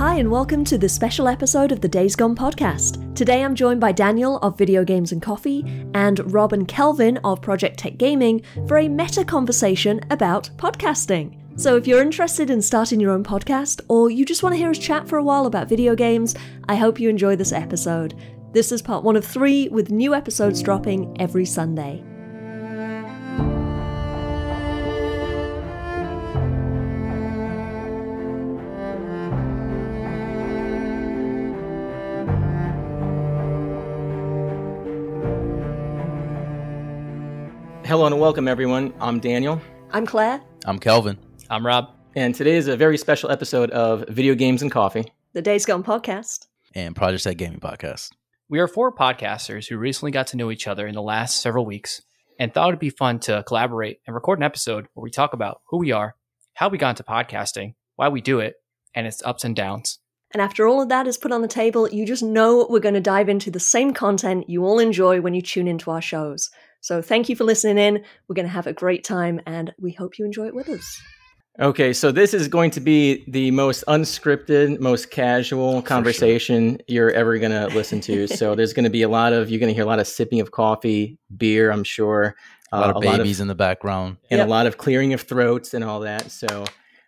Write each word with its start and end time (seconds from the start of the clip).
Hi, 0.00 0.14
and 0.14 0.30
welcome 0.30 0.64
to 0.64 0.78
this 0.78 0.94
special 0.94 1.28
episode 1.28 1.72
of 1.72 1.82
the 1.82 1.88
Days 1.88 2.16
Gone 2.16 2.34
podcast. 2.34 3.14
Today 3.14 3.44
I'm 3.44 3.54
joined 3.54 3.82
by 3.82 3.92
Daniel 3.92 4.38
of 4.38 4.56
Video 4.56 4.82
Games 4.82 5.12
and 5.12 5.20
Coffee 5.20 5.62
and 5.92 6.32
Rob 6.32 6.54
and 6.54 6.66
Kelvin 6.66 7.18
of 7.18 7.42
Project 7.42 7.78
Tech 7.78 7.98
Gaming 7.98 8.40
for 8.66 8.78
a 8.78 8.88
meta 8.88 9.26
conversation 9.26 10.00
about 10.10 10.48
podcasting. 10.56 11.36
So, 11.60 11.76
if 11.76 11.86
you're 11.86 12.00
interested 12.00 12.48
in 12.48 12.62
starting 12.62 12.98
your 12.98 13.12
own 13.12 13.22
podcast, 13.22 13.82
or 13.88 14.08
you 14.08 14.24
just 14.24 14.42
want 14.42 14.54
to 14.54 14.58
hear 14.58 14.70
us 14.70 14.78
chat 14.78 15.06
for 15.06 15.18
a 15.18 15.22
while 15.22 15.44
about 15.44 15.68
video 15.68 15.94
games, 15.94 16.34
I 16.66 16.76
hope 16.76 16.98
you 16.98 17.10
enjoy 17.10 17.36
this 17.36 17.52
episode. 17.52 18.14
This 18.54 18.72
is 18.72 18.80
part 18.80 19.04
one 19.04 19.16
of 19.16 19.24
three, 19.26 19.68
with 19.68 19.90
new 19.90 20.14
episodes 20.14 20.62
dropping 20.62 21.14
every 21.20 21.44
Sunday. 21.44 22.02
Hello 38.00 38.10
and 38.10 38.18
welcome, 38.18 38.48
everyone. 38.48 38.94
I'm 38.98 39.20
Daniel, 39.20 39.60
I'm 39.90 40.06
Claire, 40.06 40.40
I'm 40.64 40.78
Kelvin. 40.78 41.18
I'm 41.50 41.66
Rob. 41.66 41.90
and 42.16 42.34
today 42.34 42.56
is 42.56 42.66
a 42.66 42.74
very 42.74 42.96
special 42.96 43.30
episode 43.30 43.70
of 43.72 44.08
Video 44.08 44.34
Games 44.34 44.62
and 44.62 44.70
Coffee. 44.70 45.04
the 45.34 45.42
Days 45.42 45.66
Gone 45.66 45.84
podcast. 45.84 46.46
And 46.74 46.96
Project 46.96 47.24
Tech 47.24 47.36
Gaming 47.36 47.60
Podcast. 47.60 48.08
We 48.48 48.58
are 48.58 48.66
four 48.66 48.90
podcasters 48.90 49.68
who 49.68 49.76
recently 49.76 50.12
got 50.12 50.28
to 50.28 50.38
know 50.38 50.50
each 50.50 50.66
other 50.66 50.86
in 50.86 50.94
the 50.94 51.02
last 51.02 51.42
several 51.42 51.66
weeks 51.66 52.00
and 52.38 52.54
thought 52.54 52.68
it'd 52.68 52.80
be 52.80 52.88
fun 52.88 53.18
to 53.18 53.44
collaborate 53.46 53.98
and 54.06 54.14
record 54.14 54.38
an 54.38 54.44
episode 54.44 54.86
where 54.94 55.04
we 55.04 55.10
talk 55.10 55.34
about 55.34 55.60
who 55.68 55.76
we 55.76 55.92
are, 55.92 56.14
how 56.54 56.70
we 56.70 56.78
got 56.78 56.98
into 56.98 57.02
podcasting, 57.02 57.74
why 57.96 58.08
we 58.08 58.22
do 58.22 58.40
it, 58.40 58.54
and 58.94 59.06
its 59.06 59.22
ups 59.26 59.44
and 59.44 59.54
downs. 59.54 59.98
And 60.32 60.40
after 60.40 60.66
all 60.66 60.80
of 60.80 60.88
that 60.88 61.06
is 61.06 61.18
put 61.18 61.32
on 61.32 61.42
the 61.42 61.48
table, 61.48 61.86
you 61.90 62.06
just 62.06 62.22
know 62.22 62.66
we're 62.70 62.80
going 62.80 62.94
to 62.94 63.00
dive 63.02 63.28
into 63.28 63.50
the 63.50 63.60
same 63.60 63.92
content 63.92 64.48
you 64.48 64.64
all 64.64 64.78
enjoy 64.78 65.20
when 65.20 65.34
you 65.34 65.42
tune 65.42 65.68
into 65.68 65.90
our 65.90 66.00
shows. 66.00 66.48
So 66.80 67.02
thank 67.02 67.28
you 67.28 67.36
for 67.36 67.44
listening 67.44 67.78
in. 67.78 68.04
We're 68.28 68.34
going 68.34 68.46
to 68.46 68.52
have 68.52 68.66
a 68.66 68.72
great 68.72 69.04
time, 69.04 69.40
and 69.46 69.72
we 69.78 69.92
hope 69.92 70.18
you 70.18 70.24
enjoy 70.24 70.46
it 70.46 70.54
with 70.54 70.68
us. 70.68 71.00
Okay, 71.58 71.92
so 71.92 72.10
this 72.10 72.32
is 72.32 72.48
going 72.48 72.70
to 72.70 72.80
be 72.80 73.24
the 73.28 73.50
most 73.50 73.84
unscripted, 73.86 74.80
most 74.80 75.10
casual 75.10 75.82
conversation 75.82 76.78
you're 76.86 77.10
ever 77.10 77.38
going 77.38 77.50
to 77.50 77.66
listen 77.74 78.00
to. 78.02 78.26
so 78.28 78.54
there's 78.54 78.72
going 78.72 78.84
to 78.84 78.90
be 78.90 79.02
a 79.02 79.08
lot 79.08 79.32
of, 79.32 79.50
you're 79.50 79.60
going 79.60 79.68
to 79.68 79.74
hear 79.74 79.82
a 79.82 79.86
lot 79.86 79.98
of 79.98 80.06
sipping 80.06 80.40
of 80.40 80.52
coffee, 80.52 81.18
beer, 81.36 81.70
I'm 81.70 81.84
sure. 81.84 82.34
A 82.72 82.80
lot 82.80 82.90
uh, 82.90 82.98
of 82.98 83.02
babies 83.02 83.40
in 83.40 83.48
the 83.48 83.54
background. 83.54 84.16
and 84.30 84.38
Yep. 84.38 84.46
a 84.46 84.50
lot 84.50 84.66
of 84.66 84.78
clearing 84.78 85.12
of 85.12 85.20
throats 85.22 85.74
and 85.74 85.84
all 85.84 86.00
that. 86.00 86.30
So 86.30 86.64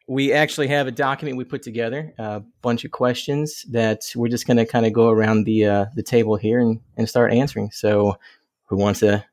we 0.09 0.33
actually 0.33 0.69
have 0.69 0.87
a 0.87 0.91
document 0.91 1.39
we 1.39 1.45
put 1.45 1.63
together, 1.63 2.13
a 2.19 2.43
bunch 2.61 2.85
of 2.85 2.91
questions 2.91 3.65
that 3.71 4.03
we're 4.15 4.29
just 4.29 4.47
going 4.47 4.57
to 4.59 4.67
kind 4.67 4.85
of 4.85 4.93
go 4.93 5.09
around 5.09 5.45
the 5.45 5.65
uh, 5.65 5.87
the 5.95 6.03
table 6.03 6.37
here 6.37 6.59
and, 6.59 6.81
and 6.97 7.09
start 7.09 7.33
answering. 7.33 7.71
So 7.71 8.17
who 8.67 8.77
wants 8.77 9.01
to 9.01 9.25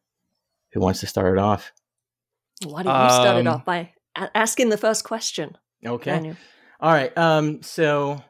who 0.74 0.80
wants 0.80 1.00
to 1.02 1.08
start 1.08 1.38
it 1.38 1.40
off? 1.42 1.72
Why 2.66 2.84
don't 2.84 3.04
you 3.04 3.10
start 3.10 3.38
it 3.38 3.48
Um, 3.48 3.56
off 3.56 3.66
by 3.66 3.92
a- 4.16 4.36
asking 4.38 4.70
the 4.70 4.78
first 4.78 5.04
question, 5.04 5.58
Okay. 5.86 6.12
Daniel? 6.12 6.36
All 6.82 6.92
right. 6.94 7.16
Um. 7.18 7.62
So 7.62 8.22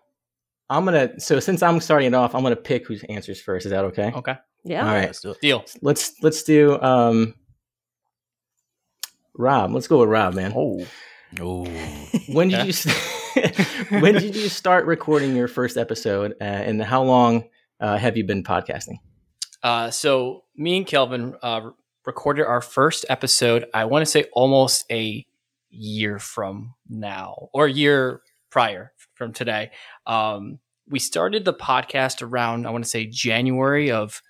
I'm 0.70 0.86
gonna. 0.86 1.20
So 1.20 1.40
since 1.40 1.62
I'm 1.64 1.80
starting 1.80 2.08
it 2.08 2.14
off, 2.14 2.36
I'm 2.36 2.44
gonna 2.44 2.56
pick 2.56 2.88
who 2.88 2.96
answers 3.10 3.42
first. 3.42 3.66
Is 3.66 3.72
that 3.72 3.86
okay? 3.86 4.12
Okay. 4.16 4.36
Yeah. 4.66 4.88
All 4.88 4.94
right. 4.94 5.06
Let's 5.08 5.22
do 5.22 5.32
it. 5.32 5.42
Deal. 5.42 5.64
Let's 5.82 6.14
let's 6.22 6.44
do 6.44 6.80
um. 6.82 7.34
Rob, 9.36 9.72
let's 9.74 9.88
go 9.88 10.00
with 10.00 10.10
Rob, 10.10 10.34
man. 10.34 10.54
Oh. 10.56 10.86
Oh, 11.40 11.64
When 12.30 12.50
did 12.50 12.66
you 12.66 12.72
st- 12.72 12.96
when 14.02 14.16
did 14.16 14.36
you 14.36 14.50
start 14.50 14.86
recording 14.88 15.36
your 15.36 15.48
first 15.48 15.78
episode, 15.78 16.34
uh, 16.42 16.44
and 16.44 16.82
how 16.82 17.04
long 17.04 17.44
uh, 17.80 17.98
have 17.98 18.18
you 18.18 18.24
been 18.26 18.44
podcasting? 18.44 18.96
Uh, 19.62 19.92
so 19.92 20.44
me 20.56 20.78
and 20.78 20.88
Kelvin 20.88 21.36
uh, 21.44 21.70
recorded 22.10 22.44
our 22.44 22.60
first 22.60 23.06
episode. 23.08 23.66
I 23.72 23.86
want 23.86 24.02
to 24.02 24.08
say 24.08 24.26
almost 24.34 24.84
a 24.92 25.24
year 25.70 26.18
from 26.18 26.74
now, 26.90 27.50
or 27.54 27.68
a 27.68 27.72
year 27.72 28.22
prior 28.50 28.94
from 29.14 29.32
today. 29.32 29.70
Um, 30.08 30.58
we 30.88 30.98
started 30.98 31.46
the 31.46 31.54
podcast 31.54 32.24
around 32.24 32.66
I 32.66 32.72
want 32.72 32.84
to 32.84 32.90
say 32.90 33.06
January 33.06 33.92
of 33.92 34.24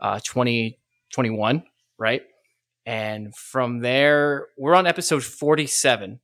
uh, 0.00 0.20
2021, 0.24 1.64
right? 1.98 2.22
And 2.86 3.36
from 3.36 3.80
there, 3.80 4.46
we're 4.56 4.74
on 4.74 4.86
episode 4.86 5.22
47. 5.22 6.20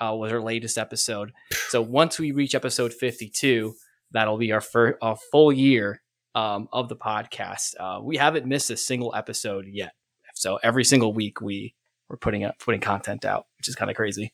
Uh, 0.00 0.14
was 0.14 0.32
our 0.32 0.40
latest 0.40 0.78
episode. 0.78 1.32
So 1.68 1.82
once 1.82 2.18
we 2.18 2.32
reach 2.32 2.54
episode 2.54 2.94
52, 2.94 3.74
that'll 4.12 4.38
be 4.38 4.52
our 4.52 4.62
first 4.62 4.96
a 5.02 5.16
full 5.30 5.52
year 5.52 6.00
um, 6.34 6.66
of 6.72 6.88
the 6.88 6.96
podcast. 6.96 7.74
Uh, 7.78 8.00
we 8.02 8.16
haven't 8.16 8.46
missed 8.46 8.70
a 8.70 8.78
single 8.78 9.14
episode 9.14 9.66
yet. 9.68 9.92
So 10.40 10.58
every 10.62 10.84
single 10.84 11.12
week 11.12 11.42
we 11.42 11.74
we're 12.08 12.16
putting 12.16 12.44
up 12.44 12.58
putting 12.58 12.80
content 12.80 13.26
out, 13.26 13.44
which 13.58 13.68
is 13.68 13.74
kind 13.76 13.90
of 13.90 13.96
crazy. 13.96 14.32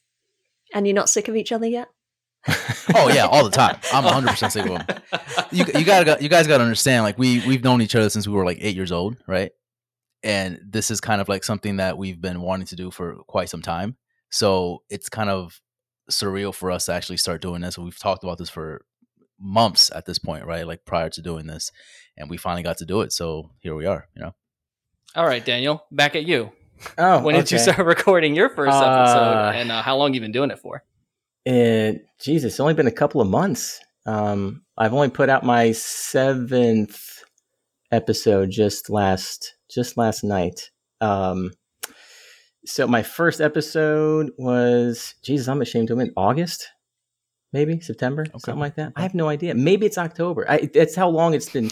And 0.73 0.87
you're 0.87 0.95
not 0.95 1.11
sick 1.11 1.27
of 1.27 1.35
each 1.35 1.51
other 1.51 1.67
yet? 1.67 1.89
oh 2.95 3.11
yeah, 3.13 3.27
all 3.27 3.43
the 3.43 3.51
time. 3.51 3.77
I'm 3.93 4.05
100 4.05 4.31
percent 4.31 4.53
sick 4.53 4.67
of 4.67 4.87
them. 4.87 5.03
You, 5.51 5.65
you 5.75 5.85
gotta, 5.85 6.17
you 6.21 6.29
guys 6.29 6.47
gotta 6.47 6.63
understand. 6.63 7.03
Like 7.03 7.19
we, 7.19 7.45
we've 7.45 7.65
known 7.65 7.83
each 7.83 7.97
other 7.97 8.09
since 8.09 8.29
we 8.29 8.35
were 8.35 8.45
like 8.45 8.59
eight 8.61 8.77
years 8.77 8.93
old, 8.93 9.17
right? 9.27 9.51
And 10.23 10.61
this 10.65 10.93
is 10.93 11.01
kind 11.01 11.21
of 11.21 11.29
like 11.29 11.43
something 11.43 11.79
that 11.79 11.99
we've 11.99 12.21
been 12.21 12.41
wanting 12.41 12.69
to 12.69 12.77
do 12.77 12.93
for 12.93 13.17
quite 13.27 13.49
some 13.49 13.63
time. 13.63 13.97
So 14.31 14.85
it's 14.89 15.09
kind 15.09 15.29
of 15.29 15.61
surreal 16.09 16.55
for 16.55 16.71
us 16.71 16.87
to 16.87 16.93
actually 16.93 17.17
start 17.17 17.43
doing 17.43 17.63
this. 17.63 17.79
We've 17.79 17.99
talked 17.99 18.23
about 18.23 18.39
this 18.39 18.51
for 18.51 18.85
months 19.41 19.91
at 19.93 20.07
this 20.07 20.21
point, 20.21 20.47
right? 20.47 20.67
Like 20.67 20.85
prior 20.85 21.11
to 21.11 21.21
doing 21.21 21.49
this, 21.49 21.73
and 22.17 22.31
we 22.31 22.37
finally 22.37 22.63
got 22.63 22.79
to 22.79 22.87
do 22.87 23.01
it. 23.01 23.13
So 23.13 23.51
here 23.59 23.75
we 23.75 23.87
are. 23.87 24.07
You 24.15 24.23
know. 24.23 24.35
All 25.17 25.25
right, 25.27 25.45
Daniel, 25.45 25.85
back 25.91 26.15
at 26.15 26.25
you. 26.27 26.53
Oh, 26.99 27.23
When 27.23 27.35
did 27.37 27.51
you 27.51 27.59
start 27.59 27.79
recording 27.87 28.35
your 28.35 28.51
first 28.51 28.75
Uh, 28.75 28.85
episode, 28.85 29.59
and 29.61 29.73
uh, 29.73 29.81
how 29.83 29.97
long 29.97 30.13
you 30.13 30.21
been 30.21 30.31
doing 30.33 30.51
it 30.51 30.59
for? 30.59 30.85
And 31.47 32.01
Jesus, 32.21 32.53
it's 32.53 32.61
only 32.61 32.75
been 32.75 32.87
a 32.87 32.93
couple 32.93 33.23
of 33.23 33.29
months. 33.29 33.81
Um, 34.05 34.63
I've 34.77 34.93
only 34.93 35.09
put 35.09 35.31
out 35.31 35.43
my 35.43 35.73
seventh 35.73 37.25
episode 37.91 38.51
just 38.51 38.91
last 38.91 39.55
just 39.71 39.97
last 39.97 40.23
night. 40.23 40.71
Um, 41.01 41.53
so 42.67 42.87
my 42.87 43.03
first 43.03 43.41
episode 43.41 44.33
was 44.39 45.15
Jesus. 45.23 45.49
I'm 45.49 45.63
ashamed 45.63 45.89
to 45.89 45.95
admit 45.95 46.13
August, 46.17 46.69
maybe 47.57 47.81
September, 47.81 48.27
something 48.33 48.61
like 48.61 48.77
that. 48.77 48.93
I 48.97 49.03
have 49.03 49.15
no 49.15 49.29
idea. 49.29 49.55
Maybe 49.55 49.87
it's 49.87 49.97
October. 49.97 50.45
I, 50.49 50.69
that's 50.73 50.95
how 50.95 51.09
long 51.09 51.33
it's 51.33 51.49
been. 51.49 51.71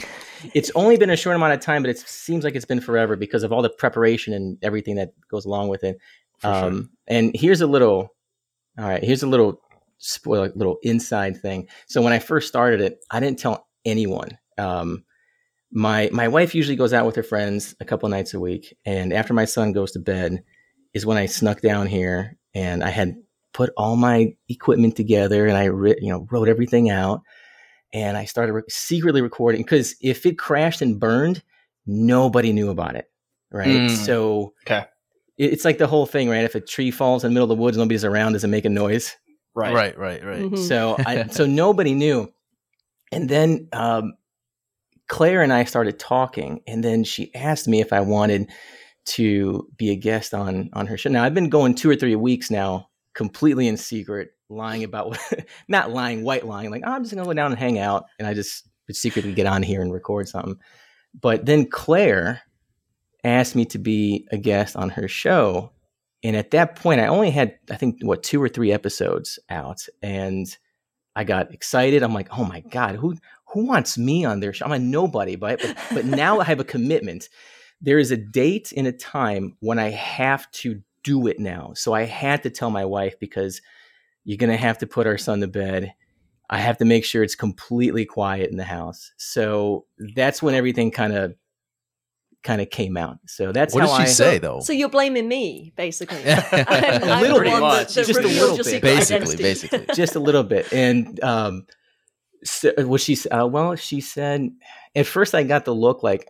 It's 0.54 0.70
only 0.74 0.96
been 0.96 1.10
a 1.10 1.16
short 1.16 1.36
amount 1.36 1.52
of 1.52 1.60
time, 1.60 1.82
but 1.82 1.90
it 1.90 1.98
seems 1.98 2.42
like 2.42 2.54
it's 2.54 2.64
been 2.64 2.80
forever 2.80 3.16
because 3.16 3.42
of 3.42 3.52
all 3.52 3.60
the 3.60 3.68
preparation 3.68 4.32
and 4.32 4.56
everything 4.62 4.96
that 4.96 5.10
goes 5.28 5.44
along 5.44 5.68
with 5.68 5.84
it. 5.84 5.98
For 6.38 6.46
sure. 6.46 6.64
Um, 6.64 6.90
and 7.06 7.32
here's 7.34 7.60
a 7.60 7.66
little, 7.66 8.14
all 8.78 8.88
right, 8.88 9.04
here's 9.04 9.22
a 9.22 9.26
little 9.26 9.60
spoiler, 9.98 10.50
little 10.54 10.78
inside 10.82 11.40
thing. 11.40 11.68
So 11.86 12.00
when 12.00 12.14
I 12.14 12.18
first 12.18 12.48
started 12.48 12.80
it, 12.80 12.98
I 13.10 13.20
didn't 13.20 13.38
tell 13.38 13.66
anyone. 13.84 14.38
Um, 14.56 15.04
my 15.70 16.08
my 16.12 16.28
wife 16.28 16.54
usually 16.54 16.76
goes 16.76 16.92
out 16.92 17.04
with 17.04 17.16
her 17.16 17.22
friends 17.22 17.74
a 17.80 17.84
couple 17.84 18.08
nights 18.08 18.32
a 18.32 18.40
week, 18.40 18.74
and 18.86 19.12
after 19.12 19.34
my 19.34 19.44
son 19.44 19.72
goes 19.72 19.92
to 19.92 19.98
bed, 19.98 20.44
is 20.94 21.04
when 21.04 21.18
I 21.18 21.26
snuck 21.26 21.60
down 21.60 21.88
here 21.88 22.38
and 22.54 22.82
I 22.82 22.90
had 22.90 23.16
put 23.54 23.70
all 23.78 23.96
my 23.96 24.34
equipment 24.50 24.94
together 24.96 25.46
and 25.46 25.56
I 25.56 25.64
writ, 25.66 25.98
you 26.02 26.10
know 26.10 26.26
wrote 26.30 26.48
everything 26.48 26.90
out, 26.90 27.22
and 27.92 28.16
I 28.16 28.26
started 28.26 28.52
re- 28.52 28.62
secretly 28.68 29.22
recording 29.22 29.62
because 29.62 29.94
if 30.02 30.26
it 30.26 30.38
crashed 30.38 30.82
and 30.82 31.00
burned, 31.00 31.42
nobody 31.86 32.52
knew 32.52 32.68
about 32.70 32.96
it, 32.96 33.06
right? 33.50 33.80
Mm. 33.82 33.90
So 33.90 34.52
Okay. 34.66 34.84
it- 35.38 35.52
it's 35.52 35.64
like 35.64 35.78
the 35.78 35.86
whole 35.86 36.04
thing, 36.06 36.28
right? 36.28 36.44
If 36.44 36.54
a 36.54 36.60
tree 36.60 36.90
falls 36.90 37.24
in 37.24 37.30
the 37.30 37.34
middle 37.34 37.50
of 37.50 37.56
the 37.56 37.62
woods, 37.62 37.76
nobody's 37.78 38.04
around, 38.04 38.32
doesn't 38.34 38.50
make 38.50 38.64
a 38.66 38.70
noise. 38.70 39.16
Right. 39.54 39.72
Right. 39.74 39.96
Right. 39.98 40.24
Right. 40.24 40.42
Mhm. 40.42 40.58
So 40.58 40.96
I 41.06 41.26
so 41.28 41.46
nobody 41.46 41.94
knew. 41.94 42.28
And 43.12 43.28
then 43.28 43.68
um, 43.72 44.14
Claire 45.08 45.42
and 45.42 45.52
I 45.52 45.64
started 45.64 45.98
talking, 45.98 46.60
and 46.66 46.82
then 46.82 47.04
she 47.04 47.32
asked 47.34 47.68
me 47.68 47.80
if 47.80 47.92
I 47.92 48.00
wanted 48.00 48.50
to 49.06 49.68
be 49.76 49.90
a 49.90 49.96
guest 49.96 50.34
on 50.34 50.70
on 50.72 50.86
her 50.88 50.96
show. 50.96 51.10
Now 51.10 51.22
I've 51.22 51.34
been 51.34 51.50
going 51.50 51.74
two 51.74 51.90
or 51.90 51.94
three 51.96 52.16
weeks 52.16 52.50
now, 52.50 52.88
completely 53.14 53.68
in 53.68 53.76
secret, 53.76 54.30
lying 54.48 54.84
about 54.84 55.16
not 55.68 55.90
lying, 55.90 56.22
white 56.22 56.46
lying, 56.46 56.70
like 56.70 56.82
oh, 56.84 56.92
I'm 56.92 57.02
just 57.02 57.14
gonna 57.14 57.26
go 57.26 57.32
down 57.32 57.52
and 57.52 57.58
hang 57.58 57.78
out, 57.78 58.04
and 58.18 58.28
I 58.28 58.34
just 58.34 58.68
would 58.86 58.96
secretly 58.96 59.32
get 59.32 59.46
on 59.46 59.62
here 59.62 59.80
and 59.80 59.92
record 59.92 60.28
something. 60.28 60.56
But 61.18 61.46
then 61.46 61.66
Claire 61.66 62.42
asked 63.22 63.54
me 63.54 63.64
to 63.66 63.78
be 63.78 64.26
a 64.30 64.36
guest 64.36 64.76
on 64.76 64.90
her 64.90 65.08
show, 65.08 65.72
and 66.22 66.36
at 66.36 66.50
that 66.50 66.76
point, 66.76 67.00
I 67.00 67.06
only 67.06 67.30
had 67.30 67.56
I 67.70 67.76
think 67.76 67.96
what 68.02 68.22
two 68.22 68.42
or 68.42 68.48
three 68.48 68.72
episodes 68.72 69.38
out, 69.48 69.86
and 70.02 70.46
I 71.16 71.24
got 71.24 71.54
excited. 71.54 72.02
I'm 72.02 72.14
like, 72.14 72.36
oh 72.36 72.44
my 72.44 72.60
god, 72.60 72.96
who 72.96 73.16
who 73.48 73.66
wants 73.66 73.96
me 73.96 74.24
on 74.24 74.40
their 74.40 74.52
show? 74.52 74.66
I'm 74.66 74.72
a 74.72 74.78
nobody, 74.78 75.36
but 75.36 75.60
but, 75.60 75.76
but 75.92 76.04
now 76.04 76.40
I 76.40 76.44
have 76.44 76.60
a 76.60 76.64
commitment. 76.64 77.28
There 77.80 77.98
is 77.98 78.10
a 78.10 78.16
date 78.16 78.72
and 78.76 78.86
a 78.86 78.92
time 78.92 79.56
when 79.60 79.78
I 79.78 79.90
have 79.90 80.50
to 80.52 80.82
do 81.04 81.26
it 81.28 81.38
now. 81.38 81.72
So 81.76 81.92
I 81.92 82.02
had 82.02 82.42
to 82.42 82.50
tell 82.50 82.70
my 82.70 82.84
wife 82.84 83.14
because 83.20 83.62
you're 84.24 84.38
gonna 84.38 84.56
have 84.56 84.78
to 84.78 84.86
put 84.86 85.06
our 85.06 85.18
son 85.18 85.40
to 85.42 85.46
bed. 85.46 85.94
I 86.50 86.58
have 86.58 86.78
to 86.78 86.84
make 86.84 87.04
sure 87.04 87.22
it's 87.22 87.34
completely 87.36 88.04
quiet 88.04 88.50
in 88.50 88.56
the 88.56 88.64
house. 88.64 89.12
So 89.16 89.84
that's 90.16 90.42
when 90.42 90.54
everything 90.54 90.90
kind 90.90 91.12
of 91.14 91.34
kind 92.42 92.60
of 92.60 92.68
came 92.68 92.96
out. 92.98 93.16
So 93.26 93.52
that's 93.52 93.74
what 93.74 93.84
how 93.88 93.96
did 93.96 93.96
she 93.96 94.02
I 94.02 94.12
say 94.12 94.38
though? 94.38 94.60
So 94.60 94.72
you're 94.74 94.90
blaming 94.90 95.26
me, 95.28 95.72
basically. 95.76 96.18
A 96.24 96.44
I'm 96.68 97.22
little 97.22 97.40
bit. 97.40 97.60
one 97.60 97.86
Just 97.86 98.10
a 98.10 98.20
little 98.20 98.56
bit. 98.58 98.82
basically, 98.82 99.16
identity. 99.16 99.42
basically. 99.42 99.86
just 99.94 100.14
a 100.14 100.20
little 100.20 100.42
bit. 100.42 100.70
And 100.72 101.22
um, 101.24 101.66
so, 102.44 102.72
what 102.78 103.00
she 103.00 103.14
s- 103.14 103.26
uh, 103.30 103.46
well, 103.46 103.74
she 103.76 104.02
said 104.02 104.50
at 104.94 105.06
first 105.06 105.34
I 105.34 105.42
got 105.44 105.64
the 105.64 105.74
look 105.74 106.02
like, 106.02 106.28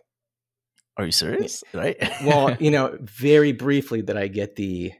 Are 0.97 1.05
you 1.05 1.11
serious? 1.11 1.63
Right? 1.73 1.97
well, 2.23 2.55
you 2.59 2.71
know, 2.71 2.97
very 3.01 3.51
briefly 3.51 4.01
that 4.03 4.17
I 4.17 4.27
get 4.27 4.55
the, 4.55 4.93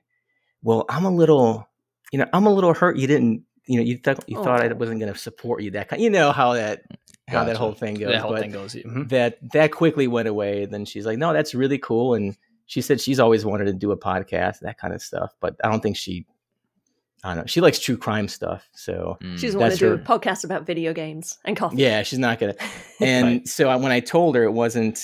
well, 0.62 0.86
I'm 0.90 1.06
a 1.06 1.12
little, 1.12 1.68
you 2.12 2.20
know, 2.20 2.28
I'm 2.34 2.46
a 2.46 2.54
little 2.54 2.74
hurt. 2.74 2.98
You 2.98 3.08
didn't, 3.08 3.44
you 3.68 3.78
know, 3.80 3.84
you 3.84 3.98
thought 3.98 4.24
you 4.28 4.36
thought 4.44 4.62
I 4.62 4.68
Oh. 4.70 4.76
wasn't 4.76 5.00
going 5.00 5.12
to 5.12 5.18
support 5.18 5.64
you. 5.64 5.72
That 5.72 5.90
kind, 5.90 6.02
you 6.02 6.10
know 6.10 6.32
how 6.32 6.54
that 6.54 6.82
how 7.28 7.44
that 7.46 7.58
whole 7.58 7.72
thing 7.74 7.96
goes. 7.96 8.10
that 8.12 8.22
whole 8.22 8.32
but 8.34 8.42
thing 8.42 8.52
goes. 8.52 8.76
mhm. 8.76 9.10
that 9.10 9.40
that 9.54 9.72
quickly 9.72 10.08
went 10.08 10.28
away. 10.28 10.66
Then 10.66 10.86
she's 10.86 11.06
like, 11.06 11.18
no, 11.18 11.34
that's 11.34 11.56
really 11.56 11.80
cool. 11.80 12.14
And 12.14 12.38
she 12.68 12.82
said 12.82 13.02
she's 13.02 13.20
always 13.20 13.44
wanted 13.46 13.66
to 13.66 13.74
do 13.74 13.92
a 13.92 13.98
podcast, 13.98 14.60
that 14.60 14.78
kind 14.78 14.94
of 14.94 15.02
stuff. 15.02 15.34
But 15.40 15.56
I 15.64 15.72
don't 15.72 15.82
think 15.82 15.98
she, 15.98 16.28
I 17.24 17.30
don't 17.30 17.38
know. 17.38 17.46
She 17.48 17.60
likes 17.62 17.80
true 17.80 17.98
crime 17.98 18.28
stuff. 18.28 18.68
So 18.74 19.18
Mm. 19.24 19.40
She 19.40 19.48
doesn't 19.48 19.60
want 19.60 19.74
to 19.74 19.80
do 19.80 19.94
a 19.94 19.98
her- 19.98 20.04
podcast 20.04 20.44
about 20.44 20.68
video 20.68 20.94
games 20.94 21.40
and 21.46 21.58
coffee. 21.58 21.78
yeah, 21.78 22.04
she's 22.04 22.20
not 22.20 22.38
gonna. 22.40 22.56
And 23.02 23.50
so 23.50 23.68
I, 23.70 23.78
when 23.78 23.92
I 23.92 24.00
told 24.02 24.36
her, 24.36 24.44
it 24.44 24.52
wasn't. 24.54 25.00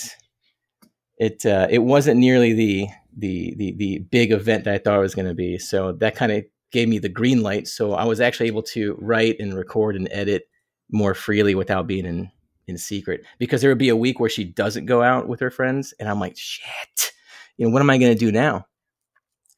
It 1.22 1.46
uh, 1.46 1.68
it 1.70 1.78
wasn't 1.78 2.18
nearly 2.18 2.52
the 2.52 2.88
the 3.16 3.54
the 3.56 3.72
the 3.76 3.98
big 3.98 4.32
event 4.32 4.64
that 4.64 4.74
I 4.74 4.78
thought 4.78 4.98
it 4.98 5.02
was 5.02 5.14
going 5.14 5.28
to 5.28 5.34
be. 5.34 5.56
So 5.56 5.92
that 5.92 6.16
kind 6.16 6.32
of 6.32 6.44
gave 6.72 6.88
me 6.88 6.98
the 6.98 7.08
green 7.08 7.42
light. 7.42 7.68
So 7.68 7.92
I 7.92 8.04
was 8.04 8.20
actually 8.20 8.48
able 8.48 8.64
to 8.74 8.96
write 9.00 9.36
and 9.38 9.54
record 9.54 9.94
and 9.94 10.08
edit 10.10 10.48
more 10.90 11.14
freely 11.14 11.54
without 11.54 11.86
being 11.86 12.06
in 12.06 12.28
in 12.66 12.76
secret. 12.76 13.22
Because 13.38 13.60
there 13.60 13.70
would 13.70 13.78
be 13.78 13.90
a 13.90 13.94
week 13.96 14.18
where 14.18 14.28
she 14.30 14.42
doesn't 14.42 14.86
go 14.86 15.00
out 15.00 15.28
with 15.28 15.38
her 15.38 15.50
friends, 15.52 15.94
and 16.00 16.08
I'm 16.08 16.18
like, 16.18 16.36
shit. 16.36 17.12
You 17.56 17.66
know, 17.66 17.72
what 17.72 17.82
am 17.82 17.90
I 17.90 17.98
going 17.98 18.12
to 18.12 18.18
do 18.18 18.32
now? 18.32 18.66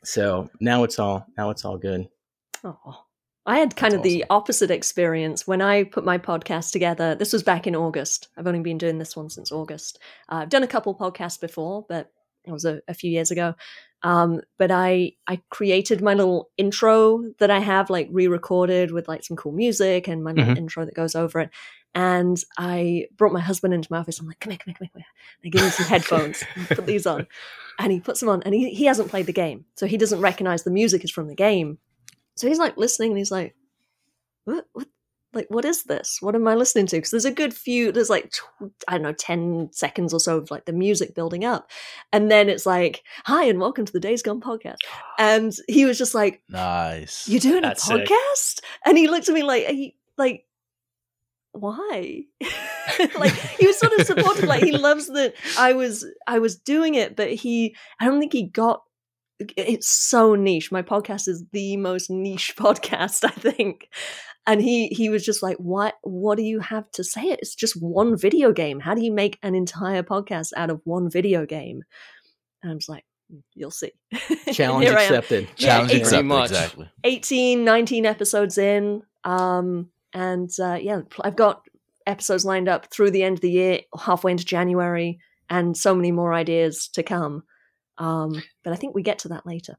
So 0.03 0.51
now 0.61 0.85
it's 0.85 0.99
all 0.99 1.25
now 1.39 1.49
it's 1.49 1.65
all 1.65 1.79
good. 1.79 2.09
Oh. 2.63 3.04
I 3.47 3.59
had 3.59 3.77
kind 3.77 3.93
That's 3.93 3.99
of 4.01 4.05
the 4.05 4.25
opposite 4.31 4.71
experience 4.71 5.47
when 5.47 5.61
I 5.61 5.85
put 5.85 6.05
my 6.05 6.17
podcast 6.19 6.73
together. 6.73 7.15
This 7.15 7.33
was 7.33 7.43
back 7.43 7.67
in 7.67 7.77
August. 7.77 8.29
I've 8.39 8.47
only 8.47 8.61
been 8.61 8.79
doing 8.79 8.99
this 8.99 9.15
one 9.17 9.29
since 9.29 9.53
August. 9.53 9.99
Uh, 10.31 10.37
I've 10.37 10.49
done 10.49 10.63
a 10.63 10.67
couple 10.69 10.95
podcasts 10.95 11.39
before, 11.41 11.85
but 11.89 12.11
it 12.47 12.53
was 12.53 12.65
a, 12.65 12.81
a 12.89 12.95
few 12.95 13.11
years 13.11 13.31
ago. 13.31 13.55
Um, 14.03 14.41
but 14.59 14.71
I 14.71 15.13
I 15.27 15.41
created 15.51 16.03
my 16.03 16.13
little 16.15 16.51
intro 16.59 17.23
that 17.39 17.51
I 17.51 17.59
have 17.59 17.89
like 17.91 18.09
re-recorded 18.11 18.91
with 18.93 19.09
like 19.09 19.25
some 19.25 19.37
cool 19.37 19.53
music 19.53 20.09
and 20.09 20.23
my 20.23 20.33
little 20.33 20.55
Mhm. 20.55 20.59
intro 20.59 20.85
that 20.85 20.95
goes 20.95 21.15
over 21.15 21.41
it. 21.41 21.51
And 21.95 22.43
I 22.59 23.07
brought 23.17 23.33
my 23.33 23.41
husband 23.41 23.73
into 23.73 23.89
my 23.91 23.99
office. 23.99 24.19
I'm 24.21 24.27
like, 24.27 24.41
come 24.41 24.51
here, 24.51 24.59
come 24.63 24.75
here, 24.79 24.89
come 24.93 25.01
here. 25.01 25.07
I 25.45 25.49
give 25.49 25.63
him 25.63 25.71
some 25.71 25.87
headphones. 25.95 26.43
put 26.69 26.87
these 26.87 27.07
on, 27.07 27.27
and 27.79 27.93
he 27.93 28.01
puts 28.01 28.21
them 28.21 28.29
on. 28.29 28.43
And 28.43 28.55
he 28.55 28.71
he 28.71 28.85
hasn't 28.87 29.09
played 29.11 29.27
the 29.27 29.33
game, 29.33 29.65
so 29.77 29.87
he 29.87 29.97
doesn't 29.97 30.21
recognize 30.21 30.65
the 30.65 30.71
music 30.71 31.05
is 31.05 31.11
from 31.11 31.29
the 31.29 31.35
game. 31.35 31.79
So 32.37 32.49
he's 32.49 32.59
like 32.59 32.77
listening 32.77 33.11
and 33.11 33.19
he's 33.19 33.31
like, 33.31 33.55
what, 34.45 34.67
what, 34.73 34.89
like, 35.33 35.47
what 35.49 35.65
is 35.65 35.85
this? 35.85 36.19
What 36.21 36.35
am 36.35 36.47
I 36.47 36.55
listening 36.55 36.87
to? 36.87 36.97
Because 36.97 37.11
there's 37.11 37.25
a 37.25 37.31
good 37.31 37.55
few, 37.55 37.93
there's 37.93 38.11
like, 38.11 38.33
I 38.89 38.93
don't 38.93 39.03
know, 39.03 39.13
10 39.13 39.71
seconds 39.73 40.13
or 40.13 40.21
so 40.21 40.39
of 40.39 40.51
like 40.51 40.65
the 40.65 40.73
music 40.73 41.15
building 41.15 41.45
up. 41.45 41.71
And 42.13 42.31
then 42.31 42.49
it's 42.49 42.67
like, 42.67 43.03
hi, 43.25 43.45
and 43.45 43.61
welcome 43.61 43.85
to 43.85 43.93
the 43.93 44.01
Days 44.01 44.23
Gone 44.23 44.41
podcast. 44.41 44.77
And 45.19 45.55
he 45.69 45.85
was 45.85 45.97
just 45.97 46.15
like, 46.15 46.43
nice. 46.49 47.29
you're 47.29 47.41
doing 47.41 47.63
That's 47.63 47.85
a 47.85 47.87
sick. 47.87 48.09
podcast? 48.09 48.61
And 48.85 48.99
he 48.99 49.07
looked 49.07 49.29
at 49.29 49.35
me 49.35 49.45
like, 49.45 49.73
you, 49.73 49.91
like, 50.19 50.45
why? 51.53 52.25
like 53.17 53.33
he 53.33 53.67
was 53.67 53.79
sort 53.79 53.93
of 53.93 54.07
supportive. 54.07 54.45
Like 54.45 54.65
he 54.65 54.73
loves 54.77 55.07
that 55.09 55.35
I 55.57 55.73
was 55.73 56.05
I 56.27 56.41
was 56.41 56.57
doing 56.57 56.97
it, 56.97 57.15
but 57.15 57.33
he 57.33 57.77
I 58.01 58.07
don't 58.07 58.19
think 58.19 58.33
he 58.33 58.43
got 58.43 58.83
it's 59.57 59.89
so 59.89 60.35
niche. 60.35 60.71
My 60.73 60.83
podcast 60.83 61.29
is 61.29 61.45
the 61.53 61.77
most 61.77 62.11
niche 62.11 62.55
podcast, 62.59 63.25
I 63.25 63.31
think. 63.31 63.89
And 64.47 64.61
he 64.61 64.89
he 64.89 65.09
was 65.09 65.25
just 65.25 65.43
like, 65.43 65.57
"What 65.57 65.95
what 66.03 66.37
do 66.37 66.43
you 66.45 66.61
have 66.61 66.91
to 66.93 67.05
say? 67.05 67.23
It's 67.23 67.55
just 67.55 67.81
one 67.81 68.17
video 68.17 68.53
game. 68.53 68.81
How 68.81 68.95
do 68.95 69.03
you 69.03 69.13
make 69.13 69.39
an 69.43 69.55
entire 69.55 70.03
podcast 70.03 70.51
out 70.57 70.71
of 70.71 70.81
one 70.85 71.11
video 71.11 71.47
game?" 71.47 71.83
And 72.63 72.73
I 72.73 72.75
was 72.75 72.89
like, 72.89 73.05
"Mm, 73.33 73.43
"You'll 73.55 73.71
see." 73.71 73.93
Challenge 74.53 74.85
Here 74.87 74.97
I 74.99 75.03
accepted. 75.05 75.49
Yeah, 75.57 75.67
Challenge 75.69 75.93
eight- 75.93 76.01
accepted. 76.03 76.27
much. 76.27 76.51
Exactly. 76.51 76.91
18 77.05 77.65
19 77.65 78.05
episodes 78.07 78.59
in 78.59 79.03
um 79.25 79.89
and 80.13 80.51
uh 80.61 80.79
yeah 80.81 81.01
i've 81.23 81.35
got 81.37 81.63
episodes 82.07 82.45
lined 82.45 82.69
up 82.69 82.91
through 82.93 83.11
the 83.11 83.23
end 83.23 83.39
of 83.39 83.41
the 83.41 83.51
year 83.51 83.81
halfway 83.99 84.31
into 84.31 84.45
january 84.45 85.19
and 85.49 85.75
so 85.77 85.95
many 85.95 86.13
more 86.13 86.35
ideas 86.35 86.89
to 86.89 87.03
come 87.03 87.43
um 87.99 88.43
but 88.63 88.73
i 88.73 88.77
think 88.77 88.95
we 88.95 89.03
get 89.03 89.19
to 89.21 89.29
that 89.29 89.47
later 89.47 89.77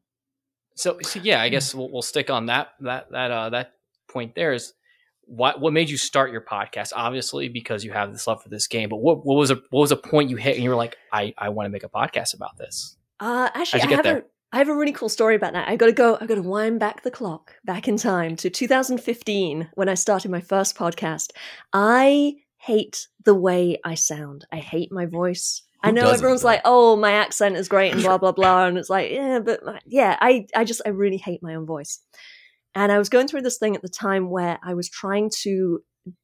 So, 0.78 1.00
so 1.02 1.22
yeah, 1.24 1.42
I 1.42 1.48
guess 1.50 1.74
we'll, 1.74 1.90
we'll 1.90 2.02
stick 2.02 2.30
on 2.30 2.48
that 2.48 2.70
that 2.82 3.10
that 3.12 3.32
uh, 3.32 3.50
that 3.52 3.74
point. 4.10 4.36
There 4.36 4.52
is 4.54 4.74
what 5.22 5.62
what 5.62 5.72
made 5.72 5.90
you 5.90 5.96
start 5.98 6.32
your 6.32 6.42
podcast? 6.42 6.92
Obviously, 6.94 7.48
because 7.48 7.86
you 7.86 7.94
have 7.94 8.12
this 8.12 8.28
love 8.28 8.44
for 8.44 8.50
this 8.50 8.68
game. 8.68 8.90
But 8.90 8.98
what 8.98 9.26
what 9.26 9.36
was 9.36 9.52
a 9.52 9.56
what 9.72 9.80
was 9.82 9.92
a 9.94 9.96
point 9.96 10.30
you 10.30 10.36
hit 10.36 10.56
and 10.56 10.64
you 10.64 10.70
were 10.70 10.76
like, 10.76 10.98
I 11.14 11.34
I 11.38 11.48
want 11.50 11.66
to 11.68 11.72
make 11.72 11.84
a 11.86 11.90
podcast 11.90 12.34
about 12.36 12.58
this. 12.58 12.98
uh 13.22 13.50
actually 13.54 13.84
i 13.84 13.88
get 13.88 13.96
have 13.96 14.04
there? 14.04 14.18
a 14.20 14.24
I 14.52 14.58
have 14.60 14.70
a 14.70 14.76
really 14.76 14.94
cool 14.94 15.10
story 15.10 15.36
about 15.36 15.54
that. 15.54 15.68
I 15.68 15.76
got 15.76 15.88
to 15.88 15.92
go. 15.92 16.18
I 16.22 16.26
got 16.28 16.36
to 16.36 16.42
wind 16.42 16.80
back 16.80 17.04
the 17.04 17.12
clock 17.12 17.56
back 17.66 17.88
in 17.88 17.98
time 17.98 18.36
to 18.38 18.50
2015 18.50 19.70
when 19.76 19.90
I 19.90 19.96
started 19.96 20.32
my 20.32 20.40
first 20.42 20.78
podcast. 20.78 21.32
I 21.74 22.36
hate 22.58 23.08
the 23.26 23.36
way 23.36 23.78
I 23.84 23.96
sound. 23.96 24.46
I 24.52 24.58
hate 24.58 24.92
my 24.92 25.06
voice. 25.08 25.62
I 25.84 25.92
know 25.92 26.10
everyone's 26.10 26.42
though? 26.42 26.48
like, 26.48 26.62
"Oh, 26.66 26.96
my 26.96 27.12
accent 27.12 27.56
is 27.58 27.68
great," 27.68 27.94
and 27.94 28.02
blah 28.02 28.18
blah 28.18 28.32
blah, 28.32 28.66
and 28.66 28.78
it's 28.78 28.90
like, 28.90 29.12
yeah, 29.12 29.40
but 29.40 29.64
my- 29.64 29.80
yeah, 29.86 30.18
I 30.22 30.48
I 30.56 30.64
just 30.64 30.82
I 30.86 30.90
really 30.90 31.18
hate 31.18 31.44
my 31.44 31.56
own 31.56 31.66
voice. 31.66 32.00
And 32.74 32.92
I 32.92 32.98
was 32.98 33.08
going 33.10 33.28
through 33.28 33.44
this 33.44 33.58
thing 33.58 33.76
at 33.76 33.82
the 33.82 33.88
time 33.90 34.30
where 34.30 34.60
I 34.64 34.74
was 34.74 34.90
trying 34.90 35.30
to 35.44 35.82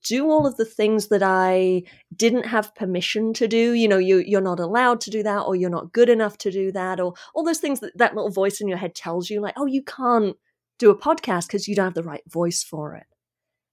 do 0.08 0.30
all 0.30 0.46
of 0.46 0.58
the 0.58 0.66
things 0.66 1.08
that 1.08 1.24
I 1.24 1.84
didn't 2.16 2.46
have 2.46 2.76
permission 2.76 3.34
to 3.34 3.48
do. 3.48 3.74
You 3.74 3.88
know, 3.88 3.98
you 3.98 4.18
you're 4.18 4.42
not 4.42 4.60
allowed 4.60 5.00
to 5.02 5.10
do 5.10 5.24
that, 5.24 5.42
or 5.42 5.56
you're 5.56 5.70
not 5.70 5.94
good 5.94 6.10
enough 6.10 6.38
to 6.40 6.52
do 6.52 6.72
that, 6.74 7.00
or 7.00 7.14
all 7.34 7.44
those 7.44 7.60
things 7.60 7.80
that 7.82 7.98
that 7.98 8.16
little 8.16 8.32
voice 8.32 8.62
in 8.62 8.68
your 8.68 8.78
head 8.78 8.96
tells 8.96 9.30
you, 9.30 9.42
like, 9.42 9.54
oh, 9.58 9.66
you 9.66 9.82
can't 9.84 10.36
do 10.80 10.90
a 10.90 10.98
podcast 10.98 11.48
because 11.48 11.68
you 11.68 11.76
don't 11.76 11.86
have 11.86 11.94
the 11.94 12.04
right 12.04 12.24
voice 12.28 12.64
for 12.64 12.96
it. 12.96 13.06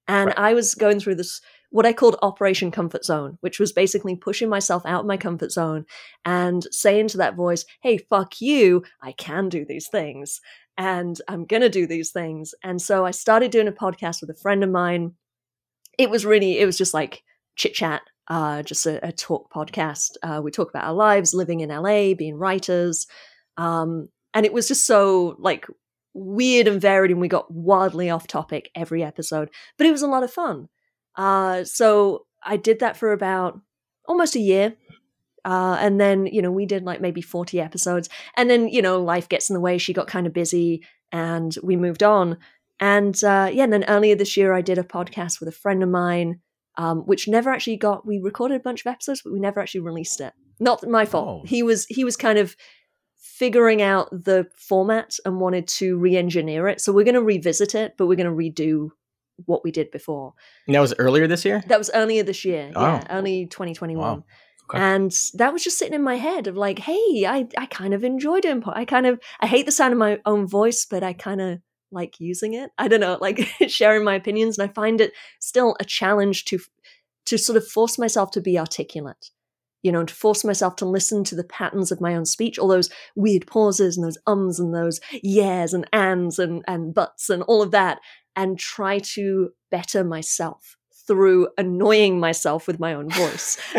And 0.06 0.28
Right. 0.28 0.38
I 0.38 0.54
was 0.54 0.74
going 0.74 1.00
through 1.00 1.16
this 1.16 1.40
what 1.70 1.86
I 1.86 1.92
called 1.92 2.16
Operation 2.22 2.70
Comfort 2.70 3.04
Zone, 3.04 3.38
which 3.40 3.60
was 3.60 3.72
basically 3.72 4.16
pushing 4.16 4.48
myself 4.48 4.82
out 4.86 5.00
of 5.00 5.06
my 5.06 5.16
comfort 5.16 5.52
zone 5.52 5.84
and 6.24 6.66
saying 6.70 7.08
to 7.08 7.18
that 7.18 7.36
voice, 7.36 7.64
"Hey, 7.82 7.98
fuck 7.98 8.40
you! 8.40 8.82
I 9.02 9.12
can 9.12 9.48
do 9.48 9.64
these 9.64 9.88
things." 9.88 10.40
And 10.76 11.20
I'm 11.26 11.44
going 11.44 11.62
to 11.62 11.68
do 11.68 11.88
these 11.88 12.12
things. 12.12 12.54
And 12.62 12.80
so 12.80 13.04
I 13.04 13.10
started 13.10 13.50
doing 13.50 13.66
a 13.66 13.72
podcast 13.72 14.20
with 14.20 14.30
a 14.30 14.40
friend 14.40 14.62
of 14.62 14.70
mine 14.70 15.14
it 15.98 16.08
was 16.08 16.24
really 16.24 16.58
it 16.58 16.64
was 16.64 16.78
just 16.78 16.94
like 16.94 17.22
chit 17.56 17.74
chat 17.74 18.00
uh 18.28 18.62
just 18.62 18.86
a, 18.86 19.06
a 19.06 19.12
talk 19.12 19.52
podcast 19.52 20.12
uh 20.22 20.40
we 20.42 20.50
talk 20.50 20.70
about 20.70 20.84
our 20.84 20.94
lives 20.94 21.34
living 21.34 21.60
in 21.60 21.68
la 21.68 22.14
being 22.14 22.36
writers 22.36 23.06
um 23.56 24.08
and 24.32 24.46
it 24.46 24.52
was 24.52 24.68
just 24.68 24.86
so 24.86 25.36
like 25.38 25.66
weird 26.14 26.68
and 26.68 26.80
varied 26.80 27.10
and 27.10 27.20
we 27.20 27.28
got 27.28 27.50
wildly 27.52 28.08
off 28.08 28.26
topic 28.26 28.70
every 28.74 29.02
episode 29.02 29.50
but 29.76 29.86
it 29.86 29.92
was 29.92 30.02
a 30.02 30.08
lot 30.08 30.22
of 30.22 30.32
fun 30.32 30.68
uh 31.18 31.62
so 31.64 32.24
i 32.42 32.56
did 32.56 32.78
that 32.80 32.96
for 32.96 33.12
about 33.12 33.60
almost 34.06 34.34
a 34.34 34.40
year 34.40 34.74
uh, 35.44 35.78
and 35.80 36.00
then 36.00 36.26
you 36.26 36.42
know 36.42 36.50
we 36.50 36.66
did 36.66 36.82
like 36.82 37.00
maybe 37.00 37.22
40 37.22 37.60
episodes 37.60 38.08
and 38.36 38.50
then 38.50 38.68
you 38.68 38.82
know 38.82 39.00
life 39.00 39.28
gets 39.28 39.50
in 39.50 39.54
the 39.54 39.60
way 39.60 39.78
she 39.78 39.92
got 39.92 40.06
kind 40.06 40.26
of 40.26 40.32
busy 40.32 40.82
and 41.12 41.56
we 41.62 41.76
moved 41.76 42.02
on 42.02 42.38
and 42.80 43.22
uh, 43.24 43.50
yeah, 43.52 43.64
and 43.64 43.72
then 43.72 43.84
earlier 43.88 44.14
this 44.14 44.36
year, 44.36 44.52
I 44.52 44.60
did 44.60 44.78
a 44.78 44.84
podcast 44.84 45.40
with 45.40 45.48
a 45.48 45.52
friend 45.52 45.82
of 45.82 45.88
mine, 45.88 46.40
um, 46.76 47.00
which 47.00 47.26
never 47.26 47.50
actually 47.50 47.76
got. 47.76 48.06
We 48.06 48.18
recorded 48.18 48.56
a 48.56 48.62
bunch 48.62 48.82
of 48.82 48.90
episodes, 48.90 49.22
but 49.22 49.32
we 49.32 49.40
never 49.40 49.60
actually 49.60 49.80
released 49.80 50.20
it. 50.20 50.32
Not 50.60 50.86
my 50.88 51.04
fault. 51.04 51.42
Oh. 51.42 51.46
He 51.46 51.62
was 51.62 51.86
he 51.86 52.04
was 52.04 52.16
kind 52.16 52.38
of 52.38 52.56
figuring 53.16 53.82
out 53.82 54.10
the 54.10 54.48
format 54.56 55.16
and 55.24 55.40
wanted 55.40 55.66
to 55.68 55.96
re-engineer 55.96 56.68
it. 56.68 56.80
So 56.80 56.92
we're 56.92 57.04
going 57.04 57.14
to 57.14 57.22
revisit 57.22 57.74
it, 57.74 57.94
but 57.96 58.06
we're 58.06 58.16
going 58.16 58.26
to 58.26 58.32
redo 58.32 58.90
what 59.46 59.64
we 59.64 59.70
did 59.70 59.90
before. 59.90 60.34
And 60.66 60.74
that 60.74 60.80
was 60.80 60.94
earlier 60.98 61.26
this 61.26 61.44
year. 61.44 61.62
That 61.68 61.78
was 61.78 61.90
earlier 61.94 62.22
this 62.22 62.44
year. 62.44 62.72
Oh. 62.74 62.80
Yeah, 62.82 63.04
Oh. 63.08 63.16
early 63.18 63.46
2021. 63.46 63.98
Wow. 64.18 64.24
Okay. 64.70 64.78
And 64.82 65.12
that 65.34 65.52
was 65.52 65.64
just 65.64 65.78
sitting 65.78 65.94
in 65.94 66.02
my 66.02 66.16
head 66.16 66.46
of 66.46 66.56
like, 66.56 66.78
hey, 66.80 67.24
I, 67.26 67.48
I 67.56 67.66
kind 67.66 67.94
of 67.94 68.04
enjoy 68.04 68.40
doing 68.40 68.60
po- 68.60 68.72
I 68.74 68.84
kind 68.84 69.06
of 69.06 69.18
I 69.40 69.46
hate 69.46 69.64
the 69.66 69.72
sound 69.72 69.92
of 69.92 69.98
my 69.98 70.18
own 70.26 70.46
voice, 70.46 70.84
but 70.84 71.02
I 71.02 71.14
kind 71.14 71.40
of 71.40 71.60
like 71.90 72.20
using 72.20 72.52
it. 72.52 72.70
I 72.76 72.86
don't 72.88 73.00
know, 73.00 73.16
like 73.20 73.38
sharing 73.68 74.04
my 74.04 74.14
opinions, 74.14 74.58
and 74.58 74.68
I 74.68 74.72
find 74.74 75.00
it 75.00 75.12
still 75.40 75.74
a 75.80 75.84
challenge 75.84 76.44
to 76.46 76.58
to 77.26 77.38
sort 77.38 77.56
of 77.56 77.66
force 77.66 77.98
myself 77.98 78.30
to 78.32 78.40
be 78.42 78.58
articulate. 78.58 79.30
You 79.82 79.92
know, 79.92 80.00
and 80.00 80.08
to 80.08 80.14
force 80.14 80.44
myself 80.44 80.74
to 80.76 80.84
listen 80.86 81.22
to 81.24 81.36
the 81.36 81.44
patterns 81.44 81.92
of 81.92 82.00
my 82.00 82.14
own 82.16 82.26
speech, 82.26 82.58
all 82.58 82.66
those 82.68 82.90
weird 83.14 83.46
pauses 83.46 83.96
and 83.96 84.04
those 84.04 84.18
ums 84.26 84.58
and 84.58 84.74
those 84.74 85.00
yeahs 85.22 85.72
and 85.72 85.88
ands 85.94 86.38
and 86.38 86.62
and 86.66 86.92
buts 86.92 87.30
and 87.30 87.42
all 87.44 87.62
of 87.62 87.70
that, 87.70 88.00
and 88.38 88.58
try 88.58 88.98
to 89.00 89.50
better 89.70 90.02
myself 90.04 90.76
through 91.06 91.48
annoying 91.58 92.20
myself 92.20 92.66
with 92.66 92.78
my 92.78 92.94
own 92.94 93.10
voice. 93.10 93.58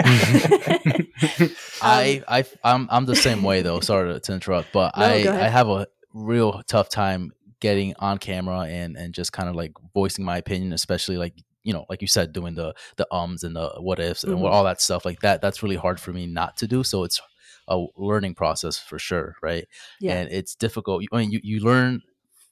I 1.82 2.24
I 2.28 2.44
I'm 2.64 2.88
I'm 2.92 3.06
the 3.06 3.16
same 3.16 3.44
way 3.44 3.62
though. 3.62 3.80
Sorry 3.80 4.14
to, 4.14 4.20
to 4.20 4.34
interrupt, 4.34 4.72
but 4.74 4.96
No, 4.98 5.06
I. 5.06 5.46
I 5.46 5.48
have 5.48 5.70
a 5.70 5.88
real 6.14 6.62
tough 6.68 6.90
time 6.90 7.32
getting 7.60 7.94
on 8.00 8.18
camera 8.18 8.62
and 8.62 8.96
and 8.98 9.14
just 9.14 9.32
kind 9.32 9.50
of 9.50 9.56
like 9.56 9.74
voicing 9.94 10.26
my 10.26 10.38
opinion, 10.38 10.74
especially 10.74 11.18
like 11.18 11.34
you 11.64 11.74
know, 11.74 11.86
like 11.90 12.02
you 12.02 12.08
said, 12.08 12.34
doing 12.34 12.56
the 12.56 12.74
the 12.98 13.08
ums 13.12 13.44
and 13.44 13.56
the 13.56 13.70
what 13.80 14.00
ifs 14.00 14.24
and 14.24 14.34
Mhm. 14.38 14.50
all 14.50 14.64
that 14.64 14.82
stuff 14.82 15.06
like 15.06 15.20
that. 15.22 15.42
That's 15.42 15.62
really 15.62 15.76
hard 15.76 16.00
for 16.00 16.12
me 16.14 16.26
not 16.26 16.58
to 16.58 16.68
do. 16.68 16.84
So 16.84 17.04
it's 17.04 17.22
a 17.68 17.86
learning 17.96 18.34
process 18.34 18.80
for 18.80 18.98
sure, 18.98 19.36
right? 19.44 19.68
Yeah. 20.00 20.14
And 20.16 20.32
it's 20.32 20.56
difficult. 20.56 21.04
I 21.12 21.18
mean, 21.18 21.32
you 21.32 21.40
you 21.44 21.60
learn 21.60 22.02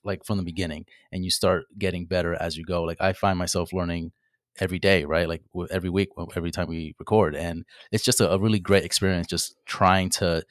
like 0.08 0.26
from 0.26 0.38
the 0.38 0.44
beginning, 0.44 0.86
and 1.12 1.24
you 1.24 1.30
start 1.30 1.66
getting 1.78 2.08
better 2.08 2.34
as 2.34 2.58
you 2.58 2.66
go. 2.66 2.82
Like 2.84 3.00
I 3.02 3.14
find 3.14 3.38
myself 3.38 3.74
learning 3.74 4.12
every 4.60 4.80
day, 4.80 5.06
right? 5.06 5.28
Like 5.28 5.44
every 5.70 5.90
week, 5.92 6.10
every 6.36 6.50
time 6.52 6.68
we 6.68 6.96
record, 6.98 7.36
and 7.36 7.66
it's 7.92 8.04
just 8.04 8.22
a, 8.22 8.32
a 8.32 8.40
really 8.40 8.60
great 8.60 8.84
experience. 8.84 9.28
Just 9.28 9.56
trying 9.66 10.10
to 10.12 10.44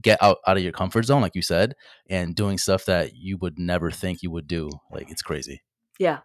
get 0.00 0.22
out 0.22 0.38
out 0.46 0.56
of 0.56 0.62
your 0.62 0.72
comfort 0.72 1.04
zone, 1.06 1.22
like 1.22 1.34
you 1.34 1.42
said, 1.42 1.74
and 2.08 2.36
doing 2.36 2.58
stuff 2.58 2.84
that 2.84 3.16
you 3.16 3.36
would 3.38 3.58
never 3.58 3.90
think 3.90 4.22
you 4.22 4.30
would 4.30 4.46
do. 4.46 4.70
Like 4.92 5.10
it's 5.10 5.22
crazy. 5.22 5.62
yeah. 5.98 6.18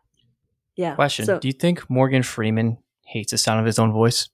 Yeah. 0.75 0.95
Question: 0.95 1.25
So, 1.25 1.39
Do 1.39 1.47
you 1.47 1.53
think 1.53 1.87
Morgan 1.89 2.23
Freeman 2.23 2.77
hates 3.05 3.31
the 3.31 3.37
sound 3.37 3.59
of 3.59 3.65
his 3.65 3.77
own 3.77 3.91
voice? 3.91 4.29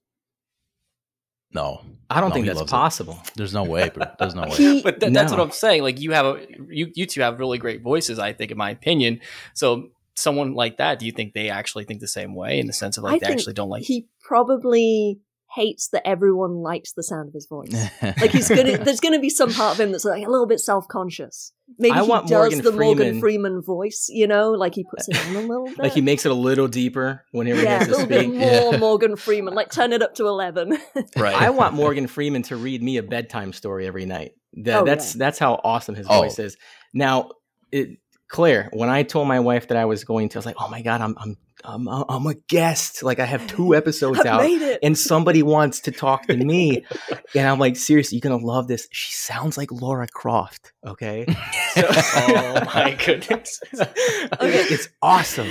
No, 1.53 1.82
I 2.10 2.22
don't 2.22 2.29
No, 2.29 2.34
think 2.36 2.46
that's 2.46 2.60
loves 2.60 2.72
it. 2.72 2.75
possible. 2.75 3.20
there's 3.36 3.53
no 3.53 3.63
way, 3.63 3.89
bro. 3.89 4.06
There's 4.20 4.36
no 4.36 4.41
way. 4.50 4.56
he, 4.56 4.82
But 4.84 5.00
th- 5.00 5.12
that's 5.13 5.32
what 5.32 5.39
I'm 5.41 5.51
saying. 5.51 5.82
Like 5.84 6.00
you 6.00 6.12
have 6.12 6.25
a 6.25 6.46
you 6.70 6.91
you 6.96 7.06
two 7.06 7.22
have 7.22 7.39
really 7.39 7.58
great 7.58 7.82
voices. 7.82 8.20
I 8.20 8.34
think, 8.34 8.51
in 8.51 8.58
my 8.58 8.70
opinion. 8.70 9.20
So 9.56 9.89
someone 10.15 10.53
like 10.53 10.77
that, 10.77 11.00
do 11.00 11.06
you 11.06 11.12
think 11.12 11.34
they 11.34 11.50
actually 11.50 11.86
think 11.86 12.01
the 12.01 12.08
same 12.08 12.36
way 12.36 12.60
in 12.60 12.68
the 12.68 12.74
sense 12.74 12.98
of 12.98 13.03
like 13.03 13.24
I 13.24 13.27
they 13.27 13.34
actually 13.34 13.53
don't 13.53 13.70
like? 13.70 13.84
he 13.84 14.08
probably 14.22 15.20
hates 15.56 15.89
that 15.89 16.08
everyone 16.08 16.56
likes 16.56 16.94
the 16.94 17.01
sound 17.03 17.27
of 17.27 17.34
his 17.34 17.48
voice. 17.48 17.74
Like 18.01 18.32
he's 18.32 18.50
gonna, 18.50 18.77
there's 18.77 19.00
gonna 19.00 19.20
be 19.20 19.29
some 19.29 19.51
part 19.51 19.74
of 19.75 19.79
him 19.79 19.91
that's 19.91 20.06
like 20.06 20.25
a 20.25 20.29
little 20.29 20.46
bit 20.48 20.60
self-conscious. 20.60 21.53
Maybe 21.77 21.91
I 21.94 22.03
he 22.03 22.10
want 22.10 22.27
does 22.27 22.32
Morgan 22.53 22.62
the 22.63 22.72
Morgan 22.72 22.98
Freeman- 22.98 23.20
Freeman 23.20 23.62
voice, 23.62 24.08
you 24.10 24.27
know, 24.27 24.51
like 24.51 24.75
he 24.75 24.84
puts 24.84 25.08
it 25.08 25.18
on 25.27 25.36
a 25.36 25.41
little 25.41 25.65
bit. 25.68 25.79
Like 25.79 25.94
he 25.94 26.01
makes 26.01 26.25
it 26.25 26.32
a 26.32 26.36
little 26.36 26.68
deeper 26.68 27.24
whenever 27.32 27.62
yeah, 27.62 27.65
a 27.65 27.70
he 27.72 27.77
has 27.77 27.88
to 27.88 27.91
little 27.91 28.08
bit 28.08 28.20
speak. 28.22 28.34
more 28.34 28.74
Yeah. 28.74 28.77
Morgan 28.79 29.15
Freeman. 29.15 29.53
Like 29.53 29.72
turn 29.72 29.94
it 29.94 30.01
up 30.01 30.15
to 30.15 30.27
eleven. 30.27 30.77
right. 31.18 31.36
I 31.36 31.50
want 31.51 31.74
Morgan 31.75 32.08
Freeman 32.08 32.44
to 32.44 32.56
read 32.56 32.82
me 32.84 32.98
a 32.98 33.03
bedtime 33.03 33.53
story 33.53 33.86
every 33.88 34.06
night. 34.06 34.32
That, 34.53 34.82
Oh, 34.82 34.86
that's 34.86 35.15
yeah. 35.15 35.20
that's 35.20 35.39
how 35.39 35.60
awesome 35.63 35.96
his 35.96 36.08
Oh. 36.10 36.22
voice 36.22 36.39
is. 36.39 36.58
Now, 36.94 37.29
it, 37.72 37.98
Claire, 38.30 38.70
when 38.74 38.90
I 38.90 39.02
told 39.04 39.28
my 39.28 39.40
wife 39.40 39.68
that 39.70 39.78
I 39.78 39.86
was 39.86 40.04
going 40.04 40.30
to, 40.30 40.38
I 40.38 40.40
was 40.40 40.46
like, 40.46 40.56
"Oh 40.60 40.70
my 40.70 40.82
god, 40.84 41.02
I'm 41.02 41.16
I'm 41.18 41.36
I'm, 41.66 41.88
I'm 41.88 42.28
a 42.28 42.36
guest. 42.48 43.02
Like 43.02 43.20
I 43.20 43.26
have 43.26 43.46
two 43.48 43.74
episodes 43.82 44.20
out, 44.24 44.42
made 44.42 44.62
it. 44.62 44.80
and 44.84 44.96
somebody 44.98 45.42
wants 45.42 45.80
to 45.82 45.92
talk 45.92 46.28
to 46.28 46.38
me." 46.38 46.86
and 47.36 47.48
I'm 47.48 47.58
like, 47.60 47.76
"Seriously, 47.76 48.18
you're 48.18 48.30
gonna 48.30 48.46
love 48.46 48.68
this." 48.68 48.88
She 48.92 49.12
sounds 49.12 49.58
like 49.58 49.72
Laura 49.72 50.08
Croft. 50.08 50.74
Okay, 50.86 51.26
oh 51.76 52.62
my 52.74 52.96
goodness. 53.04 53.60
it's 53.74 54.90
awesome. 55.02 55.50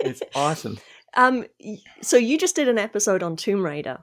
It's 0.00 0.22
awesome. 0.34 0.78
Um, 1.14 1.44
so 2.02 2.16
you 2.16 2.38
just 2.38 2.54
did 2.56 2.68
an 2.68 2.78
episode 2.78 3.22
on 3.24 3.34
Tomb 3.36 3.64
Raider, 3.66 3.98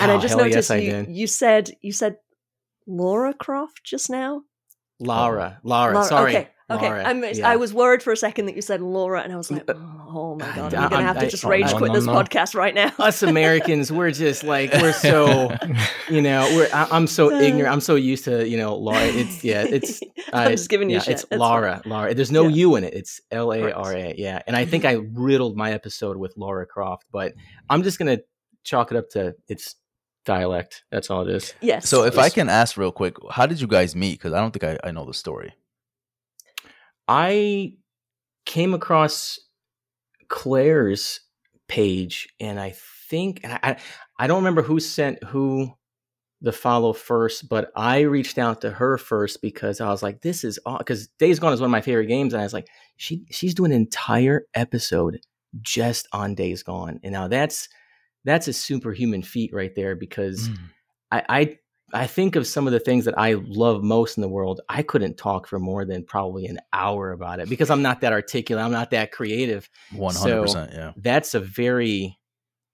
and 0.00 0.10
I 0.10 0.16
Oh, 0.16 0.20
just 0.20 0.36
noticed 0.36 0.56
yes, 0.56 0.70
I 0.72 0.76
you, 0.78 1.06
you 1.08 1.26
said 1.28 1.70
you 1.82 1.92
said 1.92 2.16
Laura 2.86 3.32
Croft 3.32 3.84
just 3.84 4.10
now. 4.10 4.42
Laura, 5.00 5.60
Laura, 5.62 5.94
Laura, 5.94 6.04
sorry. 6.04 6.36
Okay, 6.36 6.48
okay. 6.70 6.86
Laura, 6.88 7.04
I'm, 7.04 7.24
yeah. 7.24 7.48
I 7.48 7.56
was 7.56 7.72
worried 7.72 8.02
for 8.02 8.12
a 8.12 8.16
second 8.16 8.46
that 8.46 8.56
you 8.56 8.62
said 8.62 8.80
Laura, 8.82 9.20
and 9.22 9.32
I 9.32 9.36
was 9.36 9.50
like, 9.50 9.64
oh 9.68 10.36
my 10.38 10.46
god, 10.54 10.74
I- 10.74 10.84
I'm 10.84 10.90
gonna 10.90 11.02
have 11.04 11.18
to 11.18 11.26
I- 11.26 11.28
just 11.28 11.44
rage 11.44 11.72
quit 11.74 11.92
this 11.92 12.06
podcast 12.06 12.54
right 12.54 12.74
now. 12.74 12.92
Us 12.98 13.22
Americans, 13.22 13.90
we're 13.92 14.10
just 14.10 14.44
like 14.44 14.72
we're 14.74 14.92
so 14.92 15.50
you 16.10 16.20
know 16.22 16.42
we're 16.54 16.68
I, 16.72 16.88
i'm 16.90 17.06
so 17.06 17.32
Uh. 17.34 17.40
ignorant 17.40 17.70
i'm 17.72 17.80
so 17.80 17.94
used 17.94 18.24
to 18.24 18.48
you 18.48 18.56
know 18.56 18.74
laura 18.76 19.00
it's 19.02 19.44
yeah 19.50 19.62
it's 19.62 20.00
I'm 20.32 20.48
I- 20.48 20.50
just 20.52 20.68
giving 20.70 20.88
you 20.88 20.96
yeah, 20.96 21.02
shit. 21.02 21.14
it's 21.14 21.24
It's 21.30 21.38
laura 21.38 21.82
laura 21.84 22.14
there's 22.14 22.32
no 22.32 22.44
Yeah. 22.48 22.56
u 22.56 22.76
in 22.76 22.84
it 22.84 22.94
it's 22.94 23.20
l-a-r-a 23.30 24.14
yeah 24.16 24.40
and 24.46 24.56
i 24.56 24.64
think 24.64 24.84
i 24.86 24.92
riddled 24.92 25.56
my 25.56 25.72
episode 25.72 26.16
with 26.16 26.32
laura 26.36 26.64
croft 26.66 27.04
but 27.12 27.34
i'm 27.68 27.82
just 27.82 27.98
gonna 27.98 28.18
chalk 28.64 28.90
it 28.90 28.96
up 28.96 29.10
to 29.10 29.34
its 29.48 29.76
dialect 30.24 30.84
that's 30.90 31.10
all 31.10 31.28
it 31.28 31.34
is 31.34 31.54
Yes. 31.60 31.88
so 31.88 32.04
if 32.04 32.18
I 32.18 32.28
can 32.30 32.48
ask 32.48 32.76
real 32.76 32.92
quick, 32.92 33.16
how 33.30 33.46
did 33.46 33.60
you 33.60 33.66
guys 33.66 33.94
meet? 33.96 34.18
Because 34.18 34.32
I 34.34 34.40
don't 34.40 34.50
think 34.52 34.64
I, 34.64 34.88
I 34.88 34.90
know 34.90 35.04
the 35.06 35.14
story. 35.14 35.54
I 37.08 37.72
came 38.46 38.74
across 38.74 39.38
claire's 40.28 41.20
page 41.66 42.28
and 42.40 42.60
i 42.60 42.74
think 43.08 43.40
and 43.42 43.58
I, 43.62 43.76
I 44.18 44.26
don't 44.26 44.38
remember 44.38 44.62
who 44.62 44.80
sent 44.80 45.22
who 45.24 45.72
the 46.40 46.52
follow 46.52 46.92
first, 46.92 47.48
but 47.48 47.70
I 47.74 48.00
reached 48.00 48.38
out 48.38 48.60
to 48.60 48.70
her 48.70 48.96
first 48.96 49.42
because 49.42 49.80
I 49.80 49.88
was 49.88 50.02
like, 50.02 50.22
this 50.22 50.44
is 50.44 50.58
because 50.78 51.08
Days 51.18 51.38
Gone 51.40 51.52
is 51.52 51.60
one 51.60 51.66
of 51.66 51.72
my 51.72 51.80
favorite 51.80 52.06
games. 52.06 52.32
And 52.32 52.40
I 52.40 52.44
was 52.44 52.52
like, 52.52 52.68
she 52.96 53.26
she's 53.30 53.54
doing 53.54 53.72
an 53.72 53.80
entire 53.80 54.46
episode 54.54 55.18
just 55.60 56.06
on 56.12 56.34
Days 56.34 56.62
Gone. 56.62 57.00
And 57.02 57.12
now 57.12 57.26
that's 57.28 57.68
that's 58.24 58.46
a 58.48 58.52
superhuman 58.52 59.22
feat 59.22 59.52
right 59.52 59.74
there 59.74 59.96
because 59.96 60.48
Mm. 60.48 60.58
I, 61.10 61.22
I 61.28 61.56
I 61.94 62.06
think 62.06 62.36
of 62.36 62.46
some 62.46 62.66
of 62.66 62.72
the 62.72 62.80
things 62.80 63.04
that 63.06 63.18
I 63.18 63.34
love 63.46 63.82
most 63.82 64.18
in 64.18 64.20
the 64.20 64.28
world. 64.28 64.60
I 64.68 64.82
couldn't 64.82 65.16
talk 65.16 65.46
for 65.46 65.58
more 65.58 65.84
than 65.86 66.04
probably 66.04 66.46
an 66.46 66.58
hour 66.72 67.12
about 67.12 67.40
it 67.40 67.48
because 67.48 67.70
I'm 67.70 67.80
not 67.82 68.02
that 68.02 68.12
articulate. 68.12 68.62
I'm 68.64 68.72
not 68.72 68.90
that 68.90 69.10
creative 69.12 69.68
One 69.94 70.14
hundred 70.14 70.42
percent. 70.42 70.72
Yeah. 70.74 70.92
that's 70.98 71.34
a 71.34 71.40
very 71.40 72.18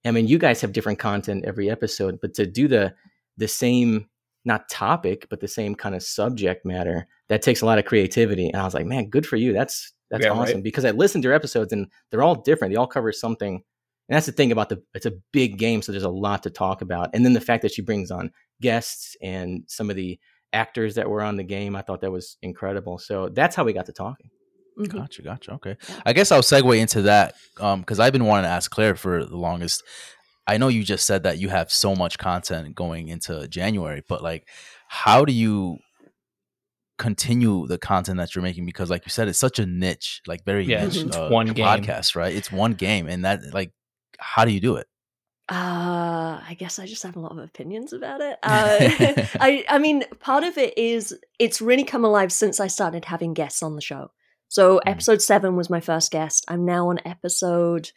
i 0.04 0.11
mean 0.11 0.26
you 0.26 0.37
guys 0.38 0.61
have 0.61 0.73
different 0.73 0.99
content 0.99 1.44
every 1.47 1.71
episode 1.71 2.18
but 2.21 2.35
to 2.35 2.44
do 2.47 2.68
the 2.68 2.92
the 3.38 3.49
same 3.49 4.06
not 4.44 4.68
topic 4.68 5.26
but 5.30 5.40
the 5.40 5.49
same 5.49 5.75
kind 5.75 5.94
of 5.94 6.02
subject 6.02 6.66
matter 6.66 7.06
that 7.28 7.40
takes 7.40 7.62
a 7.62 7.66
lot 7.66 7.78
of 7.78 7.85
creativity 7.87 8.49
and 8.49 8.56
i 8.61 8.64
was 8.64 8.75
like 8.75 8.85
man 8.85 9.09
good 9.09 9.26
for 9.26 9.37
you 9.37 9.52
that's 9.54 9.92
that's 10.11 10.23
Yeah, 10.25 10.30
right. 10.30 10.38
awesome 10.40 10.61
because 10.62 10.85
i 10.85 10.90
listened 10.90 11.23
to 11.23 11.28
your 11.28 11.35
episodes 11.35 11.73
and 11.73 11.87
they're 12.11 12.23
all 12.23 12.35
different 12.42 12.71
they 12.73 12.76
all 12.76 12.87
cover 12.87 13.12
something 13.12 13.62
and 14.08 14.14
that's 14.16 14.26
the 14.26 14.32
thing 14.32 14.52
about 14.52 14.68
the 14.68 14.82
it's 14.94 15.06
a 15.06 15.12
big 15.32 15.58
game 15.58 15.80
so 15.82 15.92
there's 15.92 16.02
a 16.04 16.08
lot 16.08 16.42
to 16.42 16.50
talk 16.50 16.82
about 16.82 17.11
and 17.14 17.25
then 17.25 17.32
the 17.32 17.40
fact 17.40 17.62
that 17.62 17.73
she 17.73 17.82
brings 17.82 18.11
on 18.11 18.30
guests 18.61 19.16
and 19.23 19.62
some 19.66 19.90
of 19.90 19.96
the 19.96 20.18
actors 20.52 20.94
that 20.94 21.08
were 21.08 21.23
on 21.23 21.37
the 21.37 21.42
game 21.44 21.75
i 21.76 21.82
thought 21.82 22.00
that 22.00 22.11
was 22.12 22.37
incredible 22.42 22.99
so 22.99 23.28
that's 23.30 23.56
how 23.56 23.64
we 23.64 23.73
got 23.73 23.87
to 23.87 23.92
talking 23.92 24.30
Mhm. 24.76 24.88
Gotcha, 24.92 25.23
gotcha. 25.23 25.52
Okay. 25.52 25.76
I 26.04 26.12
guess 26.12 26.32
I'll 26.32 26.42
segue 26.42 26.76
into 26.76 27.02
that 27.02 27.34
because 27.54 28.00
I've 28.00 28.12
been 28.12 28.25
wanting 28.25 28.42
to 28.42 28.49
ask 28.49 28.68
Claire 28.73 28.96
for 28.96 29.25
the 29.25 29.37
longest. 29.37 29.84
I 30.49 30.58
know 30.58 30.66
you 30.66 30.82
just 30.82 31.06
said 31.06 31.23
that 31.23 31.38
you 31.38 31.49
have 31.49 31.70
so 31.70 31.94
much 31.94 32.18
content 32.18 32.75
going 32.75 33.06
into 33.06 33.46
January, 33.46 34.02
but 34.08 34.20
like, 34.20 34.49
how 34.88 35.25
do 35.25 35.32
you 35.32 35.78
continue 36.99 37.66
the 37.66 37.78
content 37.78 38.18
that 38.18 38.34
you're 38.34 38.42
making? 38.42 38.66
Because, 38.66 38.90
like 38.90 39.04
you 39.06 39.11
said, 39.11 39.28
it's 39.28 39.38
such 39.38 39.58
a 39.58 39.66
niche, 39.66 40.23
like 40.26 40.44
very 40.44 40.64
Yeah, 40.64 40.87
niche 40.87 41.04
it's 41.04 41.16
uh, 41.16 41.28
one 41.28 41.46
game. 41.49 41.64
podcast, 41.64 42.16
right? 42.16 42.34
It's 42.34 42.50
one 42.52 42.75
game, 42.75 43.06
and 43.08 43.25
that 43.25 43.40
like, 43.52 43.73
how 44.18 44.44
do 44.44 44.52
you 44.52 44.61
do 44.61 44.76
it? 44.76 44.87
Uh, 45.50 46.40
I 46.49 46.56
guess 46.59 46.78
I 46.78 46.87
just 46.87 47.02
have 47.02 47.16
a 47.16 47.21
lot 47.21 47.33
of 47.33 47.38
opinions 47.38 47.92
about 47.92 48.21
it. 48.23 48.38
Uh, 48.42 48.78
I, 49.40 49.64
I 49.68 49.78
mean, 49.78 50.04
part 50.21 50.42
of 50.42 50.56
it 50.56 50.76
is 50.78 51.14
it's 51.38 51.61
really 51.61 51.85
come 51.85 52.04
alive 52.04 52.33
since 52.33 52.61
I 52.61 52.66
started 52.66 53.04
having 53.04 53.35
guests 53.35 53.62
on 53.62 53.75
the 53.75 53.83
show. 53.83 54.11
So 54.49 54.76
Mm. 54.76 54.80
episode 54.87 55.21
seven 55.21 55.56
was 55.56 55.68
my 55.68 55.80
first 55.80 56.11
guest. 56.11 56.44
I'm 56.49 56.64
now 56.64 56.88
on 56.88 56.99
episode 57.04 57.90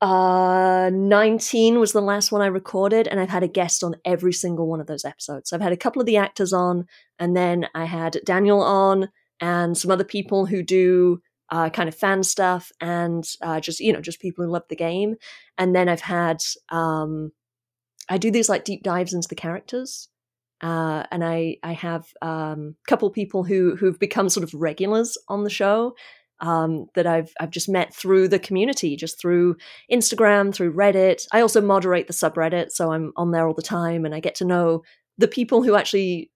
uh 0.00 0.88
19 0.92 1.78
was 1.78 1.92
the 1.92 2.00
last 2.00 2.32
one 2.32 2.40
I 2.40 2.46
recorded, 2.46 3.06
and 3.06 3.20
I've 3.20 3.28
had 3.28 3.42
a 3.42 3.48
guest 3.48 3.84
on 3.84 3.96
every 4.06 4.32
single 4.32 4.66
one 4.66 4.80
of 4.80 4.86
those 4.86 5.04
episodes. 5.04 5.50
So 5.50 5.56
I've 5.56 5.62
had 5.62 5.72
a 5.72 5.76
couple 5.76 6.00
of 6.00 6.06
the 6.06 6.16
actors 6.16 6.52
on, 6.54 6.86
and 7.18 7.36
then 7.36 7.68
I 7.74 7.84
had 7.84 8.18
Daniel 8.24 8.62
on 8.62 9.10
and 9.40 9.76
some 9.76 9.90
other 9.90 10.04
people 10.04 10.46
who 10.46 10.62
do 10.62 11.20
uh, 11.50 11.68
kind 11.70 11.88
of 11.88 11.94
fan 11.94 12.22
stuff 12.22 12.70
and 12.80 13.24
uh, 13.42 13.60
just 13.60 13.80
you 13.80 13.92
know 13.92 14.00
just 14.00 14.20
people 14.20 14.44
who 14.44 14.50
love 14.50 14.64
the 14.68 14.76
game. 14.76 15.16
And 15.58 15.74
then 15.74 15.88
i've 15.88 16.00
had 16.00 16.38
um 16.70 17.32
i 18.08 18.16
do 18.18 18.30
these 18.30 18.48
like 18.48 18.64
deep 18.64 18.82
dives 18.82 19.12
into 19.12 19.28
the 19.28 19.34
characters 19.34 20.08
uh 20.62 21.04
and 21.10 21.24
i 21.24 21.56
i 21.62 21.72
have 21.72 22.06
um 22.22 22.76
a 22.86 22.88
couple 22.88 23.10
people 23.10 23.44
who 23.44 23.76
who've 23.76 23.98
become 23.98 24.28
sort 24.28 24.44
of 24.44 24.54
regulars 24.54 25.16
on 25.28 25.44
the 25.44 25.50
show 25.50 25.94
um 26.40 26.86
that 26.94 27.06
i've 27.06 27.32
i've 27.40 27.50
just 27.50 27.68
met 27.68 27.94
through 27.94 28.28
the 28.28 28.38
community 28.38 28.96
just 28.96 29.20
through 29.20 29.56
instagram 29.92 30.54
through 30.54 30.72
reddit. 30.72 31.26
I 31.32 31.40
also 31.40 31.60
moderate 31.60 32.06
the 32.06 32.12
subreddit 32.12 32.70
so 32.72 32.92
i'm 32.92 33.12
on 33.16 33.30
there 33.30 33.46
all 33.46 33.54
the 33.54 33.62
time 33.62 34.04
and 34.04 34.14
i 34.14 34.20
get 34.20 34.34
to 34.36 34.44
know 34.44 34.82
the 35.18 35.28
people 35.28 35.62
who 35.62 35.74
actually 35.74 36.30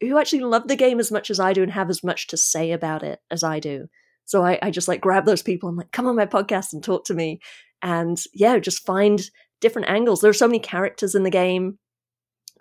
who 0.00 0.18
actually 0.18 0.40
love 0.40 0.68
the 0.68 0.76
game 0.76 1.00
as 1.00 1.10
much 1.10 1.30
as 1.30 1.40
i 1.40 1.52
do 1.52 1.62
and 1.62 1.72
have 1.72 1.90
as 1.90 2.02
much 2.02 2.28
to 2.28 2.36
say 2.36 2.72
about 2.72 3.02
it 3.02 3.20
as 3.30 3.42
i 3.42 3.58
do 3.58 3.88
so 4.30 4.44
I, 4.44 4.60
I 4.62 4.70
just 4.70 4.86
like 4.86 5.00
grab 5.00 5.24
those 5.24 5.42
people. 5.42 5.68
I'm 5.68 5.76
like, 5.76 5.90
come 5.90 6.06
on 6.06 6.14
my 6.14 6.24
podcast 6.24 6.72
and 6.72 6.84
talk 6.84 7.04
to 7.06 7.14
me. 7.14 7.40
And 7.82 8.16
yeah, 8.32 8.60
just 8.60 8.86
find 8.86 9.20
different 9.60 9.88
angles. 9.88 10.20
There 10.20 10.30
are 10.30 10.32
so 10.32 10.46
many 10.46 10.60
characters 10.60 11.16
in 11.16 11.24
the 11.24 11.30
game. 11.30 11.80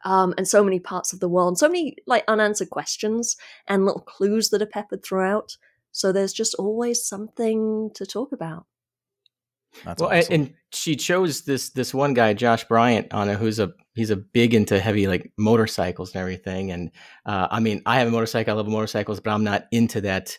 Um, 0.04 0.34
and 0.36 0.48
so 0.48 0.64
many 0.64 0.80
parts 0.80 1.14
of 1.14 1.20
the 1.20 1.28
world, 1.28 1.60
so 1.60 1.68
many 1.68 1.98
like 2.08 2.24
unanswered 2.28 2.70
questions 2.70 3.36
and 3.68 3.86
little 3.86 4.02
clues 4.02 4.50
that 4.50 4.62
are 4.62 4.66
peppered 4.66 5.04
throughout. 5.04 5.58
So 5.92 6.12
there's 6.12 6.32
just 6.34 6.56
always 6.56 7.06
something 7.06 7.92
to 7.96 8.06
talk 8.06 8.32
about. 8.32 8.66
That's 9.84 10.02
well, 10.02 10.12
awesome. 10.12 10.34
and 10.34 10.54
she 10.72 10.96
chose 10.96 11.42
this 11.42 11.72
this 11.72 11.94
one 11.94 12.14
guy, 12.14 12.34
Josh 12.34 12.64
Bryant, 12.64 13.14
on 13.14 13.30
a, 13.30 13.36
who's 13.36 13.60
a 13.60 13.74
he's 13.94 14.10
a 14.10 14.16
big 14.16 14.54
into 14.54 14.80
heavy 14.80 15.06
like 15.06 15.34
motorcycles 15.38 16.14
and 16.14 16.22
everything. 16.22 16.72
And 16.72 16.92
uh, 17.26 17.50
I 17.52 17.60
mean, 17.60 17.82
I 17.86 18.00
have 18.00 18.08
a 18.08 18.12
motorcycle, 18.12 18.54
I 18.54 18.56
love 18.58 18.70
motorcycles, 18.70 19.20
but 19.20 19.32
I'm 19.32 19.44
not 19.44 19.66
into 19.72 20.00
that 20.02 20.38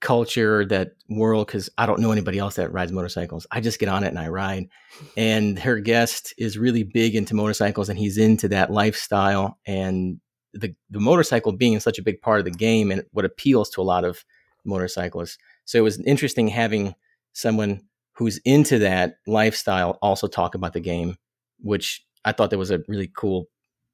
culture, 0.00 0.64
that 0.66 0.92
world, 1.08 1.46
because 1.46 1.68
I 1.76 1.86
don't 1.86 2.00
know 2.00 2.12
anybody 2.12 2.38
else 2.38 2.56
that 2.56 2.72
rides 2.72 2.92
motorcycles. 2.92 3.46
I 3.50 3.60
just 3.60 3.78
get 3.78 3.88
on 3.88 4.02
it 4.04 4.08
and 4.08 4.18
I 4.18 4.28
ride. 4.28 4.68
And 5.16 5.58
her 5.58 5.78
guest 5.80 6.34
is 6.38 6.58
really 6.58 6.82
big 6.82 7.14
into 7.14 7.34
motorcycles, 7.34 7.88
and 7.88 7.98
he's 7.98 8.18
into 8.18 8.48
that 8.48 8.70
lifestyle 8.70 9.58
and 9.66 10.20
the 10.52 10.74
the 10.90 11.00
motorcycle 11.00 11.52
being 11.52 11.78
such 11.80 11.98
a 11.98 12.02
big 12.02 12.20
part 12.20 12.40
of 12.40 12.44
the 12.44 12.50
game 12.50 12.90
and 12.90 13.04
what 13.12 13.24
appeals 13.24 13.70
to 13.70 13.80
a 13.80 13.84
lot 13.84 14.04
of 14.04 14.24
motorcyclists. 14.64 15.38
So 15.64 15.78
it 15.78 15.82
was 15.82 16.00
interesting 16.00 16.48
having 16.48 16.94
someone 17.32 17.82
who's 18.14 18.38
into 18.38 18.78
that 18.80 19.14
lifestyle 19.26 19.98
also 20.02 20.26
talk 20.26 20.54
about 20.54 20.72
the 20.72 20.80
game, 20.80 21.16
which 21.60 22.04
I 22.24 22.32
thought 22.32 22.50
that 22.50 22.58
was 22.58 22.70
a 22.70 22.82
really 22.88 23.10
cool 23.14 23.46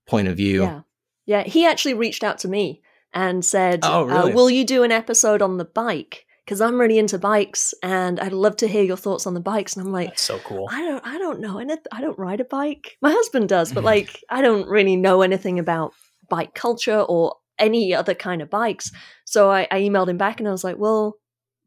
point 0.06 0.28
of 0.28 0.36
view. 0.36 0.62
Yeah. 0.62 0.80
Yeah. 1.26 1.42
He 1.42 1.66
actually 1.66 1.94
reached 1.94 2.24
out 2.24 2.38
to 2.38 2.48
me 2.48 2.80
and 3.12 3.44
said, 3.44 3.80
Oh, 3.82 4.02
uh, 4.02 4.04
really? 4.04 4.34
Will 4.34 4.50
you 4.50 4.64
do 4.64 4.82
an 4.82 4.92
episode 4.92 5.42
on 5.42 5.56
the 5.56 5.64
bike? 5.64 6.24
Because 6.44 6.60
I'm 6.60 6.78
really 6.78 6.98
into 6.98 7.18
bikes 7.18 7.74
and 7.82 8.20
I'd 8.20 8.32
love 8.32 8.56
to 8.58 8.68
hear 8.68 8.84
your 8.84 8.96
thoughts 8.96 9.26
on 9.26 9.34
the 9.34 9.40
bikes. 9.40 9.74
And 9.76 9.84
I'm 9.84 9.92
like, 9.92 10.10
That's 10.10 10.22
so 10.22 10.38
cool. 10.38 10.68
I 10.70 10.84
don't 10.84 11.06
I 11.06 11.18
don't 11.18 11.40
know 11.40 11.58
anything. 11.58 11.84
I 11.90 12.00
don't 12.00 12.18
ride 12.18 12.40
a 12.40 12.44
bike. 12.44 12.96
My 13.02 13.10
husband 13.10 13.48
does, 13.48 13.72
but 13.72 13.84
like 13.84 14.22
I 14.30 14.42
don't 14.42 14.68
really 14.68 14.96
know 14.96 15.22
anything 15.22 15.58
about 15.58 15.92
bike 16.28 16.54
culture 16.54 17.00
or 17.00 17.36
any 17.58 17.94
other 17.94 18.14
kind 18.14 18.42
of 18.42 18.50
bikes. 18.50 18.92
So 19.24 19.50
I, 19.50 19.66
I 19.70 19.80
emailed 19.80 20.08
him 20.08 20.18
back 20.18 20.40
and 20.40 20.48
I 20.48 20.52
was 20.52 20.64
like, 20.64 20.76
well, 20.78 21.16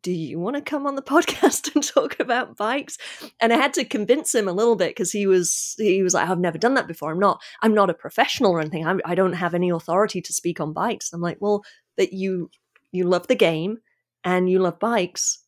do 0.02 0.12
you 0.12 0.40
want 0.40 0.56
to 0.56 0.62
come 0.62 0.86
on 0.86 0.96
the 0.96 1.02
podcast 1.14 1.74
and 1.74 1.84
talk 1.84 2.20
about 2.20 2.58
bikes? 2.58 2.98
And 3.40 3.52
I 3.54 3.58
had 3.58 3.74
to 3.74 3.86
convince 3.86 4.34
him 4.34 4.48
a 4.48 4.54
little 4.54 4.76
bit 4.76 4.90
because 4.90 5.12
he 5.12 5.28
was 5.28 5.76
he 5.78 6.04
was 6.04 6.14
like, 6.14 6.30
I've 6.30 6.40
never 6.40 6.58
done 6.58 6.74
that 6.76 6.88
before. 6.88 7.12
I'm 7.12 7.20
not 7.20 7.42
I'm 7.62 7.74
not 7.74 7.90
a 7.90 7.94
professional 7.94 8.52
or 8.52 8.62
anything. 8.62 8.86
I'm, 8.88 9.02
I 9.06 9.16
don't 9.16 9.34
have 9.34 9.54
any 9.54 9.70
authority 9.70 10.22
to 10.22 10.34
speak 10.34 10.60
on 10.60 10.74
bikes. 10.74 11.14
I'm 11.14 11.22
like, 11.22 11.38
well, 11.40 11.64
that 11.98 12.14
you 12.14 12.50
you 12.92 13.04
love 13.06 13.28
the 13.28 13.36
game 13.36 13.78
and 14.24 14.50
you 14.50 14.60
love 14.60 14.80
bikes. 14.80 15.40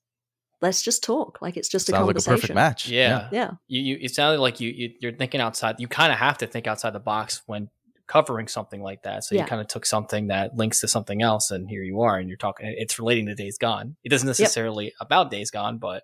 Let's 0.62 0.84
just 0.84 1.03
talk. 1.03 1.39
Like 1.41 1.58
it's 1.58 1.70
just 1.70 1.89
a 1.89 1.93
Sounds 1.93 2.08
like 2.08 2.17
a 2.17 2.22
conversation. 2.22 2.41
perfect 2.41 2.55
match. 2.55 2.88
Yeah. 2.88 3.29
Yeah. 3.31 3.51
You, 3.67 3.81
you 3.81 3.98
it 4.01 4.13
sounded 4.13 4.39
like 4.41 4.60
you, 4.60 4.70
you 4.70 4.91
you're 5.00 5.12
thinking 5.13 5.41
outside. 5.41 5.75
You 5.79 5.88
kind 5.88 6.12
of 6.12 6.20
have 6.20 6.38
to 6.39 6.48
think 6.48 6.67
outside 6.67 6.91
the 6.93 7.00
box 7.00 7.41
when 7.48 7.70
covering 8.12 8.48
something 8.48 8.82
like 8.82 9.03
that. 9.03 9.24
So 9.24 9.36
Yeah. 9.36 9.41
you 9.41 9.48
kind 9.48 9.62
of 9.62 9.68
took 9.68 9.86
something 9.86 10.27
that 10.27 10.56
links 10.58 10.82
to 10.82 10.88
something 10.88 11.22
else, 11.22 11.50
and 11.51 11.70
here 11.70 11.84
you 11.84 12.01
are, 12.01 12.18
and 12.18 12.27
you're 12.27 12.38
talking. 12.38 12.74
It's 12.77 13.00
relating 13.00 13.27
to 13.27 13.36
Days 13.36 13.58
Gone. 13.58 13.96
It 14.03 14.10
doesn't 14.10 14.27
necessarily 14.27 14.94
about 15.00 15.32
Days 15.32 15.50
Gone, 15.51 15.77
but 15.77 16.03